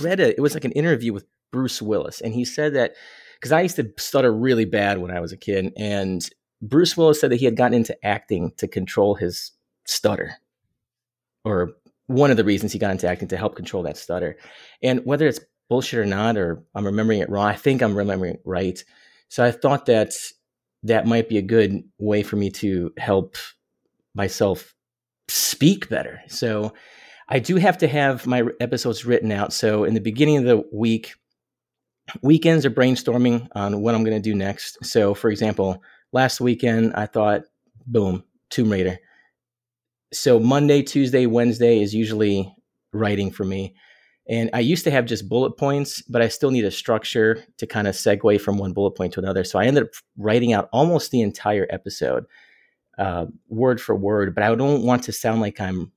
read 0.00 0.20
a, 0.20 0.30
it 0.30 0.40
was 0.40 0.54
like 0.54 0.64
an 0.64 0.72
interview 0.72 1.12
with 1.12 1.26
bruce 1.52 1.82
willis 1.82 2.20
and 2.20 2.32
he 2.32 2.44
said 2.44 2.74
that 2.74 2.94
because 3.38 3.52
i 3.52 3.60
used 3.60 3.76
to 3.76 3.92
stutter 3.98 4.32
really 4.32 4.64
bad 4.64 4.98
when 4.98 5.10
i 5.10 5.20
was 5.20 5.32
a 5.32 5.36
kid 5.36 5.72
and 5.76 6.30
bruce 6.62 6.96
willis 6.96 7.20
said 7.20 7.30
that 7.30 7.36
he 7.36 7.44
had 7.44 7.56
gotten 7.56 7.74
into 7.74 7.96
acting 8.04 8.50
to 8.56 8.66
control 8.66 9.14
his 9.14 9.52
stutter 9.86 10.34
or 11.44 11.72
one 12.06 12.30
of 12.30 12.36
the 12.36 12.44
reasons 12.44 12.72
he 12.72 12.78
got 12.78 12.90
into 12.90 13.08
acting 13.08 13.28
to 13.28 13.36
help 13.36 13.56
control 13.56 13.82
that 13.82 13.98
stutter 13.98 14.36
and 14.82 15.04
whether 15.04 15.26
it's 15.26 15.40
bullshit 15.68 15.98
or 15.98 16.06
not 16.06 16.36
or 16.36 16.62
i'm 16.74 16.84
remembering 16.84 17.20
it 17.20 17.30
wrong 17.30 17.46
i 17.46 17.54
think 17.54 17.82
i'm 17.82 17.96
remembering 17.96 18.34
it 18.34 18.42
right 18.44 18.84
so 19.28 19.44
i 19.44 19.50
thought 19.50 19.86
that 19.86 20.12
that 20.84 21.06
might 21.06 21.28
be 21.28 21.38
a 21.38 21.42
good 21.42 21.82
way 21.98 22.22
for 22.22 22.36
me 22.36 22.50
to 22.50 22.92
help 22.98 23.36
myself 24.14 24.74
speak 25.28 25.88
better. 25.88 26.20
So 26.28 26.72
I 27.28 27.38
do 27.38 27.56
have 27.56 27.78
to 27.78 27.88
have 27.88 28.26
my 28.26 28.44
episodes 28.60 29.04
written 29.04 29.32
out. 29.32 29.52
So 29.52 29.84
in 29.84 29.94
the 29.94 30.00
beginning 30.00 30.36
of 30.36 30.44
the 30.44 30.64
week, 30.72 31.14
weekends 32.22 32.66
are 32.66 32.70
brainstorming 32.70 33.48
on 33.54 33.80
what 33.80 33.94
I'm 33.94 34.04
going 34.04 34.16
to 34.16 34.30
do 34.30 34.34
next. 34.34 34.84
So 34.84 35.14
for 35.14 35.30
example, 35.30 35.82
last 36.12 36.40
weekend 36.40 36.94
I 36.94 37.06
thought, 37.06 37.42
boom, 37.86 38.24
Tomb 38.50 38.70
Raider. 38.70 38.98
So 40.12 40.38
Monday, 40.38 40.82
Tuesday, 40.82 41.26
Wednesday 41.26 41.80
is 41.80 41.94
usually 41.94 42.54
writing 42.92 43.30
for 43.32 43.44
me. 43.44 43.74
And 44.26 44.48
I 44.54 44.60
used 44.60 44.84
to 44.84 44.90
have 44.90 45.04
just 45.04 45.28
bullet 45.28 45.58
points, 45.58 46.00
but 46.02 46.22
I 46.22 46.28
still 46.28 46.50
need 46.50 46.64
a 46.64 46.70
structure 46.70 47.44
to 47.58 47.66
kind 47.66 47.86
of 47.86 47.94
segue 47.94 48.40
from 48.40 48.56
one 48.56 48.72
bullet 48.72 48.92
point 48.92 49.12
to 49.14 49.20
another. 49.20 49.44
So 49.44 49.58
I 49.58 49.66
ended 49.66 49.84
up 49.84 49.90
writing 50.16 50.52
out 50.54 50.68
almost 50.72 51.10
the 51.10 51.20
entire 51.20 51.66
episode, 51.68 52.24
uh, 52.96 53.26
word 53.48 53.80
for 53.80 53.94
word. 53.94 54.34
But 54.34 54.44
I 54.44 54.54
don't 54.54 54.82
want 54.82 55.02
to 55.04 55.12
sound 55.12 55.42
like 55.42 55.60
I'm 55.60 55.92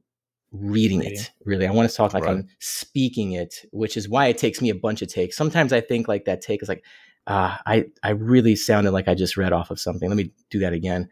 reading 0.51 0.99
Reading. 0.99 1.19
it. 1.19 1.31
Really, 1.45 1.67
I 1.67 1.71
want 1.71 1.89
to 1.89 1.95
talk 1.95 2.13
like 2.13 2.23
Right. 2.23 2.37
I'm 2.37 2.47
speaking 2.59 3.33
it, 3.33 3.65
which 3.71 3.95
is 3.95 4.09
why 4.09 4.27
it 4.27 4.37
takes 4.37 4.61
me 4.61 4.69
a 4.69 4.75
bunch 4.75 5.01
of 5.01 5.07
takes. 5.07 5.37
Sometimes 5.37 5.71
I 5.71 5.81
think 5.81 6.07
like 6.07 6.25
that 6.25 6.41
take 6.41 6.61
is 6.61 6.69
like, 6.69 6.83
ah, 7.27 7.61
I 7.65 7.85
I 8.03 8.09
really 8.09 8.55
sounded 8.55 8.91
like 8.91 9.07
I 9.07 9.13
just 9.13 9.37
read 9.37 9.53
off 9.53 9.71
of 9.71 9.79
something. 9.79 10.09
Let 10.09 10.17
me 10.17 10.31
do 10.49 10.59
that 10.59 10.73
again. 10.73 11.09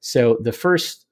So 0.00 0.38
the 0.40 0.52
first, 0.52 1.06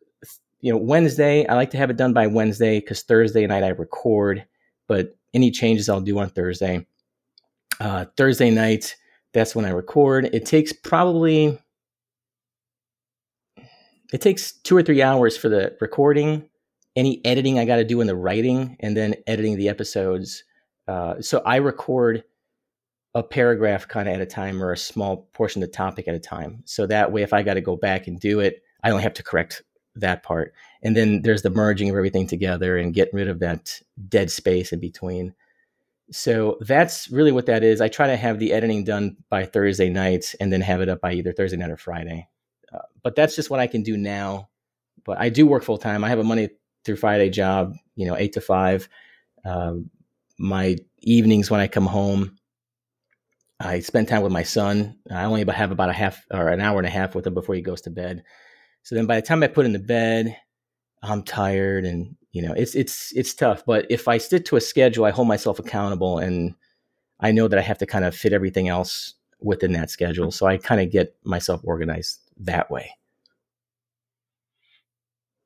you 0.61 0.73
know, 0.73 0.79
Wednesday, 0.79 1.47
I 1.47 1.55
like 1.55 1.71
to 1.71 1.79
have 1.79 1.91
it 1.91 1.97
done 1.97 2.13
by 2.13 2.27
Wednesday 2.27 2.81
because 2.81 3.03
Thursday 3.03 3.47
night 3.47 3.65
I 3.65 3.69
record, 3.69 4.45
but 4.87 5.17
any 5.35 5.51
changes 5.51 5.89
I'll 5.89 6.01
do 6.01 6.19
on 6.19 6.29
Thursday. 6.29 6.87
Uh, 7.79 8.07
Thursday 8.17 8.51
night, 8.51 8.97
that's 9.33 9.55
when 9.55 9.65
I 9.65 9.71
record. 9.71 10.27
It 10.33 10.45
takes 10.45 10.73
probably 10.73 11.59
it 14.13 14.21
takes 14.21 14.53
two 14.53 14.77
or 14.77 14.83
three 14.83 15.03
hours 15.03 15.37
for 15.37 15.49
the 15.49 15.77
recording, 15.81 16.49
any 16.97 17.25
editing 17.25 17.59
I 17.59 17.65
got 17.65 17.77
to 17.77 17.85
do 17.85 18.01
in 18.01 18.07
the 18.07 18.17
writing, 18.17 18.77
and 18.81 18.97
then 18.97 19.15
editing 19.27 19.57
the 19.57 19.69
episodes. 19.69 20.43
Uh, 20.89 21.21
so 21.21 21.43
I 21.47 21.57
record 21.57 22.25
a 23.15 23.23
paragraph 23.23 23.89
kind 23.89 24.09
of 24.09 24.15
at 24.15 24.21
a 24.21 24.27
time 24.27 24.63
or 24.63 24.73
a 24.73 24.77
small 24.77 25.29
portion 25.33 25.63
of 25.63 25.69
the 25.69 25.77
topic 25.77 26.09
at 26.09 26.15
a 26.15 26.21
time. 26.21 26.63
So 26.65 26.87
that 26.87 27.13
way, 27.13 27.23
if 27.23 27.33
I 27.33 27.43
got 27.43 27.55
to 27.55 27.61
go 27.61 27.77
back 27.77 28.07
and 28.07 28.19
do 28.19 28.41
it, 28.41 28.63
I 28.83 28.91
only 28.91 29.03
have 29.03 29.15
to 29.15 29.23
correct 29.23 29.63
that 29.97 30.23
part. 30.23 30.55
And 30.83 30.97
then 30.97 31.23
there's 31.23 31.43
the 31.43 31.51
merging 31.51 31.91
of 31.91 31.97
everything 31.97 32.27
together 32.27 32.77
and 32.77 32.95
getting 32.95 33.17
rid 33.17 33.29
of 33.29 33.41
that 33.41 33.81
dead 34.09 34.31
space 34.31 34.73
in 34.73 34.81
between. 34.81 35.35
So 36.13 36.59
that's 36.61 37.11
really 37.11 37.33
what 37.33 37.47
that 37.47 37.63
is. 37.63 37.81
I 37.81 37.89
try 37.89 38.09
to 38.09 38.17
have 38.17 38.39
the 38.39 38.53
editing 38.53 38.85
done 38.85 39.17
by 39.29 39.45
Thursday 39.45 39.89
night 39.89 40.35
and 40.41 40.53
then 40.53 40.61
have 40.61 40.81
it 40.81 40.89
up 40.89 41.01
by 41.01 41.13
either 41.13 41.33
Thursday 41.33 41.57
night 41.57 41.71
or 41.71 41.77
Friday. 41.77 42.29
Uh, 42.73 42.79
but 43.03 43.15
that's 43.15 43.37
just 43.37 43.51
what 43.51 43.61
I 43.61 43.67
can 43.67 43.83
do 43.83 43.97
now. 43.97 44.49
But 45.05 45.19
I 45.19 45.29
do 45.29 45.47
work 45.47 45.63
full 45.63 45.79
time. 45.79 46.05
I 46.05 46.09
have 46.09 46.19
a 46.19 46.25
Monday 46.25 46.51
through 46.85 46.97
Friday 46.97 47.31
job, 47.31 47.75
you 47.95 48.07
know, 48.07 48.17
eight 48.17 48.33
to 48.35 48.41
five. 48.41 48.89
Um, 49.45 49.91
my 50.39 50.77
evenings 50.99 51.51
when 51.51 51.61
I 51.61 51.69
come 51.69 51.87
home, 51.87 52.37
I 53.61 53.81
spend 53.81 54.09
time 54.09 54.23
with 54.23 54.33
my 54.33 54.43
son. 54.43 54.99
I 55.11 55.25
only 55.25 55.45
have 55.45 55.71
about 55.71 55.91
a 55.91 55.95
half 55.95 56.25
or 56.31 56.49
an 56.49 56.61
hour 56.61 56.79
and 56.79 56.87
a 56.87 56.91
half 56.91 57.15
with 57.15 57.27
him 57.27 57.35
before 57.35 57.55
he 57.55 57.61
goes 57.61 57.83
to 57.83 57.91
bed. 57.91 58.25
So 58.83 58.95
then 58.95 59.07
by 59.07 59.17
the 59.17 59.27
time 59.27 59.43
I 59.43 59.47
put 59.47 59.67
in 59.67 59.73
the 59.73 59.79
bed, 59.79 60.37
I'm 61.03 61.23
tired 61.23 61.85
and 61.85 62.17
you 62.33 62.43
know 62.43 62.53
it's 62.53 62.75
it's 62.75 63.13
it's 63.17 63.35
tough. 63.35 63.65
But 63.67 63.87
if 63.91 64.09
I 64.09 64.19
stick 64.19 64.45
to 64.47 64.57
a 64.57 64.61
schedule, 64.61 65.05
I 65.05 65.11
hold 65.11 65.29
myself 65.29 65.59
accountable 65.59 66.19
and 66.19 66.55
I 67.21 67.33
know 67.33 67.49
that 67.49 67.59
I 67.59 67.63
have 67.63 67.79
to 67.79 67.87
kind 67.87 68.05
of 68.05 68.15
fit 68.15 68.33
everything 68.33 68.69
else 68.69 69.15
within 69.41 69.73
that 69.73 69.91
schedule. 69.91 70.31
So 70.31 70.47
I 70.47 70.57
kind 70.59 70.81
of 70.81 70.91
get 70.91 71.15
myself 71.25 71.61
organized 71.65 72.21
that 72.39 72.71
way. 72.71 72.93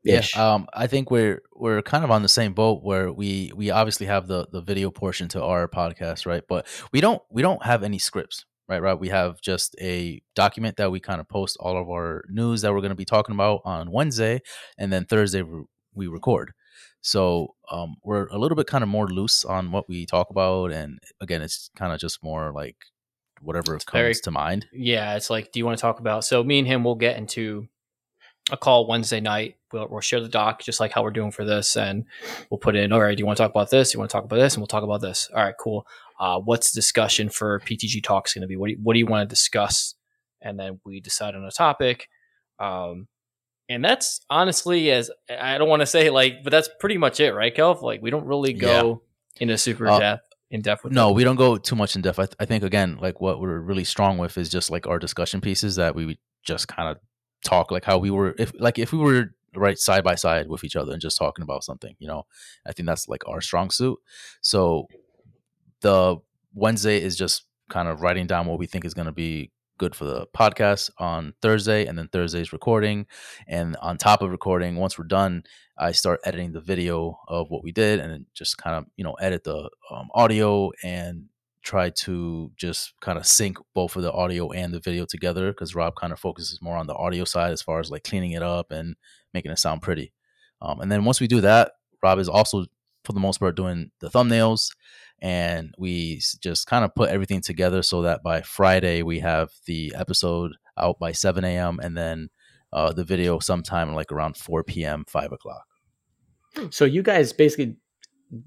Ish. 0.05 0.37
Yeah, 0.37 0.55
um, 0.55 0.68
I 0.74 0.87
think 0.87 1.11
we're 1.11 1.43
we're 1.55 1.80
kind 1.82 2.05
of 2.05 2.11
on 2.11 2.22
the 2.22 2.28
same 2.28 2.53
boat 2.53 2.82
where 2.82 3.11
we 3.11 3.53
we 3.57 3.70
obviously 3.70 4.07
have 4.07 4.26
the 4.26 4.47
the 4.53 4.61
video 4.61 4.91
portion 4.91 5.28
to 5.28 5.43
our 5.43 5.66
podcast, 5.66 6.26
right? 6.26 6.43
But 6.47 6.66
we 6.93 7.01
don't 7.01 7.22
we 7.30 7.41
don't 7.41 7.64
have 7.64 7.82
any 7.82 7.99
scripts, 7.99 8.45
right? 8.69 8.81
Right. 8.83 8.99
We 8.99 9.09
have 9.11 9.41
just 9.41 9.75
a 9.81 10.23
document 10.35 10.77
that 10.77 10.91
we 10.91 11.01
kind 11.01 11.21
of 11.21 11.29
post 11.29 11.57
all 11.61 11.77
of 11.77 11.89
our 11.89 12.25
news 12.29 12.62
that 12.62 12.73
we're 12.73 12.81
going 12.81 12.91
to 12.91 12.95
be 12.97 13.05
talking 13.05 13.35
about 13.35 13.61
on 13.65 13.91
Wednesday, 13.91 14.41
and 14.79 14.93
then 14.93 15.05
Thursday 15.05 15.43
we- 15.43 15.65
we 15.95 16.07
record. 16.09 16.53
So 17.03 17.55
um, 17.71 17.97
we're 18.03 18.27
a 18.29 18.39
little 18.39 18.57
bit 18.57 18.67
kind 18.67 18.83
of 18.83 18.89
more 18.89 19.07
loose 19.07 19.45
on 19.45 19.71
what 19.73 19.89
we 19.89 20.07
talk 20.07 20.31
about, 20.31 20.73
and 20.73 20.99
again, 21.21 21.43
it's 21.43 21.71
kind 21.77 21.93
of 21.93 22.01
just 22.01 22.23
more 22.23 22.53
like 22.53 22.77
whatever 23.43 23.73
comes 23.75 23.85
very- 23.93 24.15
to 24.15 24.31
mind. 24.31 24.67
Yeah, 24.73 25.15
it's 25.17 25.29
like, 25.31 25.53
do 25.53 25.59
you 25.61 25.67
want 25.67 25.77
to 25.79 25.83
talk 25.83 26.01
about? 26.01 26.25
So 26.25 26.43
me 26.43 26.59
and 26.59 26.67
him 26.67 26.83
will 26.83 26.95
get 26.95 27.17
into 27.19 27.69
a 28.51 28.57
call 28.57 28.86
Wednesday 28.86 29.20
night. 29.20 29.57
We'll, 29.72 29.88
we'll 29.88 30.01
share 30.01 30.20
the 30.20 30.28
doc 30.28 30.62
just 30.62 30.80
like 30.80 30.92
how 30.92 31.03
we're 31.03 31.11
doing 31.11 31.30
for 31.30 31.45
this, 31.45 31.76
and 31.76 32.05
we'll 32.51 32.59
put 32.59 32.76
in. 32.76 32.92
All 32.92 33.01
right, 33.01 33.16
do 33.16 33.20
you 33.20 33.26
want 33.26 33.36
to 33.38 33.42
talk 33.42 33.51
about 33.51 33.70
this? 33.70 33.95
You 33.95 33.99
want 34.01 34.11
to 34.11 34.12
talk 34.14 34.24
about 34.24 34.36
this, 34.36 34.55
and 34.55 34.61
we'll 34.61 34.66
talk 34.68 34.84
about 34.84 35.01
this. 35.01 35.30
All 35.34 35.42
right, 35.42 35.55
cool. 35.59 35.86
Uh, 36.20 36.38
what's 36.40 36.70
the 36.72 36.78
discussion 36.78 37.28
for 37.28 37.61
PTG 37.61 38.03
talks 38.03 38.34
going 38.34 38.42
to 38.42 38.47
be? 38.49 38.57
What 38.57 38.66
do 38.68 38.72
you, 38.72 38.78
what 38.82 38.92
do 38.92 38.99
you 38.99 39.07
want 39.07 39.28
to 39.28 39.32
discuss? 39.32 39.95
And 40.40 40.59
then 40.59 40.80
we 40.84 41.01
decide 41.01 41.34
on 41.34 41.45
a 41.45 41.51
topic. 41.51 42.09
Um, 42.61 43.09
and 43.68 43.82
that's 43.82 44.20
honestly 44.28 44.90
as 44.90 45.11
I 45.30 45.57
don't 45.57 45.68
want 45.70 45.80
to 45.80 45.86
say 45.86 46.11
like, 46.11 46.45
but 46.45 46.51
that's 46.51 46.68
pretty 46.78 46.99
much 46.99 47.18
it, 47.18 47.32
right, 47.32 47.55
Kelv? 47.55 47.80
Like 47.82 48.03
we 48.03 48.11
don't 48.11 48.26
really 48.26 48.53
go 48.53 49.03
into 49.40 49.57
super 49.57 49.88
Uh, 49.88 49.99
depth 49.99 50.22
in 50.51 50.61
depth 50.61 50.84
with 50.84 50.92
No, 50.92 51.09
it. 51.09 51.14
we 51.14 51.24
don't 51.24 51.36
go 51.36 51.57
too 51.57 51.74
much 51.74 51.97
in 51.97 52.03
depth. 52.03 52.18
I, 52.18 52.26
th- 52.26 52.36
I 52.38 52.45
think 52.45 52.62
again, 52.62 52.99
like 53.01 53.20
what 53.22 53.40
we're 53.40 53.59
really 53.59 53.84
strong 53.84 54.18
with 54.18 54.36
is 54.36 54.51
just 54.51 54.70
like 54.70 54.86
our 54.86 54.99
discussion 54.99 55.40
pieces 55.40 55.76
that 55.76 55.95
we 55.95 56.18
just 56.45 56.68
kind 56.68 56.90
of 56.90 56.99
talk 57.45 57.70
like 57.70 57.84
how 57.84 57.99
we 57.99 58.11
were 58.11 58.34
if 58.38 58.53
like 58.59 58.78
if 58.78 58.92
we 58.92 58.99
were 58.99 59.30
right 59.57 59.78
side 59.78 60.03
by 60.03 60.14
side 60.14 60.49
with 60.49 60.64
each 60.64 60.76
other 60.76 60.92
and 60.92 61.01
just 61.01 61.18
talking 61.18 61.42
about 61.42 61.64
something, 61.64 61.95
you 61.99 62.09
know. 62.09 62.26
I 62.66 62.72
think 62.72 62.86
that's 62.86 63.09
like 63.09 63.26
our 63.28 63.40
strong 63.40 63.70
suit. 63.70 63.99
So 64.40 64.88
the 65.80 66.16
Wednesday 66.55 67.01
is 67.01 67.16
just 67.16 67.45
kind 67.68 67.88
of 67.88 68.03
writing 68.03 68.26
down 68.26 68.47
what 68.47 68.59
we 68.59 68.66
think 68.66 68.84
is 68.84 68.95
going 68.95 69.07
to 69.07 69.12
be 69.12 69.51
good 69.78 69.95
for 69.95 70.05
the 70.05 70.26
podcast 70.36 70.90
on 70.99 71.34
Thursday 71.42 71.86
and 71.86 71.99
then 71.99 72.09
Thursday's 72.09 72.53
recording 72.53 73.07
and 73.49 73.76
on 73.76 73.99
top 73.99 74.22
of 74.22 74.30
recording 74.30 74.76
once 74.76 74.97
we're 74.97 75.05
done 75.05 75.42
I 75.76 75.92
start 75.92 76.20
editing 76.24 76.53
the 76.53 76.61
video 76.61 77.18
of 77.26 77.51
what 77.51 77.64
we 77.64 77.72
did 77.72 77.99
and 77.99 78.26
just 78.34 78.57
kind 78.59 78.76
of, 78.76 78.86
you 78.97 79.03
know, 79.03 79.14
edit 79.14 79.45
the 79.45 79.68
um, 79.90 80.09
audio 80.14 80.70
and 80.84 81.24
try 81.65 81.89
to 81.89 82.53
just 82.57 82.93
kind 83.01 83.19
of 83.19 83.27
sync 83.27 83.57
both 83.75 83.97
of 83.97 84.03
the 84.03 84.12
audio 84.12 84.51
and 84.51 84.73
the 84.73 84.81
video 84.81 85.07
together 85.07 85.51
because 85.51 85.75
Rob 85.75 85.97
kind 85.97 86.12
of 86.12 86.21
focuses 86.21 86.61
more 86.62 86.77
on 86.77 86.87
the 86.87 86.95
audio 86.95 87.25
side 87.25 87.53
as 87.53 87.62
far 87.62 87.81
as 87.81 87.91
like 87.91 88.05
cleaning 88.05 88.33
it 88.33 88.43
up 88.43 88.71
and 88.71 88.97
making 89.33 89.51
it 89.51 89.59
sound 89.59 89.83
pretty. 89.83 90.12
Um, 90.61 90.81
and 90.81 90.93
then 90.93 91.05
once 91.05 91.21
we 91.21 91.27
do 91.27 91.41
that, 91.41 91.73
Rob 92.03 92.19
is 92.19 92.29
also, 92.29 92.67
for 93.05 93.12
the 93.12 93.21
most 93.21 93.39
part, 93.39 93.57
doing 93.57 93.91
the 94.01 94.11
thumbnails. 94.11 94.71
And 95.23 95.75
we 95.79 96.21
just 96.43 96.67
kind 96.67 96.85
of 96.85 96.95
put 96.95 97.09
everything 97.09 97.41
together 97.41 97.83
so 97.83 98.03
that 98.03 98.23
by 98.23 98.43
Friday 98.43 99.03
we 99.03 99.21
have 99.21 99.51
the 99.67 99.95
episode 99.97 100.53
out 100.77 100.99
by 100.99 101.12
7 101.12 101.45
a.m. 101.45 101.81
and 101.83 101.97
then 101.97 102.29
uh, 102.73 102.93
the 102.93 103.05
video 103.05 103.39
sometime 103.39 103.95
like 103.95 104.12
around 104.12 104.37
4 104.37 104.65
p.m., 104.65 105.05
5 105.09 105.33
o'clock. 105.33 105.65
So 106.71 106.85
you 106.85 107.03
guys 107.03 107.33
basically 107.33 107.77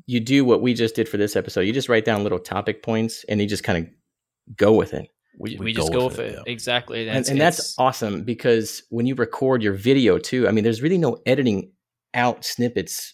you 0.05 0.19
do 0.19 0.45
what 0.45 0.61
we 0.61 0.73
just 0.73 0.95
did 0.95 1.07
for 1.09 1.17
this 1.17 1.35
episode. 1.35 1.61
You 1.61 1.73
just 1.73 1.89
write 1.89 2.05
down 2.05 2.23
little 2.23 2.39
topic 2.39 2.83
points 2.83 3.23
and 3.29 3.39
you 3.41 3.47
just 3.47 3.63
kind 3.63 3.85
of 3.85 4.55
go 4.55 4.73
with 4.73 4.93
it. 4.93 5.09
we, 5.39 5.55
we 5.57 5.65
we 5.65 5.73
just 5.73 5.91
go 5.91 5.99
go 5.99 6.05
with 6.07 6.17
with 6.17 6.27
it, 6.27 6.31
it, 6.33 6.43
yeah. 6.45 6.51
exactly. 6.51 7.07
And, 7.09 7.27
and 7.27 7.39
that's 7.39 7.77
awesome 7.77 8.23
because 8.23 8.83
when 8.89 9.05
you 9.05 9.15
record 9.15 9.61
your 9.61 9.73
video 9.73 10.17
too, 10.17 10.47
I 10.47 10.51
mean, 10.51 10.63
there's 10.63 10.81
really 10.81 10.97
no 10.97 11.17
editing 11.25 11.71
out 12.13 12.43
snippets 12.45 13.13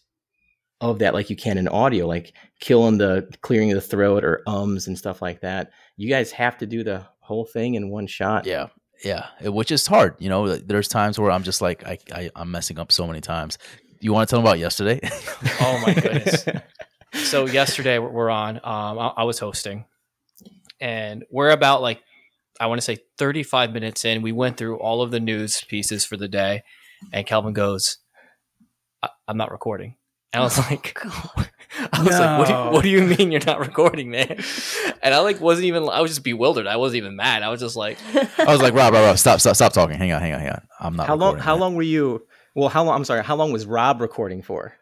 of 0.81 0.99
that 0.99 1.13
like 1.13 1.29
you 1.29 1.35
can 1.35 1.57
in 1.57 1.67
audio, 1.67 2.07
like 2.07 2.33
killing 2.59 2.97
the 2.97 3.27
clearing 3.41 3.71
of 3.71 3.75
the 3.75 3.81
throat 3.81 4.23
or 4.23 4.41
ums 4.47 4.87
and 4.87 4.97
stuff 4.97 5.21
like 5.21 5.41
that. 5.41 5.71
You 5.97 6.09
guys 6.09 6.31
have 6.31 6.57
to 6.57 6.65
do 6.65 6.83
the 6.83 7.05
whole 7.19 7.45
thing 7.45 7.75
in 7.75 7.89
one 7.89 8.07
shot. 8.07 8.45
Yeah. 8.45 8.67
Yeah. 9.03 9.27
It- 9.41 9.53
which 9.53 9.71
is 9.71 9.87
hard. 9.87 10.15
You 10.19 10.29
know, 10.29 10.55
there's 10.55 10.87
times 10.87 11.17
where 11.19 11.31
I'm 11.31 11.43
just 11.43 11.61
like, 11.61 11.85
I, 11.85 11.97
I, 12.13 12.31
I'm 12.35 12.51
messing 12.51 12.79
up 12.79 12.91
so 12.91 13.07
many 13.07 13.21
times. 13.21 13.57
You 14.03 14.11
want 14.13 14.27
to 14.27 14.33
tell 14.33 14.39
them 14.41 14.45
about 14.47 14.59
yesterday? 14.59 14.99
Oh 15.61 15.81
my 15.85 15.93
goodness. 15.93 16.45
so 17.29 17.45
yesterday 17.45 17.99
we're- 17.99 18.11
we're 18.11 18.29
on. 18.29 18.57
Um, 18.57 18.99
I, 18.99 19.13
I 19.17 19.23
was 19.23 19.39
hosting, 19.39 19.85
and 20.81 21.23
we're 21.31 21.51
about 21.51 21.81
like 21.81 22.01
I 22.59 22.67
want 22.67 22.79
to 22.79 22.83
say 22.85 22.97
35 23.17 23.71
minutes 23.71 24.03
in. 24.05 24.21
We 24.21 24.31
went 24.31 24.57
through 24.57 24.77
all 24.77 25.01
of 25.01 25.11
the 25.11 25.19
news 25.19 25.63
pieces 25.67 26.05
for 26.05 26.17
the 26.17 26.27
day, 26.27 26.63
and 27.13 27.25
Kelvin 27.25 27.53
goes, 27.53 27.97
I- 29.01 29.09
"I'm 29.27 29.37
not 29.37 29.51
recording." 29.51 29.95
And 30.33 30.41
I 30.41 30.43
was 30.45 30.57
like, 30.57 30.99
God. 31.01 31.49
I 31.93 32.03
was 32.03 32.19
like, 32.19 32.39
what 32.39 32.47
do, 32.47 32.53
you, 32.53 32.59
what 32.71 32.83
do 32.83 32.89
you 32.89 33.01
mean 33.17 33.31
you're 33.31 33.41
not 33.45 33.59
recording, 33.59 34.09
man? 34.11 34.43
And 35.01 35.13
I 35.13 35.19
like 35.19 35.39
wasn't 35.39 35.65
even. 35.65 35.87
I 35.89 36.01
was 36.01 36.11
just 36.11 36.23
bewildered. 36.23 36.67
I 36.67 36.75
wasn't 36.77 36.97
even 36.97 37.15
mad. 37.15 37.41
I 37.43 37.49
was 37.49 37.59
just 37.59 37.75
like, 37.75 37.97
I 38.39 38.45
was 38.51 38.61
like, 38.61 38.73
Rob, 38.73 38.93
Rob, 38.93 39.05
Rob, 39.05 39.17
stop, 39.17 39.39
stop, 39.39 39.55
stop 39.55 39.73
talking. 39.73 39.97
Hang 39.97 40.11
on, 40.11 40.19
hang 40.21 40.33
on, 40.33 40.39
hang 40.39 40.49
on. 40.49 40.61
I'm 40.79 40.95
not. 40.95 41.07
How 41.07 41.15
long? 41.15 41.37
How 41.37 41.53
man." 41.53 41.59
long 41.61 41.75
were 41.75 41.81
you? 41.83 42.25
Well, 42.55 42.69
how 42.69 42.83
long? 42.83 42.95
I'm 42.95 43.05
sorry. 43.05 43.23
How 43.23 43.35
long 43.35 43.51
was 43.51 43.65
Rob 43.65 44.01
recording 44.01 44.41
for? 44.41 44.73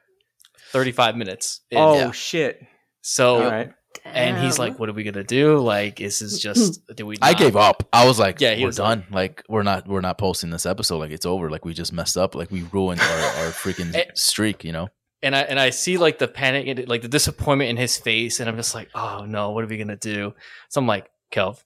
35 0.71 1.15
minutes. 1.17 1.61
in. 1.69 1.77
Oh 1.77 1.95
yeah. 1.95 2.11
shit! 2.11 2.61
so 3.01 3.35
All 3.43 3.49
right. 3.51 3.71
and 4.05 4.37
he's 4.43 4.57
like, 4.59 4.79
"What 4.79 4.89
are 4.89 4.93
we 4.93 5.03
gonna 5.03 5.23
do? 5.23 5.57
Like, 5.57 5.97
this 5.97 6.21
is 6.21 6.39
just 6.39 6.81
do 6.95 7.05
we?" 7.05 7.17
I 7.21 7.31
not- 7.31 7.39
gave 7.39 7.55
up. 7.55 7.83
I 7.91 8.05
was 8.05 8.19
like, 8.19 8.39
Yeah, 8.41 8.53
he 8.53 8.63
we're 8.63 8.67
was 8.67 8.77
done. 8.77 9.05
Like, 9.11 9.43
we're 9.49 9.63
not, 9.63 9.87
we're 9.87 10.01
not 10.01 10.17
posting 10.17 10.49
this 10.49 10.65
episode. 10.65 10.97
Like, 10.99 11.11
it's 11.11 11.25
over. 11.25 11.49
Like, 11.49 11.65
we 11.65 11.73
just 11.73 11.91
messed 11.93 12.17
up. 12.17 12.35
Like, 12.35 12.51
we 12.51 12.63
ruined 12.71 13.01
our, 13.01 13.07
our 13.07 13.51
freaking 13.51 13.93
Eh. 13.95 14.05
streak. 14.15 14.63
You 14.63 14.71
know? 14.73 14.89
and 15.23 15.35
I 15.35 15.41
and 15.41 15.59
I 15.59 15.69
see 15.69 15.97
like 15.97 16.17
the 16.19 16.27
panic 16.27 16.67
and 16.67 16.87
like 16.89 17.01
the 17.03 17.07
disappointment 17.07 17.69
in 17.69 17.77
his 17.77 17.97
face, 17.97 18.39
and 18.39 18.49
I'm 18.49 18.55
just 18.57 18.73
like, 18.75 18.89
oh 18.95 19.23
no, 19.27 19.51
what 19.51 19.63
are 19.63 19.67
we 19.67 19.77
gonna 19.77 19.95
do? 19.97 20.33
So 20.69 20.81
I'm 20.81 20.87
like, 20.87 21.09
Kelv, 21.31 21.63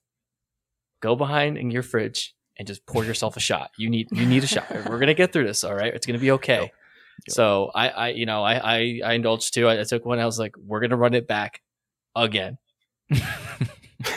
go 1.01 1.15
behind 1.15 1.57
in 1.57 1.71
your 1.71 1.83
fridge 1.83 2.34
and 2.57 2.67
just 2.67 2.85
pour 2.85 3.03
yourself 3.03 3.35
a 3.37 3.39
shot. 3.39 3.71
You 3.77 3.89
need 3.89 4.07
you 4.11 4.25
need 4.25 4.43
a 4.43 4.47
shot. 4.47 4.65
We're 4.89 4.99
gonna 4.99 5.13
get 5.13 5.33
through 5.33 5.45
this, 5.47 5.63
all 5.63 5.75
right? 5.75 5.93
It's 5.93 6.05
gonna 6.05 6.19
be 6.19 6.31
okay. 6.31 6.61
Yep. 6.61 6.71
So 7.29 7.71
I 7.73 7.89
I 7.89 8.07
you 8.09 8.25
know 8.25 8.43
I 8.43 8.53
I, 8.77 9.01
I 9.05 9.13
indulged 9.13 9.53
too. 9.53 9.67
I, 9.67 9.79
I 9.79 9.83
took 9.83 10.05
one. 10.05 10.19
I 10.19 10.25
was 10.25 10.37
like, 10.39 10.55
we're 10.57 10.79
gonna 10.81 10.97
run 10.97 11.13
it 11.13 11.27
back 11.27 11.61
again, 12.15 12.57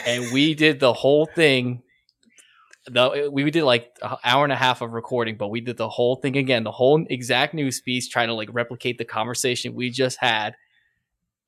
and 0.05 0.31
we 0.33 0.53
did 0.53 0.79
the 0.79 0.93
whole 0.93 1.25
thing. 1.25 1.81
The, 2.87 3.29
we 3.31 3.49
did 3.51 3.63
like 3.65 3.91
an 4.01 4.17
hour 4.23 4.43
and 4.43 4.53
a 4.53 4.55
half 4.55 4.81
of 4.81 4.93
recording, 4.93 5.37
but 5.37 5.49
we 5.49 5.61
did 5.61 5.77
the 5.77 5.89
whole 5.89 6.15
thing 6.15 6.37
again, 6.37 6.63
the 6.63 6.71
whole 6.71 7.05
exact 7.09 7.53
news 7.53 7.81
piece, 7.81 8.07
trying 8.07 8.29
to 8.29 8.33
like 8.33 8.49
replicate 8.51 8.97
the 8.97 9.05
conversation 9.05 9.75
we 9.75 9.91
just 9.91 10.17
had, 10.19 10.55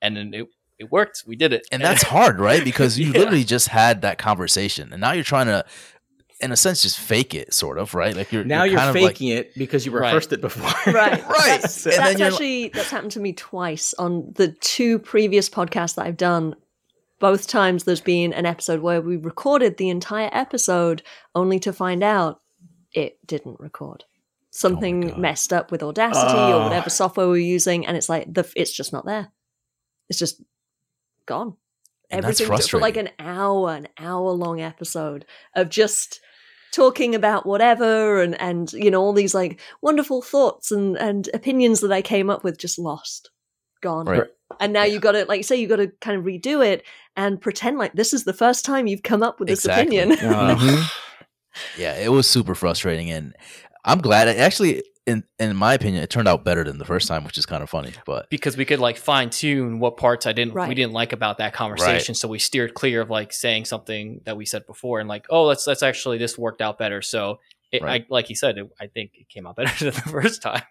and 0.01 0.15
then 0.15 0.33
it 0.33 0.47
it 0.77 0.91
worked. 0.91 1.23
We 1.25 1.35
did 1.35 1.53
it, 1.53 1.65
and 1.71 1.81
that's 1.81 2.03
hard, 2.03 2.39
right? 2.39 2.63
Because 2.71 2.99
you 2.99 3.07
Yeah. 3.11 3.19
literally 3.19 3.43
just 3.43 3.69
had 3.69 4.01
that 4.03 4.17
conversation, 4.17 4.91
and 4.91 5.01
now 5.01 5.13
you're 5.13 5.23
trying 5.23 5.47
to, 5.47 5.65
in 6.41 6.51
a 6.51 6.55
sense, 6.55 6.81
just 6.81 6.99
fake 6.99 7.33
it, 7.33 7.53
sort 7.53 7.77
of, 7.77 7.93
right? 7.93 8.15
Like 8.15 8.31
you're 8.31 8.43
Now 8.43 8.63
you're, 8.63 8.77
kind 8.77 8.89
of 8.89 8.95
like- 8.95 9.13
faking 9.13 9.29
it 9.29 9.53
because 9.55 9.85
you 9.85 9.91
Right. 9.91 10.07
rehearsed 10.07 10.33
it 10.33 10.41
before. 10.41 10.69
Right, 10.93 11.25
Right. 11.27 11.61
That's, 11.61 11.85
And 11.85 11.95
that's 11.95 12.19
you're 12.19 12.27
actually 12.29 12.67
that's 12.69 12.89
happened 12.89 13.11
to 13.13 13.19
me 13.19 13.33
twice 13.33 13.93
on 13.95 14.31
the 14.35 14.49
two 14.61 14.99
previous 14.99 15.49
podcasts 15.49 15.95
that 15.95 16.05
I've 16.05 16.17
done. 16.17 16.55
Both 17.19 17.47
times 17.47 17.83
there's 17.83 18.01
been 18.01 18.33
an 18.33 18.45
episode 18.47 18.81
where 18.81 18.99
we 19.01 19.15
recorded 19.17 19.77
the 19.77 19.89
entire 19.89 20.29
episode 20.33 21.03
only 21.35 21.59
to 21.59 21.71
find 21.71 22.01
out 22.03 22.41
it 22.93 23.19
didn't 23.27 23.59
record. 23.59 24.03
Something 24.49 25.05
oh 25.05 25.09
God. 25.09 25.17
messed 25.19 25.53
up 25.53 25.71
with 25.71 25.83
Audacity 25.83 26.33
or 26.33 26.55
Oh. 26.55 26.63
whatever 26.63 26.89
software 26.89 27.27
we're 27.27 27.37
using, 27.37 27.85
and 27.85 27.95
it's 27.95 28.09
like 28.09 28.33
the 28.33 28.51
it's 28.55 28.71
just 28.71 28.91
not 28.91 29.05
there. 29.05 29.31
It's 30.09 30.19
just 30.19 30.41
gone. 31.25 31.55
And 32.09 32.23
that's 32.25 32.41
Everything 32.41 32.67
for 32.67 32.79
like 32.79 32.97
an 32.97 33.09
hour, 33.19 33.69
an 33.73 33.87
hour 33.97 34.31
long 34.31 34.59
episode 34.59 35.23
of 35.55 35.69
just 35.69 36.19
talking 36.71 37.15
about 37.15 37.45
whatever 37.45 38.21
and 38.21 38.39
and 38.41 38.71
you 38.73 38.89
know 38.89 39.01
all 39.01 39.13
these 39.13 39.33
like 39.33 39.59
wonderful 39.81 40.21
thoughts 40.21 40.71
and 40.71 40.97
and 40.97 41.29
opinions 41.33 41.81
that 41.81 41.91
I 41.91 42.01
came 42.01 42.29
up 42.29 42.43
with 42.43 42.57
just 42.57 42.79
lost, 42.79 43.29
gone. 43.81 44.05
Right. 44.05 44.23
And 44.59 44.73
now 44.73 44.83
you 44.83 44.99
got 44.99 45.13
to 45.13 45.25
like 45.25 45.37
you 45.37 45.43
say 45.43 45.55
you 45.55 45.67
got 45.67 45.77
to 45.77 45.87
kind 46.01 46.17
of 46.17 46.25
redo 46.25 46.65
it 46.65 46.83
and 47.15 47.39
pretend 47.39 47.77
like 47.77 47.93
this 47.93 48.13
is 48.13 48.23
the 48.23 48.33
first 48.33 48.65
time 48.65 48.87
you've 48.87 49.03
come 49.03 49.23
up 49.23 49.39
with 49.39 49.49
this 49.49 49.65
Exactly. 49.65 49.97
opinion. 49.99 50.17
Mhm. 50.19 50.91
yeah, 51.77 51.95
it 51.97 52.09
was 52.09 52.27
super 52.27 52.55
frustrating, 52.55 53.11
and 53.11 53.35
I'm 53.85 53.99
glad. 53.99 54.27
It 54.27 54.37
actually, 54.37 54.83
in 55.07 55.23
in 55.39 55.55
my 55.55 55.73
opinion, 55.73 56.03
it 56.03 56.09
turned 56.09 56.27
out 56.27 56.45
better 56.45 56.63
than 56.63 56.77
the 56.77 56.85
first 56.85 57.07
time, 57.07 57.23
which 57.23 57.37
is 57.37 57.45
kind 57.45 57.63
of 57.63 57.69
funny. 57.69 57.93
But 58.05 58.29
because 58.29 58.55
we 58.55 58.65
could 58.65 58.79
like 58.79 58.97
fine 58.97 59.29
tune 59.29 59.79
what 59.79 59.97
parts 59.97 60.25
I 60.27 60.33
didn't 60.33 60.53
we 60.69 60.75
didn't 60.75 60.93
like 60.93 61.11
about 61.13 61.39
that 61.39 61.53
conversation. 61.53 62.13
So 62.15 62.27
we 62.27 62.39
steered 62.39 62.73
clear 62.73 63.01
of 63.01 63.09
like 63.09 63.33
saying 63.33 63.65
something 63.65 64.21
that 64.25 64.37
we 64.37 64.45
said 64.45 64.65
before 64.67 64.99
and 64.99 65.09
like, 65.09 65.25
oh, 65.29 65.47
that's 65.49 65.65
that's 65.65 65.83
actually 65.83 66.17
this 66.17 66.37
worked 66.37 66.61
out 66.61 66.77
better. 66.77 67.01
So 67.01 67.39
it, 67.71 67.81
Right. 67.81 68.03
I 68.03 68.05
like 68.09 68.27
he 68.27 68.35
said, 68.35 68.57
it, 68.57 68.69
I 68.79 68.87
think 68.87 69.11
it 69.15 69.29
came 69.29 69.47
out 69.47 69.55
better 69.57 69.85
than 69.85 69.93
the 69.93 70.01
first 70.01 70.41
time. 70.41 70.63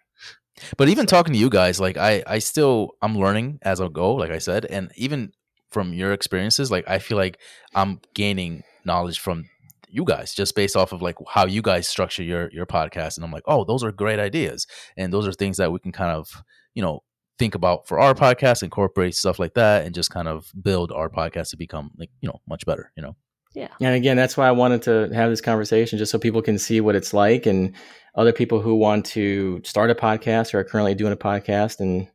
but 0.76 0.88
even 0.88 1.06
talking 1.06 1.32
to 1.32 1.38
you 1.38 1.50
guys, 1.50 1.80
like 1.80 1.96
I 1.96 2.22
I 2.26 2.38
still 2.38 2.92
I'm 3.02 3.16
learning 3.16 3.58
as 3.62 3.80
I 3.80 3.88
go, 3.88 4.14
like 4.14 4.30
I 4.30 4.38
said, 4.38 4.64
and 4.66 4.92
even 4.96 5.32
from 5.70 5.92
your 5.92 6.12
experiences, 6.12 6.70
like 6.70 6.88
I 6.88 6.98
feel 6.98 7.16
like 7.16 7.38
I'm 7.74 8.00
gaining 8.14 8.62
knowledge 8.84 9.18
from 9.18 9.46
you 9.90 10.04
guys 10.04 10.34
just 10.34 10.54
based 10.54 10.76
off 10.76 10.92
of 10.92 11.02
like 11.02 11.16
how 11.28 11.46
you 11.46 11.62
guys 11.62 11.88
structure 11.88 12.22
your 12.22 12.50
your 12.52 12.66
podcast 12.66 13.16
and 13.16 13.24
i'm 13.24 13.32
like 13.32 13.42
oh 13.46 13.64
those 13.64 13.82
are 13.84 13.92
great 13.92 14.18
ideas. 14.18 14.66
And 14.96 15.12
those 15.12 15.26
are 15.26 15.32
things 15.32 15.56
that 15.56 15.72
we 15.72 15.78
can 15.78 15.92
kind 15.92 16.10
of 16.10 16.42
you 16.74 16.82
know 16.82 17.02
think 17.38 17.54
about 17.54 17.88
for 17.88 17.98
our 17.98 18.14
podcast 18.14 18.62
incorporate 18.62 19.14
stuff 19.14 19.38
like 19.38 19.54
that 19.54 19.86
and 19.86 19.94
just 19.94 20.10
kind 20.10 20.28
of 20.28 20.52
build 20.60 20.92
our 20.92 21.08
podcast 21.08 21.50
to 21.50 21.56
become 21.56 21.90
like 21.96 22.10
you 22.20 22.28
know 22.28 22.40
much 22.48 22.66
better 22.66 22.92
you 22.96 23.02
know? 23.02 23.16
Yeah. 23.54 23.68
And 23.80 23.94
again 23.94 24.16
that's 24.16 24.36
why 24.36 24.46
i 24.46 24.52
wanted 24.52 24.82
to 24.82 25.10
have 25.12 25.30
this 25.30 25.40
conversation 25.40 25.98
just 25.98 26.12
so 26.12 26.18
people 26.18 26.42
can 26.42 26.58
see 26.58 26.80
what 26.80 26.94
it's 26.94 27.12
like 27.12 27.46
and 27.46 27.74
other 28.14 28.32
people 28.32 28.60
who 28.60 28.74
want 28.74 29.06
to 29.06 29.60
start 29.64 29.90
a 29.90 29.94
podcast 29.94 30.54
or 30.54 30.60
are 30.60 30.64
currently 30.64 30.94
doing 30.94 31.12
a 31.12 31.16
podcast 31.16 31.80
and 31.80 32.08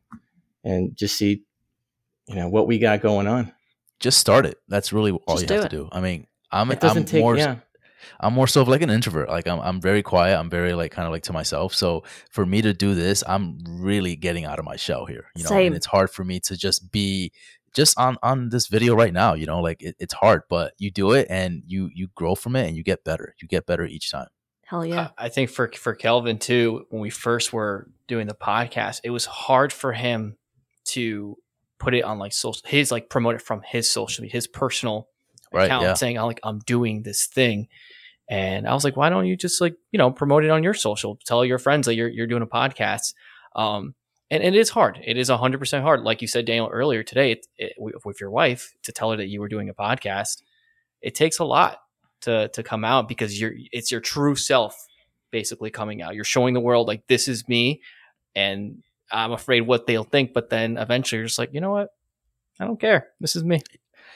and 0.64 0.96
just 0.96 1.16
see 1.16 1.42
you 2.28 2.34
know 2.34 2.48
what 2.48 2.66
we 2.66 2.78
got 2.78 3.00
going 3.00 3.26
on. 3.26 3.52
Just 4.00 4.18
start 4.18 4.46
it. 4.46 4.58
That's 4.68 4.92
really 4.92 5.12
all 5.12 5.36
Just 5.36 5.48
you 5.48 5.56
have 5.56 5.66
it. 5.66 5.70
to 5.70 5.76
do. 5.76 5.88
I 5.92 6.00
mean 6.00 6.26
i'm 6.52 6.70
it 6.70 6.80
doesn't 6.80 6.98
i'm 6.98 7.04
take 7.04 7.20
more 7.20 7.36
yeah 7.36 7.56
I'm 8.20 8.32
more 8.34 8.46
so 8.46 8.62
of 8.62 8.68
like 8.68 8.82
an 8.82 8.90
introvert. 8.90 9.28
Like 9.28 9.46
I'm, 9.46 9.60
I'm 9.60 9.80
very 9.80 10.02
quiet. 10.02 10.38
I'm 10.38 10.50
very 10.50 10.74
like 10.74 10.92
kind 10.92 11.06
of 11.06 11.12
like 11.12 11.22
to 11.24 11.32
myself. 11.32 11.74
So 11.74 12.04
for 12.30 12.44
me 12.46 12.62
to 12.62 12.72
do 12.72 12.94
this, 12.94 13.22
I'm 13.26 13.58
really 13.66 14.16
getting 14.16 14.44
out 14.44 14.58
of 14.58 14.64
my 14.64 14.76
shell 14.76 15.06
here. 15.06 15.26
You 15.34 15.44
know, 15.44 15.48
Same. 15.48 15.68
and 15.68 15.76
it's 15.76 15.86
hard 15.86 16.10
for 16.10 16.24
me 16.24 16.40
to 16.40 16.56
just 16.56 16.90
be 16.92 17.32
just 17.74 17.98
on 17.98 18.16
on 18.22 18.48
this 18.50 18.68
video 18.68 18.94
right 18.94 19.12
now. 19.12 19.34
You 19.34 19.46
know, 19.46 19.60
like 19.60 19.82
it, 19.82 19.96
it's 19.98 20.14
hard, 20.14 20.42
but 20.48 20.72
you 20.78 20.90
do 20.90 21.12
it 21.12 21.26
and 21.30 21.62
you 21.66 21.90
you 21.94 22.08
grow 22.14 22.34
from 22.34 22.56
it 22.56 22.66
and 22.68 22.76
you 22.76 22.82
get 22.82 23.04
better. 23.04 23.34
You 23.40 23.48
get 23.48 23.66
better 23.66 23.84
each 23.84 24.10
time. 24.10 24.28
hell 24.64 24.84
yeah 24.84 25.10
I 25.18 25.26
I 25.26 25.28
think 25.28 25.50
for 25.50 25.70
for 25.76 25.94
Kelvin 25.94 26.38
too, 26.38 26.86
when 26.90 27.00
we 27.02 27.10
first 27.10 27.52
were 27.52 27.88
doing 28.08 28.26
the 28.26 28.34
podcast, 28.34 29.00
it 29.04 29.10
was 29.10 29.24
hard 29.26 29.72
for 29.72 29.92
him 29.92 30.36
to 30.86 31.36
put 31.78 31.94
it 31.94 32.04
on 32.04 32.18
like 32.18 32.32
social 32.32 32.62
his 32.66 32.90
like 32.90 33.08
promote 33.10 33.34
it 33.34 33.42
from 33.42 33.60
his 33.62 33.90
social 33.90 34.22
media, 34.22 34.32
his 34.32 34.46
personal 34.46 35.08
Right, 35.52 35.66
account 35.66 35.84
yeah. 35.84 35.94
saying 35.94 36.18
I'm 36.18 36.26
like 36.26 36.40
I'm 36.42 36.58
doing 36.60 37.02
this 37.04 37.26
thing. 37.26 37.68
And 38.28 38.66
I 38.66 38.74
was 38.74 38.84
like, 38.84 38.96
why 38.96 39.08
don't 39.08 39.26
you 39.26 39.36
just 39.36 39.60
like, 39.60 39.76
you 39.92 39.98
know, 39.98 40.10
promote 40.10 40.44
it 40.44 40.50
on 40.50 40.62
your 40.62 40.74
social, 40.74 41.18
tell 41.24 41.44
your 41.44 41.58
friends 41.58 41.86
that 41.86 41.94
you're 41.94 42.08
you're 42.08 42.26
doing 42.26 42.42
a 42.42 42.46
podcast. 42.46 43.14
Um 43.54 43.94
and 44.30 44.42
it 44.42 44.56
is 44.56 44.70
hard. 44.70 44.98
It 45.04 45.16
is 45.16 45.30
100% 45.30 45.82
hard. 45.82 46.02
Like 46.02 46.20
you 46.20 46.26
said, 46.26 46.46
Daniel, 46.46 46.68
earlier 46.72 47.04
today, 47.04 47.30
it, 47.30 47.46
it, 47.58 47.74
with 47.78 48.20
your 48.20 48.30
wife, 48.30 48.74
to 48.82 48.90
tell 48.90 49.12
her 49.12 49.16
that 49.18 49.28
you 49.28 49.40
were 49.40 49.46
doing 49.46 49.68
a 49.68 49.74
podcast, 49.74 50.42
it 51.00 51.14
takes 51.14 51.38
a 51.38 51.44
lot 51.44 51.78
to 52.22 52.48
to 52.48 52.62
come 52.62 52.84
out 52.84 53.08
because 53.08 53.40
you're 53.40 53.52
it's 53.72 53.92
your 53.92 54.00
true 54.00 54.34
self 54.34 54.86
basically 55.30 55.70
coming 55.70 56.02
out. 56.02 56.14
You're 56.14 56.24
showing 56.24 56.54
the 56.54 56.60
world 56.60 56.88
like 56.88 57.06
this 57.06 57.28
is 57.28 57.48
me, 57.48 57.82
and 58.34 58.82
I'm 59.12 59.32
afraid 59.32 59.62
what 59.62 59.86
they'll 59.86 60.04
think. 60.04 60.32
But 60.32 60.50
then 60.50 60.76
eventually, 60.76 61.18
you're 61.18 61.26
just 61.26 61.38
like, 61.38 61.54
you 61.54 61.60
know 61.60 61.70
what? 61.72 61.90
I 62.58 62.64
don't 62.64 62.80
care. 62.80 63.08
This 63.20 63.36
is 63.36 63.44
me. 63.44 63.60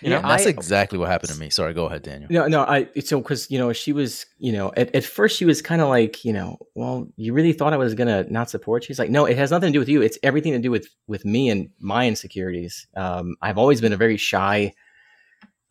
You 0.02 0.10
Yeah, 0.10 0.20
know? 0.20 0.28
That's 0.28 0.46
I- 0.46 0.50
exactly 0.50 0.98
what 0.98 1.08
happened 1.08 1.32
to 1.32 1.38
me. 1.38 1.50
Sorry, 1.50 1.74
go 1.74 1.86
ahead, 1.86 2.02
Daniel. 2.02 2.28
No, 2.30 2.46
no, 2.48 2.62
I 2.62 2.88
so 3.00 3.20
because 3.20 3.50
you 3.50 3.58
know 3.58 3.72
she 3.72 3.92
was 3.92 4.26
you 4.38 4.52
know 4.52 4.72
at, 4.76 4.94
at 4.94 5.04
first 5.04 5.36
she 5.36 5.44
was 5.44 5.60
kind 5.62 5.80
of 5.82 5.88
like 5.88 6.24
you 6.24 6.32
know 6.32 6.58
well 6.74 7.06
you 7.16 7.32
really 7.32 7.52
thought 7.52 7.72
I 7.72 7.76
was 7.76 7.94
gonna 7.94 8.24
not 8.30 8.48
support 8.50 8.82
you. 8.84 8.86
She's 8.88 8.98
like 8.98 9.10
no, 9.10 9.26
it 9.26 9.36
has 9.36 9.50
nothing 9.50 9.68
to 9.68 9.72
do 9.72 9.78
with 9.78 9.88
you. 9.88 10.02
It's 10.02 10.18
everything 10.22 10.52
to 10.52 10.58
do 10.58 10.70
with 10.70 10.88
with 11.06 11.24
me 11.24 11.48
and 11.50 11.68
my 11.80 12.06
insecurities. 12.08 12.86
Um, 12.96 13.36
I've 13.42 13.58
always 13.58 13.80
been 13.80 13.92
a 13.92 13.96
very 13.96 14.16
shy, 14.16 14.72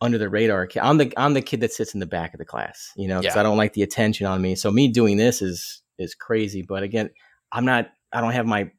under 0.02 0.18
the 0.18 0.30
radar 0.30 0.68
kid. 0.68 0.80
I'm 0.82 0.98
the 0.98 1.12
I'm 1.18 1.34
the 1.34 1.42
kid 1.42 1.60
that 1.62 1.74
sits 1.74 1.94
in 1.94 2.00
the 2.00 2.06
back 2.06 2.34
of 2.34 2.38
the 2.38 2.46
class, 2.46 2.92
you 2.96 3.08
know, 3.08 3.20
because 3.20 3.36
Yeah. 3.36 3.40
I 3.42 3.44
don't 3.44 3.58
like 3.58 3.74
the 3.74 3.84
attention 3.84 4.26
on 4.28 4.42
me. 4.42 4.56
So 4.56 4.72
me 4.72 4.88
doing 4.88 5.18
this 5.18 5.42
is 5.42 5.82
is 5.98 6.16
crazy. 6.16 6.62
But 6.62 6.84
again, 6.84 7.10
I'm 7.52 7.66
not. 7.66 7.90
I 8.14 8.22
don't 8.22 8.32
have 8.32 8.46
my 8.46 8.72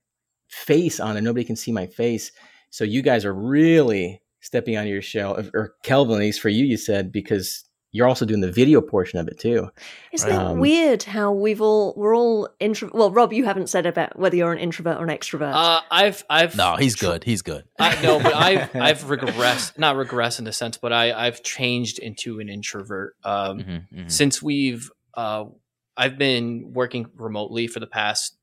face 0.49 0.99
on 0.99 1.17
and 1.17 1.25
Nobody 1.25 1.45
can 1.45 1.57
see 1.57 1.71
my 1.73 1.87
face. 1.87 2.33
So 2.71 2.85
you 2.85 3.03
guys 3.03 3.25
are 3.25 3.35
really 3.35 4.23
stepping 4.41 4.77
on 4.77 4.87
your 4.87 5.03
shell, 5.03 5.39
or 5.55 5.75
Kelvin, 5.83 6.17
at 6.17 6.21
least 6.21 6.41
for 6.41 6.49
you, 6.49 6.65
you 6.65 6.77
said 6.77 7.13
because 7.13 7.65
you're 7.93 8.07
also 8.07 8.25
doing 8.25 8.41
the 8.41 8.53
video 8.53 8.81
portion 8.81 9.19
of 9.19 9.27
it 9.27 9.39
too. 9.39 9.69
Isn't 10.13 10.31
Right. 10.31 10.37
it 10.37 10.41
Um, 10.41 10.59
weird 10.61 11.03
how 11.03 11.33
we've 11.33 11.61
all 11.61 11.93
we're 11.97 12.15
all 12.17 12.49
intro? 12.61 12.89
Well, 12.95 13.11
Rob, 13.11 13.33
you 13.33 13.45
haven't 13.45 13.69
said 13.69 13.85
about 13.85 14.17
whether 14.19 14.37
you're 14.37 14.53
an 14.53 14.59
introvert 14.59 14.97
or 14.99 15.03
an 15.05 15.11
extrovert. 15.11 15.53
Uh, 15.55 15.81
I've 15.91 16.25
I've 16.31 16.57
No, 16.57 16.77
he's 16.77 16.95
tr- 16.95 17.07
good. 17.07 17.25
He's 17.25 17.43
good. 17.43 17.65
I 17.81 18.01
know, 18.01 18.21
but 18.21 18.33
I've 18.35 18.75
I've 18.77 19.03
regressed, 19.05 19.77
not 19.77 19.97
regressed 19.97 20.39
in 20.39 20.47
a 20.47 20.53
sense, 20.53 20.77
but 20.79 20.93
I 20.93 21.13
I've 21.13 21.43
changed 21.43 21.99
into 21.99 22.39
an 22.39 22.49
introvert. 22.49 23.17
Um, 23.25 23.59
Mhm, 23.59 23.87
mhm. 23.93 24.11
since 24.11 24.41
we've 24.41 24.89
uh, 25.15 25.47
I've 25.97 26.17
been 26.17 26.73
working 26.73 27.07
remotely 27.17 27.67
for 27.67 27.81
the 27.81 27.89
past 27.89 28.37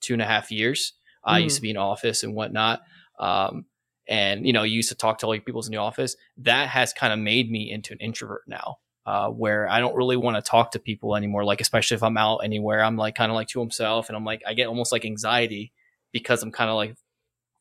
two 0.00 0.12
and 0.12 0.20
a 0.20 0.26
half 0.26 0.50
years. 0.50 0.92
I 1.24 1.40
Mm. 1.40 1.44
used 1.44 1.56
to 1.56 1.62
be 1.62 1.70
in 1.70 1.76
office 1.76 2.22
and 2.24 2.34
whatnot. 2.34 2.80
Um, 3.20 3.66
and 4.08 4.46
you 4.46 4.52
know, 4.52 4.62
you 4.62 4.74
used 4.76 4.88
to 4.88 4.94
talk 4.94 5.18
to 5.18 5.26
all 5.26 5.34
your 5.34 5.42
peoples 5.42 5.66
in 5.66 5.72
the 5.72 5.78
office. 5.78 6.16
That 6.38 6.68
has 6.68 6.92
kind 6.92 7.12
of 7.12 7.18
made 7.18 7.50
me 7.50 7.70
into 7.70 7.92
an 7.92 7.98
introvert 8.00 8.42
now, 8.46 8.78
uh, 9.06 9.28
where 9.28 9.68
I 9.68 9.80
don't 9.80 9.94
really 9.94 10.16
want 10.16 10.36
to 10.36 10.42
talk 10.42 10.72
to 10.72 10.78
people 10.78 11.14
anymore. 11.14 11.44
Like, 11.44 11.60
especially 11.60 11.96
if 11.96 12.02
I'm 12.02 12.16
out 12.16 12.38
anywhere, 12.38 12.82
I'm 12.82 12.96
like 12.96 13.14
kind 13.14 13.30
of 13.30 13.36
like 13.36 13.48
to 13.48 13.60
himself, 13.60 14.08
and 14.08 14.16
I'm 14.16 14.24
like, 14.24 14.42
I 14.46 14.54
get 14.54 14.66
almost 14.66 14.92
like 14.92 15.04
anxiety 15.04 15.72
because 16.12 16.42
I'm 16.42 16.52
kind 16.52 16.70
of 16.70 16.76
like 16.76 16.94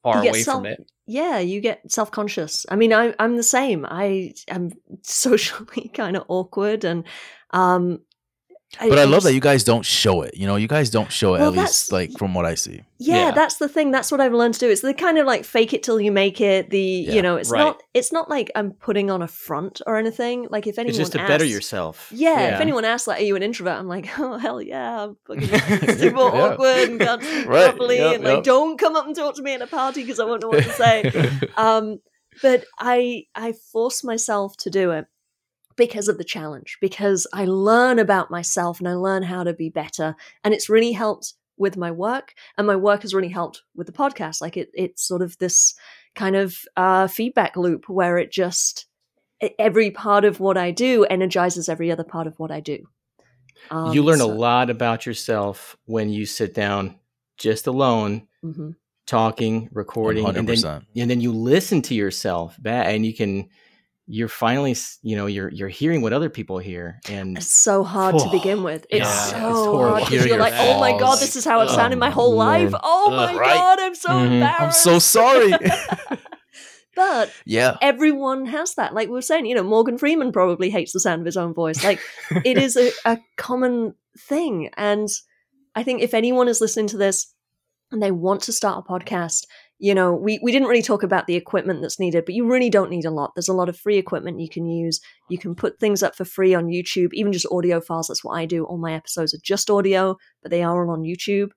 far 0.03 0.21
away 0.21 0.41
self- 0.41 0.59
from 0.59 0.65
it. 0.67 0.91
yeah, 1.05 1.39
you 1.39 1.59
get 1.59 1.91
self 1.91 2.11
conscious. 2.11 2.65
I 2.69 2.75
mean, 2.75 2.93
I, 2.93 3.13
I'm 3.19 3.35
the 3.35 3.43
same. 3.43 3.85
I 3.87 4.33
am 4.47 4.71
socially 5.03 5.89
kind 5.93 6.15
of 6.15 6.23
awkward, 6.29 6.85
and 6.85 7.03
um, 7.51 7.99
But 8.79 8.99
I 8.99 9.03
I'm 9.03 9.11
love 9.11 9.23
that 9.23 9.33
you 9.33 9.39
guys 9.39 9.63
don't 9.63 9.85
show 9.85 10.23
it. 10.23 10.35
You 10.35 10.45
know, 10.45 10.57
you 10.57 10.67
guys 10.67 10.89
don't 10.89 11.09
show 11.11 11.35
it 11.35 11.39
Well, 11.39 11.51
at 11.53 11.57
least 11.57 11.91
like 11.91 12.11
from 12.17 12.33
what 12.33 12.45
I 12.45 12.55
see. 12.55 12.83
Yeah, 12.99 13.27
Yeah. 13.27 13.31
that's 13.31 13.55
the 13.55 13.69
thing. 13.69 13.91
That's 13.91 14.11
what 14.11 14.19
I've 14.19 14.33
learned 14.33 14.55
to 14.55 14.59
do. 14.59 14.69
It's 14.69 14.81
the 14.81 14.93
kind 14.93 15.17
of 15.17 15.25
like 15.25 15.45
fake 15.45 15.73
it 15.73 15.83
till 15.83 16.01
you 16.01 16.11
make 16.11 16.41
it. 16.41 16.69
The 16.69 16.79
Yeah, 16.79 17.13
you 17.13 17.21
know, 17.21 17.37
it's 17.37 17.49
right. 17.49 17.59
not 17.59 17.81
it's 17.93 18.11
not 18.11 18.29
like 18.29 18.51
I'm 18.55 18.71
putting 18.71 19.09
on 19.09 19.21
a 19.21 19.27
front 19.27 19.81
or 19.87 19.95
anything. 19.97 20.47
Like 20.51 20.67
if 20.67 20.77
anyone 20.77 20.89
it's 20.89 20.97
just 20.97 21.13
to 21.13 21.19
asks, 21.21 21.29
better 21.29 21.45
yourself. 21.45 22.11
Yeah, 22.13 22.55
if 22.55 22.61
anyone 22.61 22.83
asks 22.83 23.07
like, 23.07 23.21
"Are 23.21 23.23
you 23.23 23.37
an 23.37 23.41
introvert?" 23.43 23.77
I'm 23.79 23.87
like, 23.87 24.07
"Oh 24.19 24.37
hell 24.37 24.61
yeah, 24.61 25.03
I'm 25.05 25.17
fucking 25.25 25.47
super 25.97 26.17
Yeah. 26.17 26.51
awkward 26.51 26.89
and 26.89 26.99
can't 26.99 27.23
speak 27.23 27.47
Right, 27.47 27.69
properly, 27.69 27.97
yep, 27.99 28.15
and 28.15 28.23
like 28.25 28.35
yep. 28.35 28.43
don't 28.43 28.77
come 28.77 28.97
up 28.97 29.05
and 29.07 29.15
talk 29.15 29.35
to 29.35 29.41
me 29.41 29.53
at 29.53 29.61
a 29.61 29.67
party 29.67 30.01
because 30.03 30.19
I 30.19 30.25
won't 30.25 30.41
know 30.41 30.49
what 30.49 30.63
to 30.65 30.71
say." 30.73 31.31
um, 31.55 31.99
but 32.41 32.65
I 32.77 33.23
I 33.33 33.53
force 33.71 34.03
myself 34.03 34.57
to 34.57 34.69
do 34.69 34.91
it 34.91 35.05
because 35.77 36.07
of 36.09 36.17
the 36.17 36.23
challenge, 36.23 36.77
because 36.81 37.25
I 37.33 37.45
learn 37.45 37.99
about 37.99 38.29
myself 38.29 38.79
and 38.79 38.87
I 38.89 38.93
learn 38.95 39.23
how 39.23 39.43
to 39.43 39.53
be 39.53 39.69
better, 39.69 40.15
and 40.43 40.53
it's 40.53 40.69
really 40.69 40.91
helped 40.91 41.33
with 41.57 41.77
my 41.77 41.89
work, 41.91 42.33
and 42.57 42.67
my 42.67 42.75
work 42.75 43.01
has 43.03 43.13
really 43.13 43.29
helped 43.29 43.63
with 43.75 43.87
the 43.87 43.93
podcast. 43.93 44.41
Like 44.41 44.57
it, 44.57 44.69
it's 44.73 45.01
sort 45.07 45.21
of 45.21 45.37
this 45.37 45.73
kind 46.15 46.35
of 46.35 46.57
uh, 46.75 47.07
feedback 47.07 47.55
loop 47.55 47.87
where 47.89 48.17
it 48.17 48.31
just 48.31 48.85
every 49.59 49.91
part 49.91 50.25
of 50.25 50.39
what 50.39 50.57
I 50.57 50.71
do 50.71 51.03
energizes 51.05 51.69
every 51.69 51.91
other 51.91 52.03
part 52.03 52.27
of 52.27 52.37
what 52.39 52.51
I 52.51 52.59
do. 52.59 52.87
Um, 53.71 53.93
you 53.93 54.03
learn 54.03 54.17
so- 54.19 54.31
a 54.31 54.33
lot 54.33 54.69
about 54.69 55.05
yourself 55.05 55.77
when 55.85 56.09
you 56.09 56.25
sit 56.25 56.53
down 56.53 56.95
just 57.37 57.67
alone, 57.67 58.27
Mhm. 58.43 58.75
talking, 59.05 59.69
recording, 59.71 60.25
and 60.25 60.35
then 60.35 60.45
100%. 60.45 60.85
and 60.95 61.09
then 61.09 61.21
you 61.21 61.31
listen 61.31 61.81
to 61.83 61.93
yourself 61.95 62.55
back, 62.61 62.87
and 62.87 63.05
you 63.05 63.13
can. 63.13 63.49
You're 64.09 64.29
finally, 64.29 64.73
you 65.01 65.17
know, 65.17 65.25
you're 65.25 65.49
you're 65.49 65.67
hearing 65.67 66.01
what 66.01 66.13
other 66.13 66.29
people 66.29 66.59
hear, 66.59 66.99
and 67.09 67.37
It's 67.37 67.47
so 67.51 67.83
hard 67.83 68.17
to 68.17 68.23
Oh, 68.25 68.31
begin 68.31 68.63
with. 68.63 68.85
It's 68.89 69.05
yeah, 69.05 69.25
so 69.31 69.37
horrible. 69.39 69.89
hard 69.89 70.03
Hear 70.03 70.09
because 70.11 70.25
you're 70.27 70.35
your 70.35 70.39
like, 70.39 70.53
oh 70.55 70.79
my 70.79 70.97
god, 70.97 71.15
this 71.19 71.35
is 71.35 71.43
how 71.43 71.59
I've 71.59 71.69
Oh, 71.69 71.75
sounded 71.75 71.99
my 71.99 72.09
whole 72.09 72.33
life. 72.35 72.71
man. 72.71 72.79
Oh 72.83 73.09
my 73.11 73.35
Right. 73.35 73.53
god, 73.53 73.79
I'm 73.81 73.95
so 73.95 74.09
Mhm. 74.09 74.31
embarrassed. 74.31 74.87
I'm 74.87 74.93
so 74.93 74.99
sorry. 74.99 75.51
but 76.95 77.31
yeah. 77.45 77.77
everyone 77.81 78.45
has 78.47 78.75
that. 78.75 78.93
Like 78.93 79.07
we 79.09 79.13
were 79.13 79.21
saying, 79.21 79.45
you 79.45 79.55
know, 79.55 79.63
Morgan 79.63 79.97
Freeman 79.97 80.31
probably 80.31 80.69
hates 80.69 80.93
the 80.93 80.99
sound 80.99 81.21
of 81.21 81.25
his 81.25 81.37
own 81.37 81.53
voice. 81.53 81.83
Like 81.83 81.99
it 82.45 82.57
is 82.57 82.75
a, 82.77 82.91
a 83.05 83.19
common 83.35 83.93
thing. 84.17 84.69
And 84.77 85.07
I 85.75 85.83
think 85.83 86.01
if 86.01 86.13
anyone 86.13 86.47
is 86.47 86.61
listening 86.61 86.87
to 86.87 86.97
this 86.97 87.33
and 87.91 88.01
they 88.01 88.11
want 88.11 88.41
to 88.43 88.53
start 88.53 88.83
a 88.87 88.91
podcast, 88.91 89.43
you 89.79 89.93
know, 89.93 90.13
we, 90.13 90.39
we 90.41 90.51
didn't 90.51 90.67
really 90.67 90.81
talk 90.81 91.03
about 91.03 91.27
the 91.27 91.35
equipment 91.35 91.81
that's 91.81 91.99
needed, 91.99 92.25
but 92.25 92.33
you 92.33 92.49
really 92.49 92.69
don't 92.69 92.89
need 92.89 93.05
a 93.05 93.11
lot. 93.11 93.33
There's 93.35 93.47
a 93.47 93.53
lot 93.53 93.69
of 93.69 93.77
free 93.77 93.97
equipment 93.97 94.39
you 94.39 94.49
can 94.49 94.65
use. 94.65 94.99
You 95.29 95.37
can 95.37 95.53
put 95.53 95.79
things 95.79 96.01
up 96.01 96.15
for 96.15 96.25
free 96.25 96.55
on 96.55 96.67
YouTube, 96.67 97.09
even 97.13 97.31
just 97.31 97.47
audio 97.51 97.79
files. 97.79 98.07
That's 98.07 98.23
what 98.23 98.33
I 98.33 98.45
do. 98.45 98.65
All 98.65 98.77
my 98.77 98.93
episodes 98.93 99.33
are 99.35 99.39
just 99.43 99.69
audio, 99.69 100.17
but 100.41 100.49
they 100.49 100.63
are 100.63 100.83
all 100.83 100.91
on 100.91 101.03
YouTube. 101.03 101.49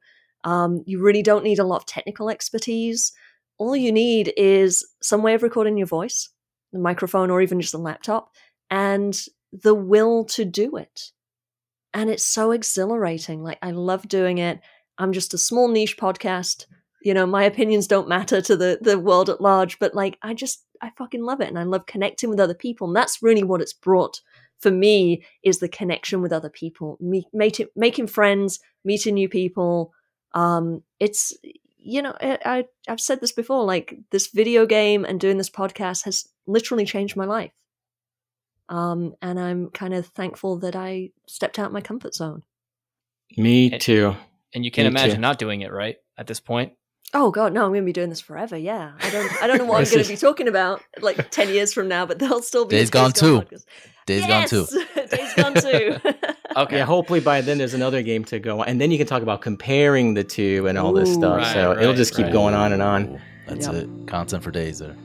Um, 0.44 0.82
you 0.86 1.02
really 1.02 1.22
don't 1.22 1.44
need 1.44 1.58
a 1.58 1.64
lot 1.64 1.76
of 1.76 1.86
technical 1.86 2.28
expertise. 2.28 3.12
All 3.58 3.74
you 3.74 3.92
need 3.92 4.32
is 4.36 4.86
some 5.02 5.22
way 5.22 5.34
of 5.34 5.42
recording 5.42 5.78
your 5.78 5.86
voice, 5.86 6.28
the 6.72 6.78
microphone, 6.78 7.30
or 7.30 7.40
even 7.40 7.60
just 7.60 7.74
a 7.74 7.78
laptop, 7.78 8.30
and 8.70 9.18
the 9.52 9.74
will 9.74 10.24
to 10.26 10.44
do 10.44 10.76
it. 10.76 11.10
And 11.92 12.08
it's 12.10 12.24
so 12.24 12.52
exhilarating. 12.52 13.42
Like, 13.42 13.58
I 13.62 13.72
love 13.72 14.06
doing 14.08 14.38
it. 14.38 14.60
I'm 14.98 15.12
just 15.12 15.34
a 15.34 15.38
small 15.38 15.68
niche 15.68 15.96
podcast. 15.96 16.66
You 17.02 17.14
know, 17.14 17.26
my 17.26 17.44
opinions 17.44 17.86
don't 17.86 18.08
matter 18.08 18.40
to 18.42 18.56
the, 18.56 18.78
the 18.80 18.98
world 18.98 19.30
at 19.30 19.40
large, 19.40 19.78
but 19.78 19.94
like, 19.94 20.18
I 20.22 20.34
just, 20.34 20.64
I 20.82 20.90
fucking 20.96 21.22
love 21.24 21.40
it. 21.40 21.48
And 21.48 21.58
I 21.58 21.62
love 21.62 21.86
connecting 21.86 22.28
with 22.28 22.40
other 22.40 22.54
people. 22.54 22.88
And 22.88 22.96
that's 22.96 23.22
really 23.22 23.42
what 23.42 23.62
it's 23.62 23.72
brought 23.72 24.20
for 24.60 24.70
me 24.70 25.24
is 25.42 25.58
the 25.58 25.68
connection 25.68 26.20
with 26.20 26.32
other 26.32 26.50
people, 26.50 26.98
me, 27.00 27.26
making, 27.32 27.68
making 27.74 28.06
friends, 28.06 28.60
meeting 28.84 29.14
new 29.14 29.28
people. 29.28 29.92
Um, 30.34 30.82
it's, 30.98 31.32
you 31.78 32.02
know, 32.02 32.14
I, 32.20 32.38
I, 32.44 32.64
I've 32.86 33.00
said 33.00 33.20
this 33.22 33.32
before, 33.32 33.64
like 33.64 33.98
this 34.10 34.26
video 34.26 34.66
game 34.66 35.06
and 35.06 35.18
doing 35.18 35.38
this 35.38 35.48
podcast 35.48 36.04
has 36.04 36.28
literally 36.46 36.84
changed 36.84 37.16
my 37.16 37.24
life. 37.24 37.52
Um, 38.68 39.14
and 39.22 39.40
I'm 39.40 39.70
kind 39.70 39.94
of 39.94 40.06
thankful 40.08 40.58
that 40.58 40.76
I 40.76 41.10
stepped 41.26 41.58
out 41.58 41.72
my 41.72 41.80
comfort 41.80 42.14
zone. 42.14 42.42
Me 43.36 43.78
too. 43.78 44.14
And 44.54 44.64
you 44.64 44.70
can 44.70 44.84
Me 44.84 44.88
imagine 44.88 45.16
too. 45.16 45.20
not 45.22 45.38
doing 45.38 45.62
it, 45.62 45.72
right? 45.72 45.96
At 46.18 46.26
this 46.26 46.40
point. 46.40 46.72
Oh 47.12 47.30
god, 47.30 47.52
no, 47.52 47.64
I'm 47.64 47.70
going 47.70 47.82
to 47.82 47.86
be 47.86 47.92
doing 47.92 48.08
this 48.10 48.20
forever. 48.20 48.56
Yeah. 48.56 48.92
I 49.00 49.10
don't 49.10 49.42
I 49.42 49.46
don't 49.46 49.58
know 49.58 49.64
what 49.64 49.78
I'm 49.86 49.92
going 49.92 50.04
to 50.04 50.08
be 50.10 50.16
talking 50.16 50.46
about 50.48 50.82
like 51.00 51.30
10 51.32 51.48
years 51.48 51.72
from 51.72 51.88
now, 51.88 52.06
but 52.06 52.18
there'll 52.18 52.42
still 52.42 52.64
be 52.66 52.76
Days 52.76 52.90
Gone 52.90 53.12
too. 53.12 53.40
podcast. 53.42 53.64
Days 54.06 54.26
Gone 54.26 54.46
too. 54.48 54.66
Days 55.10 55.34
Gone 55.34 55.54
too. 55.54 55.96
Okay. 56.56 56.78
Yeah, 56.78 56.84
hopefully 56.84 57.20
by 57.20 57.42
then 57.42 57.58
there's 57.58 57.74
another 57.74 58.02
game 58.02 58.24
to 58.24 58.40
go 58.40 58.60
on. 58.60 58.66
And 58.66 58.80
then 58.80 58.90
you 58.90 58.98
can 58.98 59.06
talk 59.06 59.22
about 59.22 59.40
comparing 59.40 60.14
the 60.14 60.24
two 60.24 60.66
and 60.66 60.76
all 60.76 60.92
this 60.92 61.14
stuff. 61.14 61.38
Right, 61.38 61.52
so 61.52 61.78
it'll 61.78 61.94
just 61.94 62.12
keep 62.12 62.24
right. 62.24 62.32
going 62.32 62.54
on 62.54 62.72
and 62.72 62.82
on. 62.82 63.20
That's 63.46 63.66
Yep. 63.68 63.74
it. 63.76 63.88
Content 64.08 64.42
for 64.42 64.50
days 64.50 64.80
there. 64.80 64.96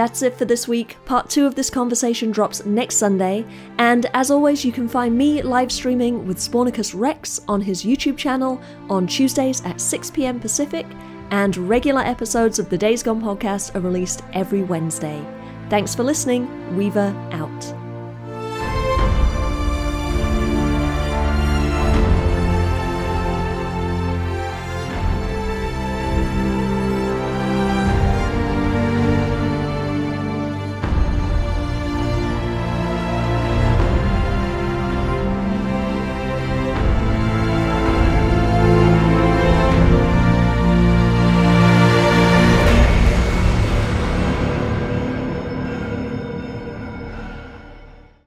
That's 0.00 0.22
it 0.22 0.34
for 0.34 0.46
this 0.46 0.66
week. 0.66 0.96
Part 1.04 1.28
two 1.28 1.44
of 1.44 1.54
this 1.54 1.68
conversation 1.68 2.30
drops 2.30 2.64
next 2.64 2.96
Sunday. 2.96 3.44
And 3.76 4.06
as 4.14 4.30
always, 4.30 4.64
you 4.64 4.72
can 4.72 4.88
find 4.88 5.14
me 5.14 5.42
live 5.42 5.70
streaming 5.70 6.26
with 6.26 6.38
Spornicus 6.38 6.98
Rex 6.98 7.38
on 7.46 7.60
his 7.60 7.84
YouTube 7.84 8.16
channel 8.16 8.58
on 8.88 9.06
Tuesdays 9.06 9.62
at 9.66 9.78
6 9.78 10.10
pm 10.12 10.40
Pacific. 10.40 10.86
And 11.32 11.54
regular 11.68 12.00
episodes 12.00 12.58
of 12.58 12.70
the 12.70 12.78
Days 12.78 13.02
Gone 13.02 13.20
podcast 13.20 13.74
are 13.74 13.80
released 13.80 14.22
every 14.32 14.62
Wednesday. 14.62 15.22
Thanks 15.68 15.94
for 15.94 16.02
listening. 16.02 16.74
Weaver 16.78 17.14
out. 17.32 17.89